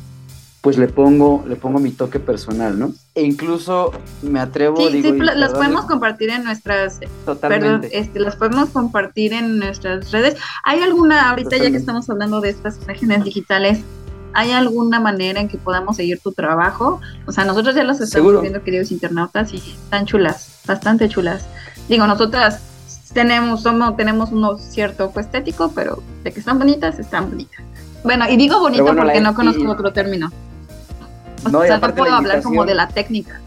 pues 0.61 0.76
le 0.76 0.88
pongo, 0.88 1.44
le 1.46 1.56
pongo 1.56 1.78
mi 1.78 1.92
toque 1.92 2.18
personal, 2.18 2.78
¿no? 2.78 2.92
E 3.14 3.22
incluso 3.22 3.92
me 4.22 4.40
atrevo, 4.40 4.76
sí, 4.76 5.00
digo, 5.00 5.14
sí, 5.14 5.20
las 5.36 5.52
podemos 5.52 5.84
compartir 5.84 6.30
en 6.30 6.44
nuestras, 6.44 6.98
perdón, 7.40 7.86
este, 7.92 8.18
las 8.18 8.36
podemos 8.36 8.70
compartir 8.70 9.32
en 9.32 9.59
nuestras 9.59 10.11
redes. 10.11 10.36
¿Hay 10.64 10.80
alguna, 10.80 11.30
ahorita 11.30 11.56
ya 11.56 11.70
que 11.70 11.76
estamos 11.76 12.11
hablando 12.11 12.40
de 12.40 12.50
estas 12.50 12.82
imágenes 12.82 13.24
digitales, 13.24 13.80
¿hay 14.34 14.50
alguna 14.50 14.98
manera 14.98 15.40
en 15.40 15.48
que 15.48 15.59
podamos 15.59 15.96
seguir 15.96 16.18
tu 16.20 16.32
trabajo? 16.32 17.00
O 17.26 17.32
sea, 17.32 17.44
nosotros 17.44 17.76
ya 17.76 17.84
los 17.84 18.00
estamos 18.00 18.40
viendo, 18.40 18.62
queridos 18.62 18.90
internautas, 18.90 19.52
y 19.54 19.59
están 19.59 20.06
chulas, 20.06 20.61
bastante 20.66 21.09
chulas. 21.09 21.46
Digo, 21.88 22.04
nosotras 22.06 22.61
tenemos, 23.14 23.62
somos, 23.62 23.96
tenemos 23.96 24.32
uno 24.32 24.59
cierto 24.59 25.12
estético, 25.16 25.70
pero 25.72 26.02
de 26.24 26.32
que 26.32 26.40
están 26.40 26.59
bonitas, 26.59 26.98
están 26.98 27.30
bonitas. 27.30 27.64
Bueno, 28.02 28.28
y 28.28 28.36
digo 28.36 28.61
bonito 28.61 28.94
porque 28.96 29.20
no 29.20 29.34
conozco 29.34 29.70
otro 29.70 29.92
término. 29.92 30.30
No, 31.51 31.62
sea, 31.62 31.78
no 31.78 31.95
puedo 31.95 32.12
hablar 32.12 32.43
como 32.43 32.64
de 32.64 32.74
la 32.74 32.89
técnica. 32.89 33.41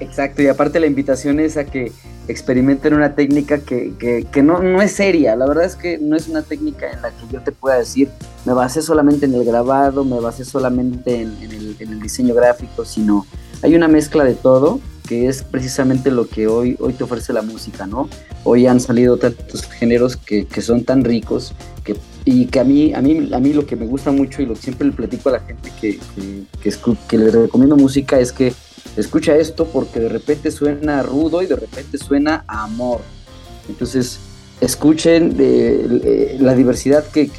Exacto, 0.00 0.42
y 0.42 0.48
aparte 0.48 0.80
la 0.80 0.86
invitación 0.86 1.38
es 1.38 1.56
a 1.56 1.64
que 1.64 1.92
experimenten 2.28 2.94
una 2.94 3.14
técnica 3.14 3.58
que, 3.58 3.92
que, 4.30 4.42
no, 4.42 4.60
no, 4.60 4.80
es 4.80 4.92
seria. 4.92 5.36
La 5.36 5.46
verdad 5.46 5.64
es 5.64 5.76
que 5.76 5.98
no 5.98 6.16
es 6.16 6.28
una 6.28 6.42
técnica 6.42 6.90
en 6.90 7.02
la 7.02 7.10
que 7.10 7.26
yo 7.30 7.40
te 7.40 7.52
pueda 7.52 7.78
decir, 7.78 8.10
me 8.44 8.52
basé 8.52 8.82
solamente 8.82 9.26
en 9.26 9.34
el 9.34 9.44
grabado, 9.44 10.04
me 10.04 10.20
basé 10.20 10.44
solamente 10.44 11.22
en, 11.22 11.36
el, 11.40 11.76
en 11.78 11.92
el, 11.92 12.00
diseño 12.00 12.34
gráfico, 12.34 12.84
sino 12.84 13.26
hay 13.62 13.74
una 13.74 13.88
mezcla 13.88 14.24
de 14.24 14.34
todo 14.34 14.80
que 15.06 15.26
es 15.28 15.42
precisamente 15.42 16.10
lo 16.10 16.28
que 16.28 16.46
hoy, 16.46 16.76
hoy 16.80 16.92
te 16.92 17.04
ofrece 17.04 17.32
la 17.32 17.42
música, 17.42 17.86
¿no? 17.86 18.08
Hoy 18.44 18.66
han 18.66 18.80
salido 18.80 19.16
tantos 19.18 19.64
géneros 19.64 20.16
que, 20.16 20.46
que 20.46 20.62
son 20.62 20.84
tan 20.84 21.04
ricos 21.04 21.54
que, 21.54 21.71
y 22.24 22.46
que 22.46 22.60
a 22.60 22.64
mí, 22.64 22.92
a, 22.94 23.00
mí, 23.00 23.30
a 23.32 23.38
mí 23.38 23.52
lo 23.52 23.66
que 23.66 23.76
me 23.76 23.86
gusta 23.86 24.12
mucho 24.12 24.42
y 24.42 24.46
lo 24.46 24.54
que 24.54 24.62
siempre 24.62 24.86
le 24.86 24.92
platico 24.92 25.28
a 25.28 25.32
la 25.32 25.40
gente 25.40 25.72
que, 25.80 25.98
que, 26.62 26.74
que 27.08 27.18
le 27.18 27.30
recomiendo 27.30 27.76
música 27.76 28.20
es 28.20 28.32
que 28.32 28.52
escucha 28.96 29.36
esto 29.36 29.66
porque 29.66 30.00
de 30.00 30.08
repente 30.08 30.50
suena 30.50 31.02
rudo 31.02 31.42
y 31.42 31.46
de 31.46 31.56
repente 31.56 31.98
suena 31.98 32.44
amor. 32.46 33.00
Entonces, 33.68 34.18
escuchen 34.60 35.36
de, 35.36 36.36
la 36.40 36.54
diversidad 36.54 37.04
que, 37.06 37.30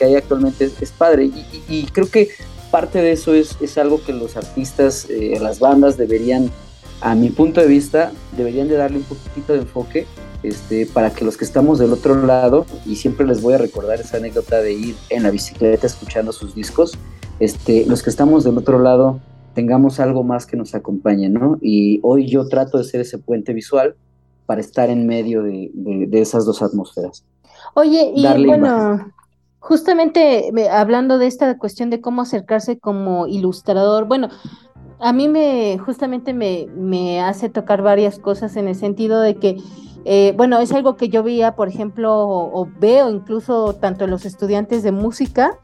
hay 0.00 0.14
actualmente, 0.16 0.70
es, 0.80 0.90
padre. 0.90 1.30
Y, 1.68 1.84
creo 1.92 2.10
que 2.10 2.30
parte 2.70 3.00
de 3.00 3.12
eso 3.12 3.34
es, 3.34 3.56
es 3.60 3.78
algo 3.78 4.02
que 4.02 4.12
los 4.12 4.36
artistas, 4.36 5.06
eh, 5.08 5.38
las 5.40 5.60
bandas 5.60 5.96
deberían, 5.96 6.50
a 7.00 7.14
mi 7.14 7.30
punto 7.30 7.60
de 7.60 7.66
vista, 7.66 8.12
deberían 8.36 8.68
de 8.68 8.76
darle 8.76 8.98
un 8.98 9.04
poquito 9.04 9.52
de 9.52 9.60
enfoque 9.60 10.06
este, 10.42 10.86
para 10.86 11.10
que 11.10 11.24
los 11.24 11.36
que 11.36 11.44
estamos 11.44 11.78
del 11.78 11.92
otro 11.92 12.26
lado, 12.26 12.66
y 12.86 12.96
siempre 12.96 13.26
les 13.26 13.42
voy 13.42 13.54
a 13.54 13.58
recordar 13.58 14.00
esa 14.00 14.16
anécdota 14.16 14.60
de 14.60 14.72
ir 14.72 14.96
en 15.10 15.22
la 15.22 15.30
bicicleta 15.30 15.86
escuchando 15.86 16.32
sus 16.32 16.54
discos, 16.54 16.98
este, 17.40 17.86
los 17.86 18.02
que 18.02 18.10
estamos 18.10 18.44
del 18.44 18.58
otro 18.58 18.78
lado 18.78 19.20
tengamos 19.54 20.00
algo 20.00 20.24
más 20.24 20.46
que 20.46 20.56
nos 20.56 20.74
acompañe, 20.74 21.28
¿no? 21.28 21.58
Y 21.60 22.00
hoy 22.02 22.26
yo 22.26 22.48
trato 22.48 22.78
de 22.78 22.84
ser 22.84 23.00
ese 23.00 23.18
puente 23.18 23.52
visual 23.52 23.96
para 24.46 24.60
estar 24.60 24.90
en 24.90 25.06
medio 25.06 25.42
de, 25.42 25.70
esas 26.12 26.44
dos 26.44 26.62
atmósferas. 26.62 27.24
Oye, 27.74 28.12
y 28.14 28.46
bueno, 28.46 29.12
justamente 29.60 30.50
hablando 30.70 31.18
de 31.18 31.26
esta 31.26 31.56
cuestión 31.58 31.90
de 31.90 32.00
cómo 32.00 32.22
acercarse 32.22 32.78
como 32.78 33.26
ilustrador, 33.26 34.06
bueno, 34.06 34.28
a 35.00 35.12
mí 35.12 35.28
me 35.28 35.78
justamente 35.78 36.32
me, 36.32 36.68
me 36.76 37.20
hace 37.20 37.48
tocar 37.48 37.82
varias 37.82 38.18
cosas 38.18 38.56
en 38.56 38.68
el 38.68 38.74
sentido 38.74 39.20
de 39.20 39.36
que 39.36 39.56
eh, 40.04 40.32
bueno, 40.36 40.58
es 40.60 40.72
algo 40.72 40.96
que 40.96 41.08
yo 41.08 41.22
veía, 41.22 41.54
por 41.54 41.68
ejemplo, 41.68 42.12
o, 42.12 42.68
veo 42.78 43.10
incluso 43.10 43.74
tanto 43.74 44.04
en 44.04 44.10
los 44.10 44.24
estudiantes 44.24 44.82
de 44.82 44.92
música 44.92 45.58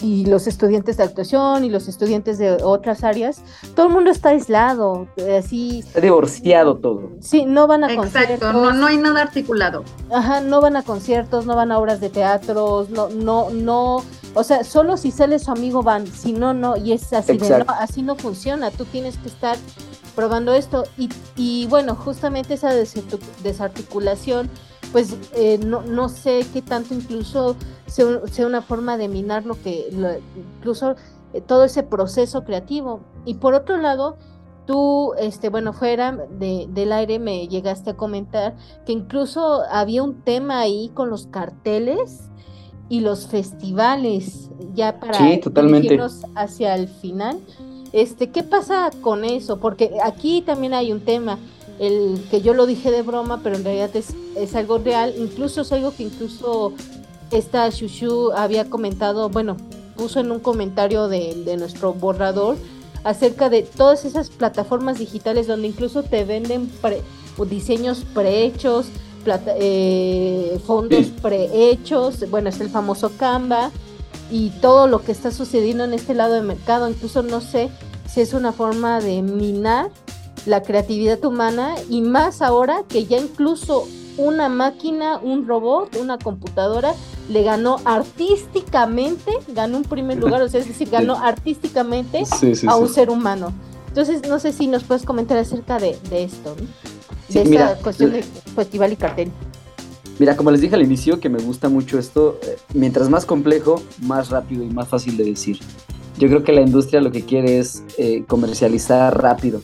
y 0.00 0.26
los 0.26 0.46
estudiantes 0.46 0.96
de 0.96 1.04
actuación 1.04 1.64
y 1.64 1.70
los 1.70 1.86
estudiantes 1.86 2.36
de 2.38 2.58
otras 2.62 3.04
áreas, 3.04 3.42
todo 3.76 3.86
el 3.86 3.92
mundo 3.92 4.10
está 4.10 4.30
aislado, 4.30 5.06
eh, 5.16 5.36
así. 5.36 5.80
Está 5.80 6.00
divorciado 6.00 6.78
todo. 6.78 7.12
Sí, 7.20 7.44
no 7.46 7.66
van 7.66 7.84
a 7.84 7.92
Exacto, 7.92 8.52
no, 8.52 8.72
no 8.72 8.86
hay 8.86 8.96
nada 8.96 9.22
articulado. 9.22 9.84
Ajá, 10.10 10.40
no 10.40 10.60
van 10.60 10.76
a 10.76 10.82
conciertos, 10.82 11.46
no 11.46 11.54
van 11.54 11.70
a 11.70 11.78
obras 11.78 12.00
de 12.00 12.10
teatro, 12.10 12.86
no, 12.90 13.10
no, 13.10 13.50
no, 13.50 14.02
o 14.34 14.44
sea, 14.44 14.64
solo 14.64 14.96
si 14.96 15.10
sale 15.10 15.38
su 15.38 15.50
amigo 15.50 15.82
van, 15.82 16.06
si 16.06 16.32
no, 16.32 16.54
no, 16.54 16.76
y 16.76 16.92
es 16.92 17.12
así 17.12 17.36
de, 17.36 17.58
no, 17.58 17.66
así 17.68 18.02
no 18.02 18.16
funciona, 18.16 18.70
tú 18.70 18.84
tienes 18.86 19.18
que 19.18 19.28
estar 19.28 19.56
probando 20.14 20.52
esto 20.52 20.84
y, 20.96 21.08
y 21.36 21.66
bueno, 21.66 21.94
justamente 21.94 22.54
esa 22.54 22.72
desarticulación 23.42 24.50
pues 24.92 25.16
eh, 25.34 25.58
no, 25.58 25.82
no 25.82 26.08
sé 26.10 26.46
qué 26.52 26.60
tanto 26.60 26.92
incluso 26.92 27.56
sea, 27.86 28.46
una 28.46 28.62
forma 28.62 28.96
de 28.96 29.08
minar 29.08 29.44
lo 29.44 29.60
que, 29.60 29.88
incluso 30.58 30.96
eh, 31.32 31.40
todo 31.40 31.64
ese 31.64 31.82
proceso 31.82 32.44
creativo. 32.44 33.00
Y 33.24 33.34
por 33.34 33.54
otro 33.54 33.76
lado, 33.76 34.16
tú, 34.66 35.12
este, 35.18 35.48
bueno, 35.48 35.72
fuera 35.72 36.12
de, 36.12 36.66
del 36.70 36.92
aire 36.92 37.18
me 37.18 37.48
llegaste 37.48 37.90
a 37.90 37.96
comentar 37.96 38.54
que 38.86 38.92
incluso 38.92 39.62
había 39.70 40.02
un 40.02 40.22
tema 40.22 40.60
ahí 40.60 40.90
con 40.94 41.10
los 41.10 41.26
carteles 41.26 42.28
y 42.88 43.00
los 43.00 43.26
festivales, 43.26 44.50
ya 44.74 45.00
para 45.00 45.14
sí, 45.14 45.38
totalmente. 45.38 45.98
hacia 46.34 46.74
el 46.74 46.88
final. 46.88 47.40
Este, 47.92 48.30
¿qué 48.30 48.42
pasa 48.42 48.90
con 49.00 49.24
eso? 49.24 49.58
Porque 49.58 49.98
aquí 50.02 50.42
también 50.42 50.74
hay 50.74 50.92
un 50.92 51.00
tema 51.00 51.38
el 51.78 52.24
que 52.30 52.40
yo 52.40 52.54
lo 52.54 52.66
dije 52.66 52.90
de 52.90 53.02
broma, 53.02 53.40
pero 53.42 53.56
en 53.56 53.64
realidad 53.64 53.94
es, 53.94 54.14
es 54.36 54.54
algo 54.54 54.78
real, 54.78 55.14
incluso 55.18 55.62
es 55.62 55.72
algo 55.72 55.94
que 55.94 56.04
incluso 56.04 56.72
esta 57.30 57.68
Shushu 57.68 58.32
había 58.32 58.68
comentado, 58.70 59.28
bueno, 59.28 59.56
puso 59.96 60.20
en 60.20 60.30
un 60.30 60.40
comentario 60.40 61.08
de, 61.08 61.34
de 61.44 61.56
nuestro 61.56 61.92
borrador 61.92 62.56
acerca 63.04 63.48
de 63.48 63.62
todas 63.62 64.04
esas 64.04 64.30
plataformas 64.30 64.98
digitales 64.98 65.46
donde 65.46 65.68
incluso 65.68 66.02
te 66.02 66.24
venden 66.24 66.70
diseños 67.48 68.04
prehechos, 68.14 68.86
eh, 69.58 70.60
fondos 70.66 71.06
prehechos, 71.22 72.28
bueno, 72.30 72.48
es 72.48 72.60
el 72.60 72.68
famoso 72.68 73.10
Canva 73.16 73.70
y 74.32 74.48
todo 74.62 74.86
lo 74.88 75.04
que 75.04 75.12
está 75.12 75.30
sucediendo 75.30 75.84
en 75.84 75.92
este 75.92 76.14
lado 76.14 76.32
del 76.32 76.44
mercado, 76.44 76.88
incluso 76.88 77.22
no 77.22 77.42
sé 77.42 77.68
si 78.08 78.22
es 78.22 78.32
una 78.32 78.52
forma 78.52 78.98
de 78.98 79.20
minar 79.20 79.90
la 80.46 80.62
creatividad 80.62 81.22
humana 81.22 81.74
y 81.90 82.00
más 82.00 82.40
ahora 82.40 82.82
que 82.88 83.04
ya 83.04 83.18
incluso 83.18 83.86
una 84.16 84.48
máquina, 84.48 85.18
un 85.22 85.46
robot, 85.46 85.96
una 85.96 86.16
computadora 86.16 86.94
le 87.28 87.42
ganó 87.42 87.76
artísticamente, 87.84 89.32
ganó 89.48 89.76
un 89.76 89.84
primer 89.84 90.16
lugar, 90.16 90.40
o 90.40 90.48
sea, 90.48 90.60
es 90.60 90.68
decir, 90.68 90.88
ganó 90.88 91.14
artísticamente 91.22 92.24
a 92.66 92.76
un 92.76 92.88
ser 92.88 93.10
humano. 93.10 93.52
Entonces, 93.88 94.26
no 94.26 94.38
sé 94.38 94.52
si 94.52 94.66
nos 94.66 94.82
puedes 94.84 95.04
comentar 95.04 95.36
acerca 95.36 95.78
de, 95.78 95.98
esto, 96.10 96.56
de 97.28 97.42
esta 97.42 97.76
cuestión 97.76 98.12
de 98.12 98.22
festival 98.22 98.94
y 98.94 98.96
cartel. 98.96 99.30
Mira, 100.22 100.36
como 100.36 100.52
les 100.52 100.60
dije 100.60 100.76
al 100.76 100.82
inicio, 100.82 101.18
que 101.18 101.28
me 101.28 101.40
gusta 101.40 101.68
mucho 101.68 101.98
esto, 101.98 102.38
eh, 102.44 102.56
mientras 102.74 103.10
más 103.10 103.26
complejo, 103.26 103.82
más 104.02 104.30
rápido 104.30 104.62
y 104.62 104.68
más 104.68 104.86
fácil 104.86 105.16
de 105.16 105.24
decir. 105.24 105.58
Yo 106.16 106.28
creo 106.28 106.44
que 106.44 106.52
la 106.52 106.60
industria 106.60 107.00
lo 107.00 107.10
que 107.10 107.22
quiere 107.22 107.58
es 107.58 107.82
eh, 107.98 108.22
comercializar 108.28 109.20
rápido 109.20 109.62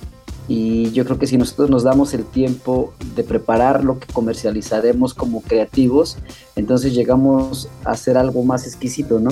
y 0.48 0.90
yo 0.90 1.04
creo 1.04 1.16
que 1.16 1.28
si 1.28 1.36
nosotros 1.36 1.70
nos 1.70 1.84
damos 1.84 2.12
el 2.12 2.24
tiempo 2.24 2.92
de 3.14 3.22
preparar 3.22 3.84
lo 3.84 4.00
que 4.00 4.12
comercializaremos 4.12 5.14
como 5.14 5.42
creativos, 5.42 6.18
entonces 6.56 6.92
llegamos 6.92 7.68
a 7.84 7.92
hacer 7.92 8.18
algo 8.18 8.42
más 8.42 8.66
exquisito, 8.66 9.20
¿no? 9.20 9.30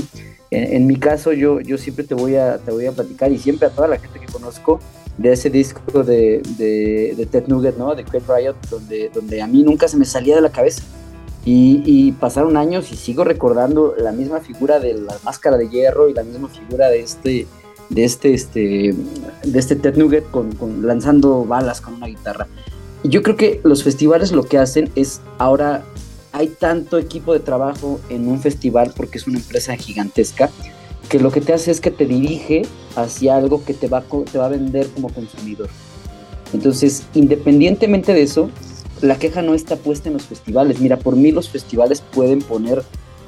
En, 0.53 0.87
mi 0.87 0.95
caso, 0.95 1.33
yo, 1.33 1.59
yo 1.59 1.77
siempre 1.77 2.05
te 2.05 2.15
voy, 2.15 2.37
a, 2.37 2.59
te 2.59 2.71
voy 2.71 2.87
a 2.87 2.93
platicar 2.93 3.33
y 3.33 3.39
siempre 3.39 3.67
a 3.67 3.71
toda 3.71 3.89
la 3.89 3.99
gente 3.99 4.21
que 4.21 4.27
conozco 4.27 4.79
de 5.19 5.33
ese 5.33 5.51
disco 5.51 6.05
de, 6.05 6.41
de, 6.57 7.27
Ted 7.29 7.49
Nugget, 7.49 7.77
¿no? 7.77 7.97
De 7.97 8.05
Craig 8.05 8.23
Riot, 8.29 8.55
donde, 8.71 9.11
donde 9.13 9.43
a 9.43 9.49
mí 9.49 9.65
nunca 9.65 9.89
se 9.89 9.97
me 9.97 10.05
salía 10.05 10.37
de 10.37 10.43
la 10.43 10.51
cabeza. 10.51 10.85
Y, 11.47 11.83
y, 11.87 12.13
pasaron 12.13 12.57
años 12.57 12.91
y 12.91 12.97
sigo 12.97 13.23
recordando 13.23 13.95
la 13.97 14.11
misma 14.11 14.41
figura 14.41 14.81
de 14.81 14.95
la 14.95 15.17
máscara 15.25 15.57
de 15.57 15.69
hierro 15.69 16.09
y 16.09 16.13
la 16.13 16.25
misma 16.25 16.49
figura 16.49 16.89
de 16.89 17.01
este 17.01 17.47
de 17.89 18.05
este, 18.05 18.35
este, 18.35 18.95
de 19.45 19.59
este 19.59 19.77
Ted 19.77 19.97
Nugget 19.97 20.31
con, 20.31 20.51
lanzando 20.87 21.45
balas 21.45 21.81
con 21.81 21.95
una 21.95 22.07
guitarra. 22.07 22.47
Y 23.03 23.09
yo 23.09 23.23
creo 23.23 23.37
que 23.37 23.61
los 23.63 23.85
festivales 23.85 24.33
lo 24.33 24.45
que 24.45 24.59
hacen 24.59 24.91
es 24.97 25.21
ahora 25.39 25.85
hay 26.33 26.49
tanto 26.49 26.99
equipo 26.99 27.33
de 27.33 27.41
trabajo 27.41 28.01
en 28.11 28.29
un 28.29 28.41
festival 28.41 28.93
porque 28.95 29.19
es 29.19 29.27
una 29.27 29.39
empresa 29.39 29.75
gigantesca 29.77 30.51
que 31.09 31.21
lo 31.21 31.31
que 31.31 31.41
te 31.41 31.53
hace 31.53 31.71
es 31.71 31.81
que 31.81 31.91
te 31.91 32.05
dirige 32.05 32.63
hacia 32.97 33.37
algo 33.37 33.65
que 33.65 33.75
te 33.75 33.89
va, 33.89 34.03
te 34.31 34.39
va 34.39 34.47
a 34.47 34.49
vender 34.49 34.89
como 34.89 35.09
consumidor. 35.09 35.69
Entonces, 36.53 37.05
independientemente 37.15 38.13
de 38.13 38.23
eso, 38.23 38.51
la 39.03 39.19
queja 39.19 39.43
no 39.43 39.55
está 39.55 39.77
puesta 39.77 40.09
en 40.09 40.15
los 40.15 40.25
festivales. 40.25 40.81
Mira, 40.81 40.97
por 40.97 41.17
mí 41.17 41.33
los 41.33 41.49
festivales 41.49 42.01
pueden 42.01 42.41
poner 42.41 42.83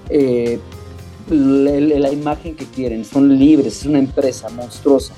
eh, 0.08 0.58
la, 1.28 2.10
imagen 2.10 2.56
que 2.56 2.64
quieren, 2.64 3.04
son 3.04 3.38
libres, 3.38 3.80
es 3.80 3.86
una 3.86 3.98
empresa 3.98 4.48
monstruosa, 4.48 5.14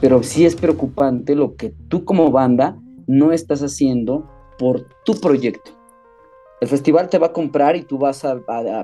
pero 0.00 0.22
sí 0.22 0.44
es 0.44 0.54
preocupante 0.54 1.34
lo 1.34 1.56
que 1.56 1.72
tú 1.88 2.04
como 2.04 2.30
banda 2.30 2.76
no 3.06 3.32
estás 3.32 3.62
haciendo 3.62 4.28
por 4.58 4.86
tu 5.04 5.14
proyecto. 5.14 5.70
El 6.60 6.68
festival 6.68 7.08
te 7.08 7.18
va 7.18 7.28
a 7.28 7.32
comprar 7.32 7.76
y 7.76 7.82
tú 7.82 7.98
vas 7.98 8.24
a, 8.24 8.38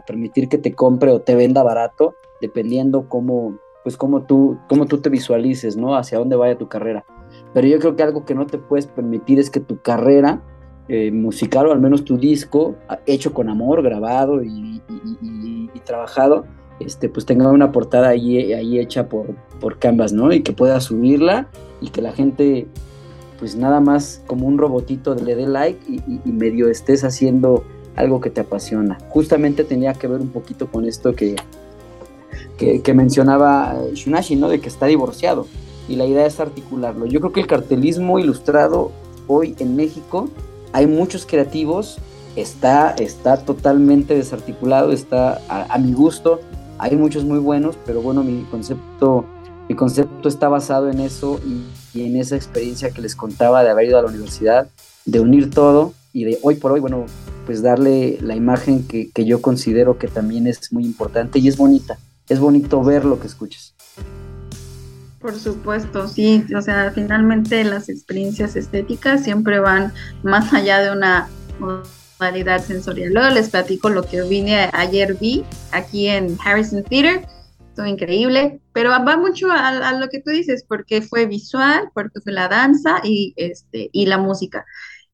permitir 0.07 0.49
que 0.49 0.59
te 0.59 0.75
compre 0.75 1.11
o 1.11 1.21
te 1.21 1.35
venda 1.35 1.63
barato, 1.63 2.15
dependiendo 2.41 3.09
cómo, 3.09 3.59
pues 3.83 3.97
cómo 3.97 4.25
tú, 4.25 4.59
cómo 4.69 4.87
tú 4.87 4.99
te 4.99 5.09
visualices, 5.09 5.77
¿no? 5.77 5.97
Hacia 5.97 6.19
dónde 6.19 6.37
vaya 6.37 6.59
tu 6.59 6.69
carrera. 6.69 7.05
Pero 7.55 7.67
yo 7.67 7.79
creo 7.79 7.97
que 7.97 8.03
algo 8.03 8.25
que 8.27 8.35
no 8.35 8.47
te 8.47 8.59
puedes 8.59 8.87
permitir 8.87 9.39
es 9.39 9.49
que 9.49 9.61
tu 9.61 9.81
carrera 9.81 10.43
eh, 10.89 11.11
musical 11.11 11.67
o 11.67 11.73
al 11.73 11.81
menos 11.81 12.05
tu 12.05 12.19
disco, 12.19 12.77
hecho 13.07 13.33
con 13.33 13.49
amor, 13.49 13.83
grabado 13.83 14.43
y 14.43 14.81
trabajado, 15.85 16.45
este, 16.81 17.09
pues 17.09 17.27
tenga 17.27 17.51
una 17.51 17.73
portada 17.73 18.09
ahí, 18.09 18.53
ahí 18.53 18.79
hecha 18.79 19.09
por, 19.09 19.27
por 19.61 19.79
Canvas, 19.79 20.13
¿no? 20.13 20.33
Y 20.33 20.43
que 20.43 20.53
pueda 20.53 20.81
subirla 20.81 21.49
y 21.81 21.91
que 21.91 22.03
la 22.03 22.13
gente 22.13 22.67
pues 23.39 23.57
nada 23.57 23.81
más 23.81 24.23
como 24.29 24.47
un 24.47 24.57
robotito 24.57 25.17
le 25.17 25.35
dé 25.35 25.49
like 25.49 25.81
y, 25.91 26.31
medio 26.31 26.69
estés 26.69 27.03
haciendo 27.03 27.65
algo 27.97 28.21
que 28.21 28.31
te 28.31 28.41
apasiona. 28.41 28.99
Justamente 29.09 29.65
tenía 29.65 29.95
que 29.95 30.07
ver 30.07 30.21
un 30.21 30.29
poquito 30.29 30.69
con 30.69 30.85
esto 30.85 31.15
que, 31.15 31.35
que, 32.57 32.95
mencionaba 32.95 33.77
Shunashi, 33.95 34.37
¿no? 34.37 34.49
De 34.49 34.61
que 34.61 34.69
está 34.69 34.87
divorciado. 34.87 35.49
Y 35.89 35.97
la 35.97 36.07
idea 36.07 36.25
es 36.25 36.39
articularlo. 36.39 37.07
Yo 37.07 37.19
creo 37.19 37.33
que 37.33 37.41
el 37.41 37.49
cartelismo 37.49 38.21
ilustrado 38.21 38.93
hoy 39.27 39.57
en 39.59 39.75
México, 39.75 40.29
hay 40.73 40.87
muchos 40.87 41.27
creativos, 41.27 41.99
está, 42.37 42.91
está 42.91 43.39
totalmente 43.39 44.15
desarticulado, 44.15 44.93
está 44.93 45.41
a 45.49 45.79
mi 45.79 45.93
gusto, 45.93 46.41
hay 46.79 46.97
muchos 46.97 47.25
muy 47.25 47.39
buenos, 47.39 47.77
pero 47.85 48.03
bueno, 48.03 48.23
mi 48.23 48.43
concepto 48.45 49.27
mi 49.69 49.77
concepto 49.77 50.29
está 50.29 50.49
basado 50.49 50.91
en 50.91 51.01
eso 51.01 51.41
y, 51.47 52.01
en 52.03 52.17
esa 52.17 52.37
experiencia 52.37 52.91
que 52.91 53.03
les 53.03 53.15
contaba 53.15 53.63
de 53.63 53.71
haber 53.71 53.89
ido 53.89 53.99
a 53.99 54.03
la 54.03 54.09
universidad, 54.09 54.69
de 55.05 55.21
unir 55.21 55.51
todo 55.51 55.95
y 56.13 56.25
de 56.25 56.39
hoy 56.43 56.57
por 56.57 56.73
hoy, 56.73 56.81
bueno, 56.81 57.07
pues 57.47 57.63
darle 57.63 58.19
la 58.21 58.35
imagen 58.35 58.87
que, 58.87 59.11
yo 59.25 59.41
considero 59.41 59.99
que 59.99 60.09
también 60.09 60.47
es 60.47 60.73
muy 60.73 60.85
importante 60.85 61.39
y 61.39 61.49
es 61.49 61.57
bonita. 61.57 61.99
Es 62.29 62.39
bonito 62.39 62.83
ver 62.83 63.05
lo 63.05 63.19
que 63.19 63.27
escuchas. 63.27 63.72
Por 65.23 65.39
supuesto, 65.39 66.09
sí. 66.09 66.45
O 66.57 66.61
sea, 66.61 66.91
finalmente 66.91 67.63
las 67.65 67.89
experiencias 67.89 68.57
estéticas 68.57 69.23
siempre 69.23 69.61
van 69.61 69.93
más 70.23 70.53
allá 70.53 70.81
de 70.81 70.91
una 70.91 71.29
modalidad 72.19 72.63
sensorial. 72.63 73.13
Luego 73.13 73.31
les 73.31 73.49
platico 73.51 73.89
lo 73.89 74.03
que 74.03 74.23
vine 74.23 74.69
ayer 74.73 75.15
vi 75.15 75.45
aquí 75.71 76.09
en 76.09 76.37
Harrison 76.45 76.83
Theater 76.83 77.25
todo 77.75 77.87
increíble, 77.87 78.61
pero 78.73 78.91
va 78.91 79.17
mucho 79.17 79.51
a, 79.51 79.93
lo 79.93 80.09
que 80.09 80.21
tú 80.21 80.31
dices, 80.31 80.65
porque 80.67 81.03
fue 81.03 81.27
visual, 81.27 81.91
porque 81.95 82.21
fue 82.21 82.33
la 82.33 82.49
danza 82.49 83.01
y, 83.03 83.35
este, 83.37 83.91
y 83.93 84.07
la 84.07 84.19
música. 84.19 84.65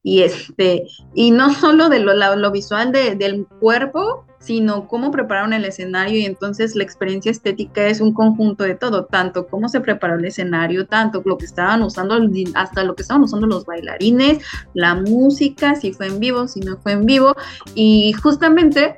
Y, 0.01 0.21
este, 0.21 0.87
y 1.13 1.31
no 1.31 1.53
solo 1.53 1.89
de 1.89 1.99
lo, 1.99 2.51
visual 2.51 2.91
del 2.91 3.45
cuerpo, 3.59 4.25
sino 4.39 4.87
cómo 4.87 5.11
prepararon 5.11 5.53
el 5.53 5.65
escenario 5.65 6.17
y 6.17 6.25
entonces 6.25 6.75
la 6.75 6.83
experiencia 6.83 7.29
estética 7.29 7.87
es 7.87 7.99
un 7.99 8.13
conjunto 8.13 8.63
de 8.63 8.75
todo, 8.75 9.05
tanto 9.05 9.47
cómo 9.47 9.67
se 9.67 9.81
preparó 9.81 10.15
el 10.15 10.25
escenario, 10.25 10.87
tanto 10.87 11.21
lo 11.25 11.37
que 11.37 11.45
estaban 11.45 11.83
usando, 11.83 12.17
hasta 12.55 12.83
lo 12.83 12.95
que 12.95 13.01
estaban 13.01 13.23
usando 13.23 13.47
los 13.47 13.65
bailarines, 13.65 14.43
la 14.73 14.95
música, 14.95 15.75
si 15.75 15.91
fue 15.91 16.07
en 16.07 16.19
vivo, 16.19 16.47
si 16.47 16.61
no 16.61 16.77
fue 16.77 16.93
en 16.93 17.05
vivo, 17.05 17.35
y 17.75 18.13
justamente 18.13 18.95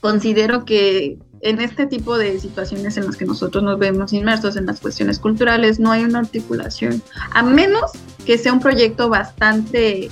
considero 0.00 0.64
que 0.64 1.18
en 1.42 1.60
este 1.60 1.86
tipo 1.86 2.16
de 2.16 2.38
situaciones 2.38 2.96
en 2.96 3.06
las 3.06 3.16
que 3.16 3.24
nosotros 3.24 3.62
nos 3.64 3.78
vemos 3.78 4.12
inmersos 4.12 4.56
en 4.56 4.66
las 4.66 4.80
cuestiones 4.80 5.18
culturales, 5.18 5.78
no 5.78 5.90
hay 5.90 6.04
una 6.04 6.20
articulación, 6.20 7.02
a 7.32 7.42
menos 7.42 7.90
que 8.24 8.38
sea 8.38 8.52
un 8.52 8.60
proyecto 8.60 9.08
bastante 9.08 10.10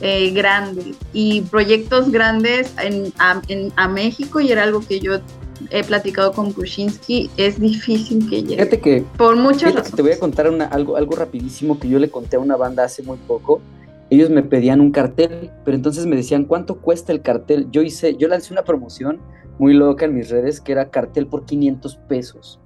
eh, 0.00 0.30
grande 0.30 0.94
y 1.12 1.42
proyectos 1.42 2.10
grandes 2.10 2.72
en, 2.80 3.12
a, 3.18 3.88
México 3.88 4.40
y 4.40 4.52
era 4.52 4.62
algo 4.62 4.80
que 4.80 5.00
yo 5.00 5.18
he 5.70 5.82
platicado 5.82 6.32
con 6.32 6.52
Kushinsky, 6.52 7.30
es 7.36 7.60
difícil 7.60 8.30
que 8.30 8.42
llegue. 8.42 8.56
Fíjate 8.56 8.80
que, 8.80 9.04
por 9.16 9.34
muchas 9.34 9.74
razones. 9.74 9.96
te 9.96 10.02
voy 10.02 10.12
a 10.12 10.18
contar 10.20 10.46
algo, 10.46 10.96
algo 10.96 11.16
rapidísimo 11.16 11.80
que 11.80 11.88
yo 11.88 11.98
le 11.98 12.10
conté 12.10 12.36
a 12.36 12.38
una 12.38 12.56
banda 12.56 12.84
hace 12.84 13.02
muy 13.02 13.18
poco. 13.26 13.60
Ellos 14.08 14.30
me 14.30 14.42
pedían 14.42 14.80
un 14.80 14.92
cartel, 14.92 15.50
pero 15.64 15.76
entonces 15.76 16.06
me 16.06 16.14
decían, 16.14 16.44
¿cuánto 16.44 16.76
cuesta 16.76 17.12
el 17.12 17.20
cartel? 17.20 17.66
Yo 17.72 17.82
hice, 17.82 18.16
yo 18.16 18.28
lancé 18.28 18.52
una 18.52 18.62
promoción 18.62 19.20
muy 19.58 19.74
loca 19.74 20.04
en 20.04 20.14
mis 20.14 20.30
redes 20.30 20.60
que 20.60 20.72
era 20.72 20.90
cartel 20.90 21.26
por 21.26 21.44
500 21.44 21.96
pesos, 22.08 22.60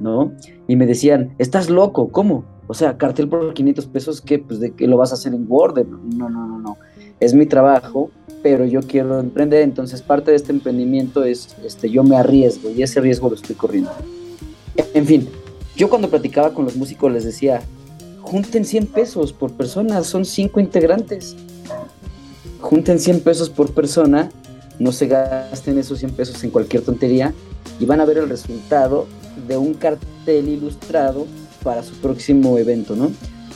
¿no? 0.00 0.32
Y 0.68 0.76
me 0.76 0.86
decían, 0.86 1.34
estás 1.38 1.70
loco, 1.70 2.08
¿cómo? 2.08 2.44
O 2.66 2.74
sea, 2.74 2.98
cartel 2.98 3.28
por 3.28 3.54
500 3.54 3.86
pesos, 3.86 4.20
¿qué? 4.20 4.38
Pues 4.38 4.60
de 4.60 4.72
que 4.72 4.86
lo 4.86 4.96
vas 4.96 5.12
a 5.12 5.14
hacer 5.14 5.34
en 5.34 5.46
Word. 5.48 5.86
No, 5.86 6.28
no, 6.28 6.46
no, 6.46 6.58
no. 6.58 6.76
Es 7.20 7.34
mi 7.34 7.46
trabajo, 7.46 8.10
pero 8.42 8.64
yo 8.64 8.80
quiero 8.82 9.20
emprender, 9.20 9.62
entonces 9.62 10.02
parte 10.02 10.30
de 10.30 10.36
este 10.36 10.52
emprendimiento 10.52 11.24
es, 11.24 11.56
este, 11.64 11.90
yo 11.90 12.02
me 12.02 12.16
arriesgo 12.16 12.70
y 12.70 12.82
ese 12.82 13.00
riesgo 13.00 13.28
lo 13.28 13.34
estoy 13.36 13.56
corriendo. 13.56 13.90
En 14.94 15.06
fin, 15.06 15.28
yo 15.76 15.88
cuando 15.88 16.10
platicaba 16.10 16.52
con 16.52 16.64
los 16.64 16.76
músicos 16.76 17.10
les 17.12 17.24
decía, 17.24 17.62
junten 18.22 18.64
100 18.64 18.86
pesos 18.86 19.32
por 19.32 19.52
persona, 19.52 20.02
son 20.02 20.24
5 20.24 20.60
integrantes. 20.60 21.36
Junten 22.60 22.98
100 22.98 23.20
pesos 23.20 23.48
por 23.48 23.72
persona 23.72 24.30
no 24.78 24.92
se 24.92 25.06
gasten 25.06 25.78
esos 25.78 25.98
100 26.00 26.12
pesos 26.12 26.42
en 26.44 26.50
cualquier 26.50 26.82
tontería 26.82 27.32
y 27.80 27.86
van 27.86 28.00
a 28.00 28.04
ver 28.04 28.18
el 28.18 28.28
resultado 28.28 29.06
de 29.46 29.56
un 29.56 29.74
cartel 29.74 30.48
ilustrado 30.48 31.26
para 31.62 31.82
su 31.82 31.94
próximo 31.96 32.58
evento, 32.58 32.94
¿no? 32.96 33.10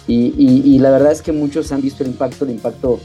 Y, 0.07 0.79
la 0.79 0.91
verdad 0.91 1.13
es 1.13 1.23
que 1.23 1.31
muchos 1.31 1.71
han 1.71 1.83
visto 1.83 2.03
el 2.03 2.11
impacto, 2.11 2.45
el 2.45 2.51
impacto 2.51 2.99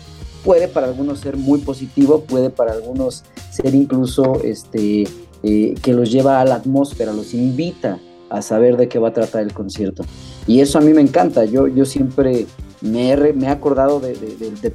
puede 0.44 0.68
para 0.68 0.88
algunos 0.88 1.20
ser 1.20 1.38
muy 1.38 1.60
positivo, 1.60 2.22
puede 2.22 2.50
para 2.50 2.72
algunos 2.72 3.24
ser 3.52 3.76
incluso 3.76 4.42
este, 4.44 5.04
eh, 5.44 5.76
que 5.84 5.94
los 5.94 6.12
lleva 6.12 6.42
a 6.42 6.46
la 6.46 6.56
atmósfera, 6.56 7.14
los 7.14 7.36
invita 7.36 8.00
a 8.32 8.42
saber 8.42 8.76
de 8.78 8.88
qué 8.88 8.98
va 8.98 9.10
a 9.10 9.14
tratar 9.14 9.44
el 9.44 9.54
concierto. 9.54 10.04
Y 10.48 10.62
eso 10.62 10.80
a 10.80 10.82
mí 10.82 10.94
me 10.94 11.02
encanta, 11.02 11.46
yo, 11.46 11.68
yo 11.68 11.86
siempre 11.86 12.48
me 12.82 13.12
he, 13.12 13.48
acordado 13.48 14.00
de, 14.00 14.16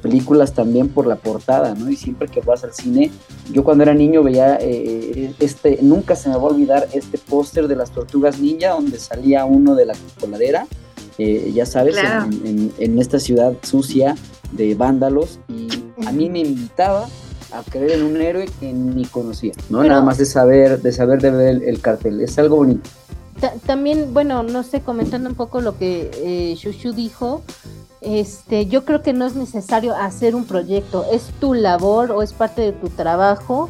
películas 0.01 0.53
también 0.53 0.89
por 0.89 1.07
la 1.07 1.15
portada, 1.15 1.75
¿no? 1.75 1.89
Y 1.89 1.95
siempre 1.95 2.27
que 2.27 2.41
vas 2.41 2.63
al 2.63 2.73
cine, 2.73 3.11
yo 3.51 3.63
cuando 3.63 3.83
era 3.83 3.93
niño 3.93 4.23
veía 4.23 4.57
eh, 4.59 5.33
este, 5.39 5.79
nunca 5.81 6.15
se 6.15 6.29
me 6.29 6.35
va 6.35 6.41
a 6.41 6.45
olvidar 6.45 6.87
este 6.93 7.17
póster 7.17 7.67
de 7.67 7.75
las 7.75 7.91
tortugas 7.91 8.39
ninja 8.39 8.71
donde 8.71 8.99
salía 8.99 9.45
uno 9.45 9.75
de 9.75 9.85
la 9.85 9.93
coladera, 10.19 10.67
eh, 11.17 11.51
ya 11.53 11.65
sabes, 11.65 11.97
en, 12.43 12.99
esta 12.99 13.19
ciudad 13.19 13.53
sucia 13.61 14.15
de 14.51 14.75
vándalos, 14.75 15.39
y 15.47 15.67
a 16.05 16.11
mí 16.11 16.29
me 16.29 16.39
invitaba 16.39 17.07
a 17.51 17.63
creer 17.69 17.99
en 17.99 18.03
un 18.03 18.21
héroe 18.21 18.49
que 18.59 18.71
ni 18.71 19.05
conocía, 19.05 19.53
¿no? 19.69 19.83
Nada 19.83 20.01
más 20.01 20.17
de 20.17 20.25
saber, 20.25 20.81
de 20.81 20.91
saber 20.91 21.21
de 21.21 21.31
ver 21.31 21.63
el, 21.63 21.81
cartel, 21.81 22.21
es 22.21 22.37
algo 22.39 22.57
bonito. 22.57 22.89
También, 23.65 24.13
bueno, 24.13 24.43
no 24.43 24.63
sé, 24.63 24.81
comentando 24.81 25.29
un 25.29 25.35
poco 25.35 25.61
lo 25.61 25.77
que 25.77 26.11
eh, 26.13 26.55
Shushu 26.55 26.93
dijo, 26.93 27.41
este, 28.01 28.65
yo 28.65 28.85
creo 28.85 29.01
que 29.01 29.13
no 29.13 29.25
es 29.25 29.35
necesario 29.35 29.95
hacer 29.95 30.35
un 30.35 30.45
proyecto, 30.45 31.05
es 31.11 31.23
tu 31.39 31.53
labor 31.53 32.11
o 32.11 32.21
es 32.21 32.33
parte 32.33 32.61
de 32.61 32.71
tu 32.71 32.89
trabajo, 32.89 33.69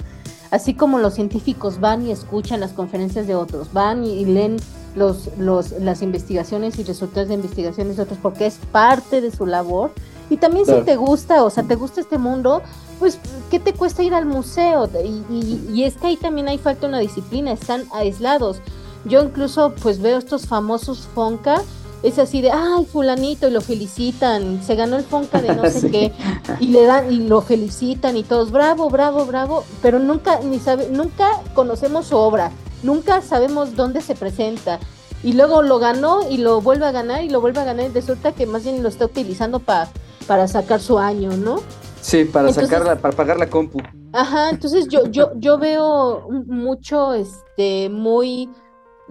así 0.52 0.74
como 0.74 1.00
los 1.00 1.16
científicos 1.16 1.80
van 1.80 2.06
y 2.06 2.12
escuchan 2.12 2.60
las 2.60 2.72
conferencias 2.72 3.28
de 3.28 3.36
otros, 3.36 3.74
van 3.74 4.04
y, 4.04 4.26
leen 4.26 4.58
los, 4.96 5.30
los, 5.38 5.72
las 5.72 6.02
investigaciones 6.02 6.78
y 6.80 6.84
resultados 6.84 7.30
de 7.30 7.36
investigaciones 7.36 7.98
de 7.98 8.04
otros, 8.04 8.20
porque 8.22 8.46
es 8.46 8.60
parte 8.72 9.22
de 9.22 9.32
su 9.32 9.46
labor. 9.46 9.92
Y 10.30 10.38
también 10.38 10.66
si 10.66 10.82
te 10.86 10.96
gusta, 10.96 11.44
o 11.44 11.50
sea, 11.50 11.64
te 11.64 11.76
gusta 11.76 12.00
este 12.00 12.18
mundo, 12.18 12.62
pues, 13.00 13.20
¿qué 13.50 13.60
te 13.60 13.74
cuesta 13.74 14.02
ir 14.02 14.14
al 14.14 14.26
museo? 14.26 14.90
Y, 15.04 15.60
y 15.74 15.84
es 15.84 15.96
que 15.96 16.08
ahí 16.08 16.16
también 16.16 16.48
hay 16.48 16.58
falta 16.58 16.88
una 16.88 17.00
disciplina, 17.00 17.52
están 17.52 17.84
aislados. 17.92 18.62
Yo 19.06 19.24
incluso 19.24 19.74
pues 19.82 20.02
veo 20.02 20.18
estos 20.18 20.48
famosos 20.48 21.08
Fonca 21.14 21.62
es 22.04 22.18
así 22.18 22.42
de, 22.42 22.52
ay, 22.52 22.86
fulanito, 22.86 23.48
y 23.48 23.52
lo 23.52 23.62
felicitan, 23.62 24.64
se 24.64 24.76
ganó 24.76 24.98
el 24.98 25.04
Fonca 25.04 25.40
de 25.40 25.56
no 25.56 25.70
sé 25.70 25.92
qué, 25.92 26.12
y 26.60 26.68
le 26.68 26.86
dan, 26.86 27.12
y 27.12 27.28
lo 27.28 27.42
felicitan, 27.42 28.18
y 28.18 28.24
todos, 28.24 28.52
bravo, 28.52 28.90
bravo, 28.90 29.26
bravo, 29.26 29.64
pero 29.84 30.00
nunca, 30.00 30.40
ni 30.40 30.58
sabe, 30.58 30.90
nunca 30.90 31.30
conocemos 31.54 32.08
su 32.08 32.18
obra, 32.18 32.52
nunca 32.82 33.22
sabemos 33.22 33.76
dónde 33.76 34.02
se 34.02 34.16
presenta, 34.16 34.80
y 35.22 35.34
luego 35.34 35.62
lo 35.62 35.78
ganó, 35.78 36.28
y 36.28 36.38
lo 36.38 36.60
vuelve 36.62 36.88
a 36.88 36.92
ganar, 36.92 37.24
y 37.24 37.30
lo 37.30 37.40
vuelve 37.40 37.60
a 37.60 37.66
ganar, 37.66 37.86
y 37.86 37.90
resulta 37.90 38.32
que 38.32 38.48
más 38.48 38.64
bien 38.64 38.82
lo 38.82 38.90
está 38.90 39.06
utilizando 39.06 39.60
para 39.60 39.92
para 40.28 40.48
sacar 40.48 40.80
su 40.80 40.98
año, 40.98 41.36
¿no? 41.36 41.62
Sí, 42.02 42.26
para 42.26 42.52
sacarla, 42.52 42.96
para 42.96 43.16
pagar 43.16 43.38
la 43.38 43.50
compu. 43.50 43.80
Ajá, 44.14 44.50
entonces 44.50 44.88
yo, 44.88 45.06
yo, 45.08 45.32
yo 45.36 45.58
veo 45.58 46.28
mucho, 46.48 47.14
este, 47.14 47.90
muy 47.90 48.50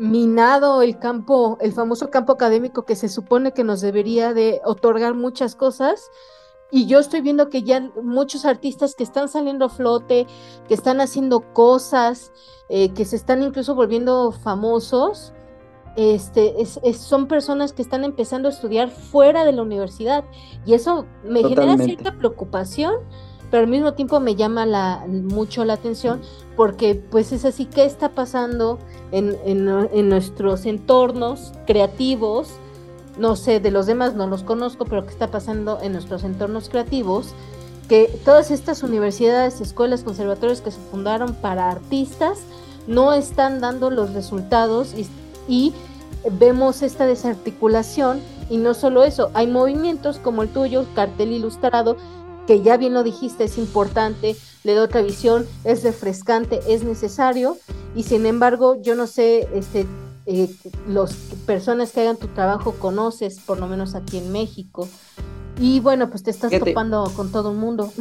minado 0.00 0.80
el 0.80 0.98
campo, 0.98 1.58
el 1.60 1.72
famoso 1.72 2.08
campo 2.08 2.32
académico 2.32 2.86
que 2.86 2.96
se 2.96 3.10
supone 3.10 3.52
que 3.52 3.64
nos 3.64 3.82
debería 3.82 4.32
de 4.32 4.62
otorgar 4.64 5.14
muchas 5.14 5.54
cosas. 5.54 6.10
Y 6.70 6.86
yo 6.86 7.00
estoy 7.00 7.20
viendo 7.20 7.50
que 7.50 7.64
ya 7.64 7.80
muchos 8.02 8.46
artistas 8.46 8.94
que 8.94 9.04
están 9.04 9.28
saliendo 9.28 9.66
a 9.66 9.68
flote, 9.68 10.26
que 10.68 10.74
están 10.74 11.02
haciendo 11.02 11.52
cosas, 11.52 12.32
eh, 12.70 12.94
que 12.94 13.04
se 13.04 13.16
están 13.16 13.42
incluso 13.42 13.74
volviendo 13.74 14.32
famosos, 14.32 15.34
este, 15.96 16.54
son 16.94 17.26
personas 17.26 17.74
que 17.74 17.82
están 17.82 18.04
empezando 18.04 18.48
a 18.48 18.52
estudiar 18.52 18.88
fuera 18.88 19.44
de 19.44 19.52
la 19.52 19.60
universidad. 19.60 20.24
Y 20.64 20.72
eso 20.72 21.04
me 21.24 21.42
genera 21.42 21.76
cierta 21.76 22.16
preocupación 22.16 22.94
pero 23.50 23.64
al 23.64 23.68
mismo 23.68 23.94
tiempo 23.94 24.20
me 24.20 24.36
llama 24.36 24.66
la, 24.66 25.04
mucho 25.08 25.64
la 25.64 25.74
atención 25.74 26.20
porque 26.56 26.94
pues 26.94 27.32
es 27.32 27.44
así, 27.44 27.66
¿qué 27.66 27.84
está 27.84 28.10
pasando 28.10 28.78
en, 29.12 29.64
nuestros 30.08 30.66
entornos 30.66 31.52
creativos? 31.66 32.48
No 33.18 33.36
sé, 33.36 33.60
de 33.60 33.70
los 33.70 33.86
demás 33.86 34.14
no 34.14 34.26
los 34.26 34.44
conozco, 34.44 34.84
pero 34.84 35.04
¿qué 35.04 35.10
está 35.10 35.28
pasando 35.28 35.78
en 35.82 35.92
nuestros 35.92 36.22
entornos 36.22 36.68
creativos? 36.68 37.34
Que 37.88 38.06
todas 38.24 38.50
estas 38.50 38.82
universidades, 38.82 39.60
escuelas, 39.60 40.04
conservatorios 40.04 40.60
que 40.60 40.70
se 40.70 40.80
fundaron 40.90 41.34
para 41.34 41.70
artistas 41.70 42.38
no 42.86 43.12
están 43.12 43.60
dando 43.60 43.90
los 43.90 44.14
resultados 44.14 44.94
y 45.48 45.72
vemos 46.38 46.82
esta 46.82 47.06
desarticulación 47.06 48.20
y 48.50 48.58
no 48.58 48.74
solo 48.74 49.04
eso, 49.04 49.30
hay 49.32 49.46
movimientos 49.46 50.18
como 50.18 50.42
el 50.42 50.48
tuyo, 50.48 50.84
cartel 50.94 51.30
ilustrado, 51.30 51.96
que 52.50 52.62
ya 52.62 52.76
bien 52.76 52.94
lo 52.94 53.04
dijiste, 53.04 53.44
es 53.44 53.58
importante, 53.58 54.34
le 54.64 54.74
da 54.74 54.82
otra 54.82 55.02
visión, 55.02 55.46
es 55.62 55.84
refrescante, 55.84 56.58
es 56.66 56.82
necesario 56.82 57.56
y 57.94 58.02
sin 58.02 58.26
embargo 58.26 58.82
yo 58.82 58.96
no 58.96 59.06
sé, 59.06 59.46
este, 59.54 59.86
eh, 60.26 60.50
las 60.88 61.14
personas 61.46 61.92
que 61.92 62.00
hagan 62.00 62.16
tu 62.16 62.26
trabajo 62.26 62.72
conoces, 62.72 63.38
por 63.38 63.60
lo 63.60 63.68
menos 63.68 63.94
aquí 63.94 64.18
en 64.18 64.32
México. 64.32 64.88
Y 65.60 65.78
bueno, 65.78 66.10
pues 66.10 66.24
te 66.24 66.32
estás 66.32 66.50
topando 66.50 67.12
con 67.14 67.30
todo 67.30 67.52
el 67.52 67.56
mundo. 67.56 67.92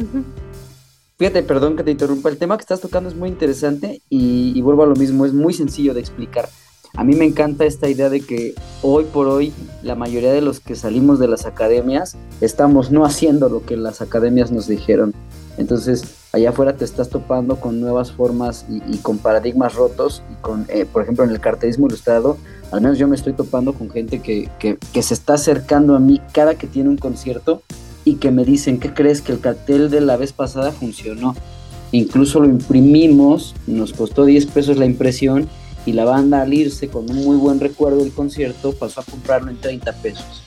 Fíjate, 1.16 1.44
perdón 1.44 1.76
que 1.76 1.84
te 1.84 1.92
interrumpa, 1.92 2.28
el 2.28 2.36
tema 2.36 2.56
que 2.56 2.62
estás 2.62 2.80
tocando 2.80 3.08
es 3.08 3.14
muy 3.14 3.28
interesante 3.28 4.02
y, 4.10 4.60
vuelvo 4.62 4.82
a 4.82 4.86
lo 4.86 4.96
mismo, 4.96 5.26
es 5.26 5.32
muy 5.32 5.54
sencillo 5.54 5.94
de 5.94 6.00
explicar. 6.00 6.48
A 6.96 7.04
mí 7.04 7.14
me 7.14 7.24
encanta 7.24 7.64
esta 7.64 7.88
idea 7.88 8.08
de 8.08 8.20
que 8.20 8.54
hoy 8.82 9.04
por 9.04 9.28
hoy 9.28 9.52
la 9.82 9.94
mayoría 9.94 10.32
de 10.32 10.40
los 10.40 10.60
que 10.60 10.74
salimos 10.74 11.18
de 11.18 11.28
las 11.28 11.46
academias 11.46 12.16
estamos 12.40 12.90
no 12.90 13.04
haciendo 13.04 13.48
lo 13.48 13.64
que 13.64 13.76
las 13.76 14.00
academias 14.00 14.50
nos 14.50 14.66
dijeron. 14.66 15.14
Entonces, 15.56 16.04
allá 16.32 16.50
afuera 16.50 16.76
te 16.76 16.84
estás 16.84 17.08
topando 17.08 17.56
con 17.56 17.80
nuevas 17.80 18.12
formas 18.12 18.66
y, 18.68 18.98
con 18.98 19.18
paradigmas 19.18 19.74
rotos 19.74 20.22
y 20.30 20.34
con, 20.42 20.66
eh, 20.68 20.86
por 20.90 21.02
ejemplo, 21.02 21.24
en 21.24 21.30
el 21.30 21.40
cartelismo 21.40 21.86
ilustrado, 21.86 22.38
al 22.72 22.80
menos 22.80 22.98
yo 22.98 23.08
me 23.08 23.16
estoy 23.16 23.34
topando 23.34 23.72
con 23.72 23.90
gente 23.90 24.20
que, 24.20 24.48
que, 24.58 24.78
que 24.92 25.02
se 25.02 25.14
está 25.14 25.34
acercando 25.34 25.94
a 25.94 26.00
mí 26.00 26.20
cada 26.32 26.54
que 26.54 26.66
tiene 26.66 26.88
un 26.88 26.96
concierto 26.96 27.62
y 28.04 28.16
que 28.16 28.30
me 28.30 28.44
dicen, 28.44 28.80
¿qué 28.80 28.92
crees 28.94 29.20
que 29.20 29.32
el 29.32 29.40
cartel 29.40 29.90
de 29.90 30.00
la 30.00 30.16
vez 30.16 30.32
pasada 30.32 30.72
funcionó? 30.72 31.34
Incluso 31.92 32.40
lo 32.40 32.46
imprimimos, 32.46 33.54
nos 33.66 33.92
costó 33.92 34.24
10 34.24 34.46
pesos 34.46 34.76
la 34.76 34.86
impresión 34.86 35.48
y 35.90 35.92
la 35.92 36.04
banda 36.04 36.42
al 36.42 36.54
irse 36.54 36.86
con 36.86 37.10
un 37.10 37.24
muy 37.24 37.36
buen 37.36 37.58
recuerdo 37.58 37.98
del 38.04 38.12
concierto 38.12 38.70
pasó 38.70 39.00
a 39.00 39.04
comprarlo 39.04 39.50
en 39.50 39.60
30 39.60 39.92
pesos. 39.94 40.44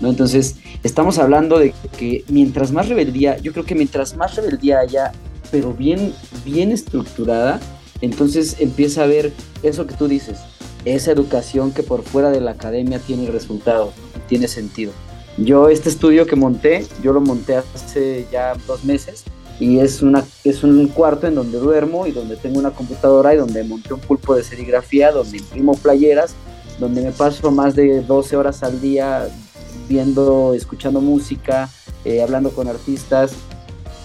¿no? 0.00 0.08
Entonces, 0.08 0.56
estamos 0.82 1.18
hablando 1.18 1.58
de 1.58 1.74
que 1.98 2.24
mientras 2.28 2.72
más 2.72 2.88
rebeldía, 2.88 3.36
yo 3.36 3.52
creo 3.52 3.66
que 3.66 3.74
mientras 3.74 4.16
más 4.16 4.34
rebeldía 4.34 4.78
haya, 4.78 5.12
pero 5.50 5.74
bien, 5.74 6.14
bien 6.42 6.72
estructurada, 6.72 7.60
entonces 8.00 8.56
empieza 8.60 9.02
a 9.02 9.06
ver 9.06 9.30
eso 9.62 9.86
que 9.86 9.94
tú 9.94 10.08
dices, 10.08 10.38
esa 10.86 11.12
educación 11.12 11.72
que 11.72 11.82
por 11.82 12.02
fuera 12.02 12.30
de 12.30 12.40
la 12.40 12.52
academia 12.52 12.98
tiene 12.98 13.30
resultado, 13.30 13.92
tiene 14.26 14.48
sentido. 14.48 14.92
Yo 15.36 15.68
este 15.68 15.90
estudio 15.90 16.26
que 16.26 16.34
monté, 16.34 16.86
yo 17.02 17.12
lo 17.12 17.20
monté 17.20 17.56
hace 17.56 18.26
ya 18.32 18.54
dos 18.66 18.84
meses 18.84 19.24
y 19.60 19.78
es, 19.78 20.02
una, 20.02 20.24
es 20.44 20.64
un 20.64 20.88
cuarto 20.88 21.26
en 21.26 21.34
donde 21.34 21.58
duermo 21.58 22.06
y 22.06 22.12
donde 22.12 22.36
tengo 22.36 22.58
una 22.58 22.70
computadora 22.70 23.34
y 23.34 23.36
donde 23.36 23.62
monté 23.64 23.94
un 23.94 24.00
pulpo 24.00 24.34
de 24.34 24.42
serigrafía, 24.42 25.12
donde 25.12 25.38
imprimo 25.38 25.74
playeras, 25.74 26.34
donde 26.80 27.02
me 27.02 27.12
paso 27.12 27.50
más 27.50 27.76
de 27.76 28.02
12 28.02 28.36
horas 28.36 28.62
al 28.62 28.80
día 28.80 29.28
viendo, 29.88 30.54
escuchando 30.54 31.00
música, 31.00 31.68
eh, 32.04 32.22
hablando 32.22 32.50
con 32.50 32.68
artistas. 32.68 33.34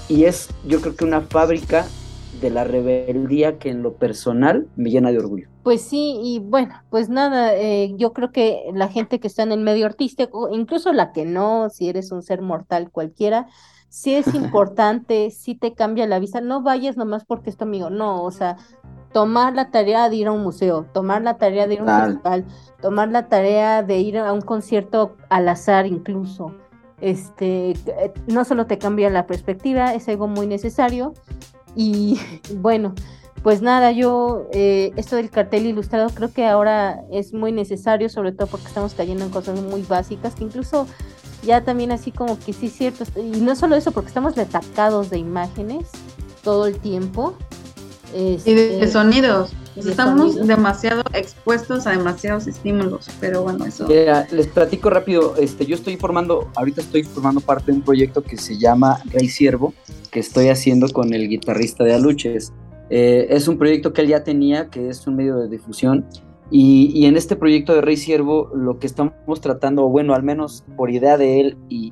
Y 0.09 0.25
es 0.25 0.49
yo 0.65 0.79
creo 0.81 0.95
que 0.95 1.05
una 1.05 1.21
fábrica 1.21 1.87
de 2.41 2.49
la 2.49 2.63
rebeldía 2.63 3.57
que 3.57 3.69
en 3.69 3.81
lo 3.81 3.93
personal 3.93 4.67
me 4.75 4.91
llena 4.91 5.11
de 5.11 5.19
orgullo. 5.19 5.47
Pues 5.63 5.81
sí, 5.81 6.19
y 6.21 6.39
bueno, 6.39 6.75
pues 6.89 7.09
nada, 7.09 7.55
eh, 7.55 7.93
yo 7.97 8.13
creo 8.13 8.31
que 8.31 8.63
la 8.73 8.87
gente 8.89 9.19
que 9.19 9.27
está 9.27 9.43
en 9.43 9.51
el 9.51 9.59
medio 9.59 9.85
artístico, 9.85 10.49
incluso 10.51 10.93
la 10.93 11.11
que 11.11 11.25
no, 11.25 11.69
si 11.69 11.89
eres 11.89 12.11
un 12.11 12.21
ser 12.21 12.41
mortal 12.41 12.89
cualquiera, 12.91 13.47
sí 13.89 14.15
es 14.15 14.33
importante, 14.33 15.31
sí 15.31 15.55
te 15.55 15.73
cambia 15.73 16.07
la 16.07 16.19
vista, 16.19 16.41
no 16.41 16.61
vayas 16.61 16.97
nomás 16.97 17.25
porque 17.25 17.49
es 17.49 17.57
tu 17.57 17.63
amigo, 17.63 17.89
no, 17.89 18.23
o 18.23 18.31
sea, 18.31 18.57
tomar 19.13 19.53
la 19.53 19.71
tarea 19.71 20.09
de 20.09 20.15
ir 20.15 20.27
a 20.27 20.31
un 20.31 20.43
museo, 20.43 20.85
tomar 20.93 21.21
la 21.21 21.37
tarea 21.37 21.67
de 21.67 21.75
ir 21.75 21.79
a 21.81 21.83
un 21.83 22.13
festival, 22.13 22.45
tomar 22.81 23.09
la 23.09 23.27
tarea 23.27 23.83
de 23.83 23.97
ir 23.99 24.17
a 24.17 24.33
un 24.33 24.41
concierto 24.41 25.15
al 25.29 25.49
azar 25.49 25.87
incluso. 25.87 26.53
Este, 26.99 27.71
eh, 27.71 28.13
no 28.27 28.43
solo 28.43 28.65
te 28.65 28.77
cambia 28.77 29.09
la 29.09 29.27
perspectiva, 29.27 29.93
es 29.93 30.07
algo 30.09 30.27
muy 30.27 30.47
necesario, 30.47 31.13
y 31.75 32.19
bueno, 32.57 32.93
pues 33.43 33.61
nada, 33.61 33.91
yo 33.91 34.47
eh, 34.51 34.91
esto 34.97 35.15
del 35.15 35.29
cartel 35.29 35.65
ilustrado 35.65 36.09
creo 36.09 36.33
que 36.33 36.45
ahora 36.45 37.03
es 37.11 37.33
muy 37.33 37.51
necesario, 37.51 38.09
sobre 38.09 38.33
todo 38.33 38.47
porque 38.47 38.67
estamos 38.67 38.93
cayendo 38.93 39.23
en 39.23 39.31
cosas 39.31 39.61
muy 39.61 39.83
básicas, 39.83 40.35
que 40.35 40.43
incluso 40.43 40.87
ya 41.43 41.63
también 41.63 41.91
así 41.91 42.11
como 42.11 42.39
que 42.39 42.53
sí 42.53 42.67
es 42.67 42.73
cierto, 42.73 43.05
y 43.15 43.41
no 43.41 43.55
solo 43.55 43.75
eso, 43.75 43.91
porque 43.91 44.09
estamos 44.09 44.35
retacados 44.35 45.09
de 45.09 45.17
imágenes 45.19 45.87
todo 46.43 46.67
el 46.67 46.79
tiempo. 46.79 47.35
y 48.13 48.53
de, 48.53 48.75
este, 48.75 48.87
sonidos. 48.87 49.51
estamos 49.75 50.35
demasiado 50.47 51.03
expuestos 51.13 51.85
a 51.85 51.91
demasiados 51.91 52.47
estímulos, 52.47 53.09
pero 53.19 53.43
bueno, 53.43 53.65
eso. 53.65 53.87
les 53.87 54.47
platico 54.47 54.89
rápido, 54.89 55.35
este, 55.37 55.65
yo 55.65 55.75
estoy 55.75 55.97
formando, 55.97 56.49
ahorita 56.55 56.81
estoy 56.81 57.03
formando 57.03 57.41
parte 57.41 57.71
de 57.71 57.77
un 57.77 57.83
proyecto 57.83 58.23
que 58.23 58.37
se 58.37 58.57
llama 58.57 59.01
Rey 59.11 59.27
Siervo, 59.27 59.73
que 60.09 60.19
estoy 60.19 60.49
haciendo 60.49 60.87
con 60.89 61.13
el 61.13 61.27
guitarrista 61.27 61.83
de 61.83 61.93
Aluches. 61.93 62.53
Eh, 62.89 63.27
es 63.29 63.49
un 63.49 63.57
proyecto 63.57 63.91
que 63.91 64.01
él 64.01 64.07
ya 64.07 64.23
tenía, 64.23 64.69
que 64.69 64.89
es 64.89 65.05
un 65.05 65.17
medio 65.17 65.35
de 65.35 65.49
difusión. 65.49 66.05
Y, 66.49 67.05
en 67.05 67.17
este 67.17 67.35
proyecto 67.35 67.73
de 67.73 67.81
Rey 67.81 67.97
Siervo, 67.97 68.49
lo 68.55 68.79
que 68.79 68.87
estamos 68.87 69.41
tratando, 69.41 69.89
bueno, 69.89 70.13
al 70.13 70.23
menos 70.23 70.63
por 70.77 70.89
idea 70.89 71.17
de 71.17 71.41
él 71.41 71.57
y, 71.67 71.91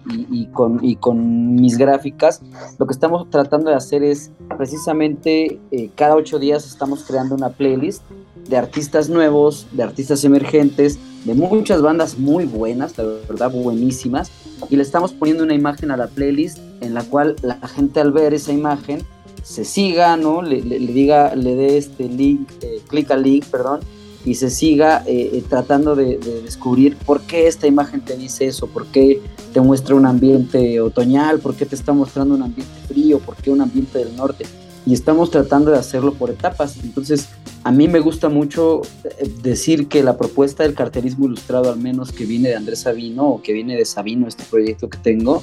con, 0.53 0.80
y 0.82 0.95
con, 0.95 1.56
mis 1.56 1.78
gráficas, 1.78 2.41
lo 2.80 2.86
que 2.88 2.93
estamos 2.93 3.30
tratando 3.30 3.70
de 3.70 3.76
hacer 3.76 4.03
es 4.03 4.32
precisamente 4.58 5.60
eh, 5.72 5.89
cada 5.95 6.16
ocho 6.16 6.39
días 6.39 6.66
estamos 6.66 7.03
creando 7.03 7.36
una 7.36 7.49
playlist 7.49 8.01
de 8.47 8.58
artistas 8.58 9.10
nuevos, 9.10 9.68
de 9.74 9.84
artistas 9.84 10.24
emergentes, 10.24 10.99
de 11.26 11.34
muchas 11.34 11.82
bandas 11.82 12.18
muy 12.18 12.45
buenas, 12.45 12.97
la 12.97 13.03
verdad 13.03 13.51
buenísimas, 13.51 14.32
y 14.70 14.78
le 14.78 14.84
estamos 14.84 15.12
poniendo 15.12 15.43
una 15.43 15.53
imagen 15.53 15.91
a 15.91 15.97
la 15.97 16.08
playlist 16.08 16.60
en 16.82 16.93
la 16.93 17.03
cual 17.03 17.36
la 17.41 17.56
gente 17.68 17.99
al 17.99 18.12
ver 18.12 18.34
esa 18.34 18.53
imagen 18.53 18.99
se 19.43 19.64
siga, 19.64 20.18
¿no? 20.18 20.41
Le, 20.41 20.62
diga, 20.62 21.36
le 21.36 21.56
dé 21.56 21.78
este 21.78 22.08
link, 22.10 22.49
eh, 22.62 22.82
clic 22.88 23.12
al 23.12 23.24
link, 23.24 23.45
perdón, 23.45 23.82
y 24.26 24.36
se 24.36 24.49
siga 24.49 25.03
eh, 25.05 25.30
eh, 25.34 25.43
tratando 25.47 25.95
de, 25.95 26.17
descubrir 26.43 26.97
por 26.97 27.21
qué 27.21 27.47
esta 27.47 27.67
imagen 27.67 28.01
te 28.01 28.17
dice 28.17 28.47
eso, 28.47 28.67
por 28.67 28.88
qué 28.88 29.21
te 29.53 29.61
muestra 29.61 29.95
un 29.95 30.05
ambiente 30.05 30.82
otoñal, 30.82 31.39
por 31.39 31.55
qué 31.55 31.65
te 31.65 31.76
está 31.76 31.93
mostrando 31.93 32.34
un 32.34 32.41
ambiente 32.41 32.73
frío, 32.88 33.19
por 33.19 33.36
qué 33.36 33.51
un 33.51 33.61
ambiente 33.61 33.99
del 33.99 34.15
norte. 34.15 34.45
Y 34.86 34.93
estamos 34.93 35.32
tratando 35.32 35.71
de 35.71 35.78
hacerlo 35.78 36.13
por 36.13 36.30
etapas. 36.30 36.78
Entonces, 36.84 37.30
a 37.63 37.71
mí 37.71 37.88
me 37.88 37.99
gusta 37.99 38.30
mucho 38.30 38.82
eh, 39.03 39.32
decir 39.41 39.88
que 39.88 40.03
la 40.03 40.17
propuesta 40.17 40.63
del 40.63 40.73
cartelismo 40.73 41.26
ilustrado, 41.26 41.71
al 41.71 41.80
menos 41.80 42.11
que 42.11 42.26
viene 42.26 42.49
de 42.49 42.55
Andrés 42.55 42.80
Sabino 42.80 43.28
o 43.30 43.41
que 43.41 43.53
viene 43.53 43.76
de 43.76 43.86
Sabino, 43.86 44.28
este 44.28 44.43
proyecto 44.43 44.89
que 44.89 44.97
tengo, 44.97 45.41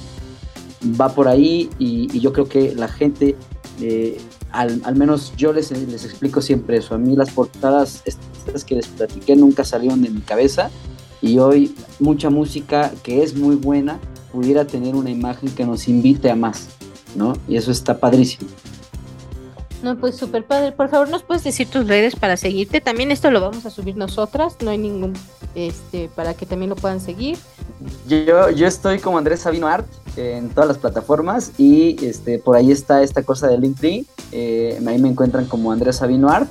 va 0.99 1.09
por 1.15 1.29
ahí 1.29 1.69
y, 1.79 2.19
yo 2.19 2.33
creo 2.33 2.47
que 2.47 2.75
la 2.75 2.89
gente, 2.89 3.35
al, 4.53 4.95
menos 4.95 5.33
yo 5.35 5.51
les, 5.51 5.71
les 5.71 6.05
explico 6.05 6.41
siempre 6.41 6.77
eso. 6.77 6.95
A 6.95 6.97
mí 6.97 7.15
las 7.15 7.31
portadas 7.31 8.03
estas 8.05 8.63
que 8.63 8.75
les 8.75 8.87
platiqué 8.87 9.35
nunca 9.35 9.63
salieron 9.63 10.01
de 10.01 10.09
mi 10.09 10.21
cabeza 10.21 10.69
y 11.21 11.39
hoy 11.39 11.75
mucha 11.99 12.29
música 12.29 12.91
que 13.01 13.23
es 13.23 13.35
muy 13.35 13.55
buena 13.55 13.99
pudiera 14.31 14.65
tener 14.65 14.95
una 14.95 15.09
imagen 15.09 15.49
que 15.49 15.65
nos 15.65 15.87
invite 15.87 16.29
a 16.29 16.35
más, 16.35 16.67
¿no? 17.15 17.33
Y 17.47 17.55
eso 17.55 17.71
está 17.71 17.97
padrísimo. 17.97 18.49
No, 19.83 19.97
pues 19.97 20.15
súper 20.15 20.45
padre. 20.45 20.71
Por 20.71 20.87
favor, 20.87 21.09
¿nos 21.09 21.23
puedes 21.23 21.43
decir 21.43 21.67
tus 21.67 21.85
redes 21.85 22.15
para 22.15 22.37
seguirte? 22.37 22.79
También 22.79 23.11
esto 23.11 23.29
lo 23.31 23.41
vamos 23.41 23.65
a 23.65 23.69
subir 23.69 23.97
nosotras, 23.97 24.55
no 24.63 24.71
hay 24.71 24.77
ningún, 24.77 25.13
este, 25.55 26.09
para 26.15 26.33
que 26.33 26.45
también 26.45 26.69
lo 26.69 26.77
puedan 26.77 27.01
seguir. 27.01 27.37
Yo, 28.07 28.49
yo 28.49 28.65
estoy 28.65 28.99
como 28.99 29.17
Andrés 29.17 29.41
Sabino 29.41 29.67
Art 29.67 29.85
en 30.15 30.49
todas 30.49 30.69
las 30.69 30.77
plataformas 30.77 31.51
y 31.57 31.97
este, 32.05 32.39
por 32.39 32.55
ahí 32.55 32.71
está 32.71 33.03
esta 33.03 33.23
cosa 33.23 33.47
de 33.47 33.57
LinkedIn. 33.57 34.07
Eh, 34.31 34.81
ahí 34.87 35.01
me 35.01 35.09
encuentran 35.09 35.45
como 35.47 35.73
Andrés 35.73 35.97
Sabino 35.97 36.29
Art. 36.29 36.49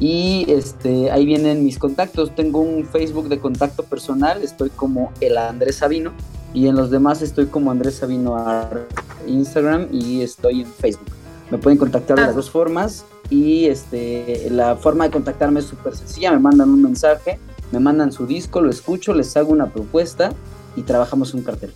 Y 0.00 0.44
este, 0.48 1.12
ahí 1.12 1.24
vienen 1.24 1.64
mis 1.64 1.78
contactos. 1.78 2.34
Tengo 2.34 2.58
un 2.58 2.84
Facebook 2.84 3.28
de 3.28 3.38
contacto 3.38 3.84
personal, 3.84 4.42
estoy 4.42 4.70
como 4.70 5.12
el 5.20 5.38
Andrés 5.38 5.76
Sabino. 5.76 6.12
Y 6.52 6.66
en 6.66 6.74
los 6.74 6.90
demás 6.90 7.22
estoy 7.22 7.46
como 7.46 7.70
Andrés 7.70 7.96
Sabino 7.96 8.36
Art, 8.36 8.90
Instagram 9.28 9.86
y 9.92 10.22
estoy 10.22 10.62
en 10.62 10.66
Facebook. 10.66 11.23
Me 11.54 11.58
pueden 11.58 11.78
contactar 11.78 12.16
de 12.16 12.22
las 12.22 12.32
ah. 12.32 12.34
dos 12.34 12.50
formas 12.50 13.04
y 13.30 13.66
este, 13.66 14.48
la 14.50 14.74
forma 14.74 15.04
de 15.04 15.12
contactarme 15.12 15.60
es 15.60 15.66
súper 15.66 15.94
sencilla, 15.94 16.32
me 16.32 16.40
mandan 16.40 16.68
un 16.68 16.82
mensaje, 16.82 17.38
me 17.70 17.78
mandan 17.78 18.10
su 18.10 18.26
disco, 18.26 18.60
lo 18.60 18.70
escucho, 18.70 19.14
les 19.14 19.36
hago 19.36 19.52
una 19.52 19.66
propuesta 19.66 20.32
y 20.74 20.82
trabajamos 20.82 21.32
un 21.32 21.42
cartel. 21.44 21.72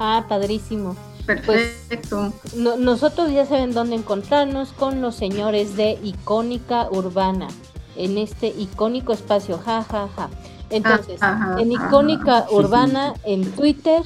Ah, 0.00 0.24
padrísimo. 0.28 0.96
Perfecto. 1.26 2.32
Pues, 2.42 2.56
nosotros 2.56 3.30
ya 3.30 3.46
saben 3.46 3.72
dónde 3.72 3.94
encontrarnos 3.94 4.72
con 4.72 5.00
los 5.00 5.14
señores 5.14 5.76
de 5.76 5.96
Icónica 6.02 6.88
Urbana, 6.90 7.46
en 7.94 8.18
este 8.18 8.48
icónico 8.48 9.12
espacio, 9.12 9.58
ja, 9.64 9.84
ja, 9.84 10.08
ja. 10.16 10.28
Entonces, 10.70 11.20
en 11.56 11.70
Icónica 11.70 12.46
Urbana, 12.50 13.14
en 13.22 13.48
Twitter, 13.52 14.02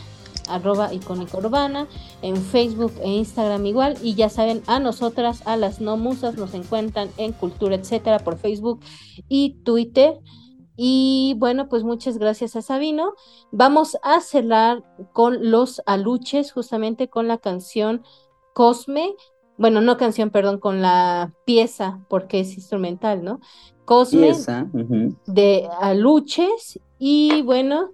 arroba 0.49 0.93
icónica 0.93 1.39
urbana, 1.39 1.87
en 2.23 2.37
Facebook 2.37 2.93
e 3.03 3.09
Instagram 3.09 3.67
igual, 3.67 3.97
y 4.03 4.15
ya 4.15 4.29
saben, 4.29 4.63
a 4.67 4.79
nosotras, 4.79 5.47
a 5.47 5.57
las 5.57 5.81
no 5.81 5.97
musas, 5.97 6.37
nos 6.37 6.55
encuentran 6.55 7.09
en 7.17 7.33
Cultura 7.33 7.77
Etcétera 7.77 8.19
por 8.21 8.39
Facebook 8.39 8.81
y 9.29 9.63
Twitter. 9.65 10.21
Y 10.77 11.37
bueno, 11.39 11.69
pues 11.69 11.85
muchas 11.85 12.19
gracias 12.19 12.57
a 12.57 12.63
Sabino. 12.63 13.15
Vamos 13.53 13.97
a 14.03 14.21
cerrar 14.21 14.83
con 15.13 15.51
los 15.51 15.81
aluches, 15.87 16.51
justamente 16.53 17.09
con 17.09 17.29
la 17.29 17.39
canción 17.39 18.03
Cosme. 18.55 19.15
Bueno, 19.57 19.81
no 19.81 19.97
canción, 19.97 20.31
perdón, 20.31 20.59
con 20.59 20.83
la 20.83 21.33
pieza, 21.45 22.01
porque 22.09 22.41
es 22.41 22.57
instrumental, 22.57 23.23
¿no? 23.23 23.41
Cosme 23.85 24.33
de 25.27 25.69
aluches. 25.81 26.81
Y 26.99 27.43
bueno, 27.43 27.91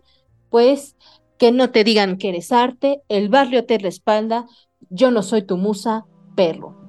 pues 0.48 0.96
que 1.40 1.52
no 1.52 1.70
te 1.70 1.84
digan 1.84 2.18
que 2.18 2.28
eres 2.28 2.52
arte, 2.52 3.00
el 3.08 3.30
barrio 3.30 3.64
te 3.64 3.78
respalda, 3.78 4.44
yo 4.90 5.10
no 5.10 5.22
soy 5.22 5.40
tu 5.40 5.56
musa, 5.56 6.04
perro. 6.36 6.79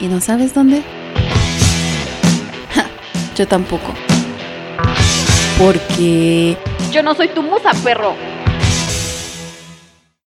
Y 0.00 0.06
no 0.08 0.20
sabes 0.20 0.54
dónde. 0.54 0.82
yo 3.36 3.46
tampoco. 3.48 3.94
Porque 5.58 6.56
yo 6.90 7.02
no 7.02 7.14
soy 7.14 7.28
tu 7.28 7.42
musa, 7.42 7.70
perro. 7.82 8.14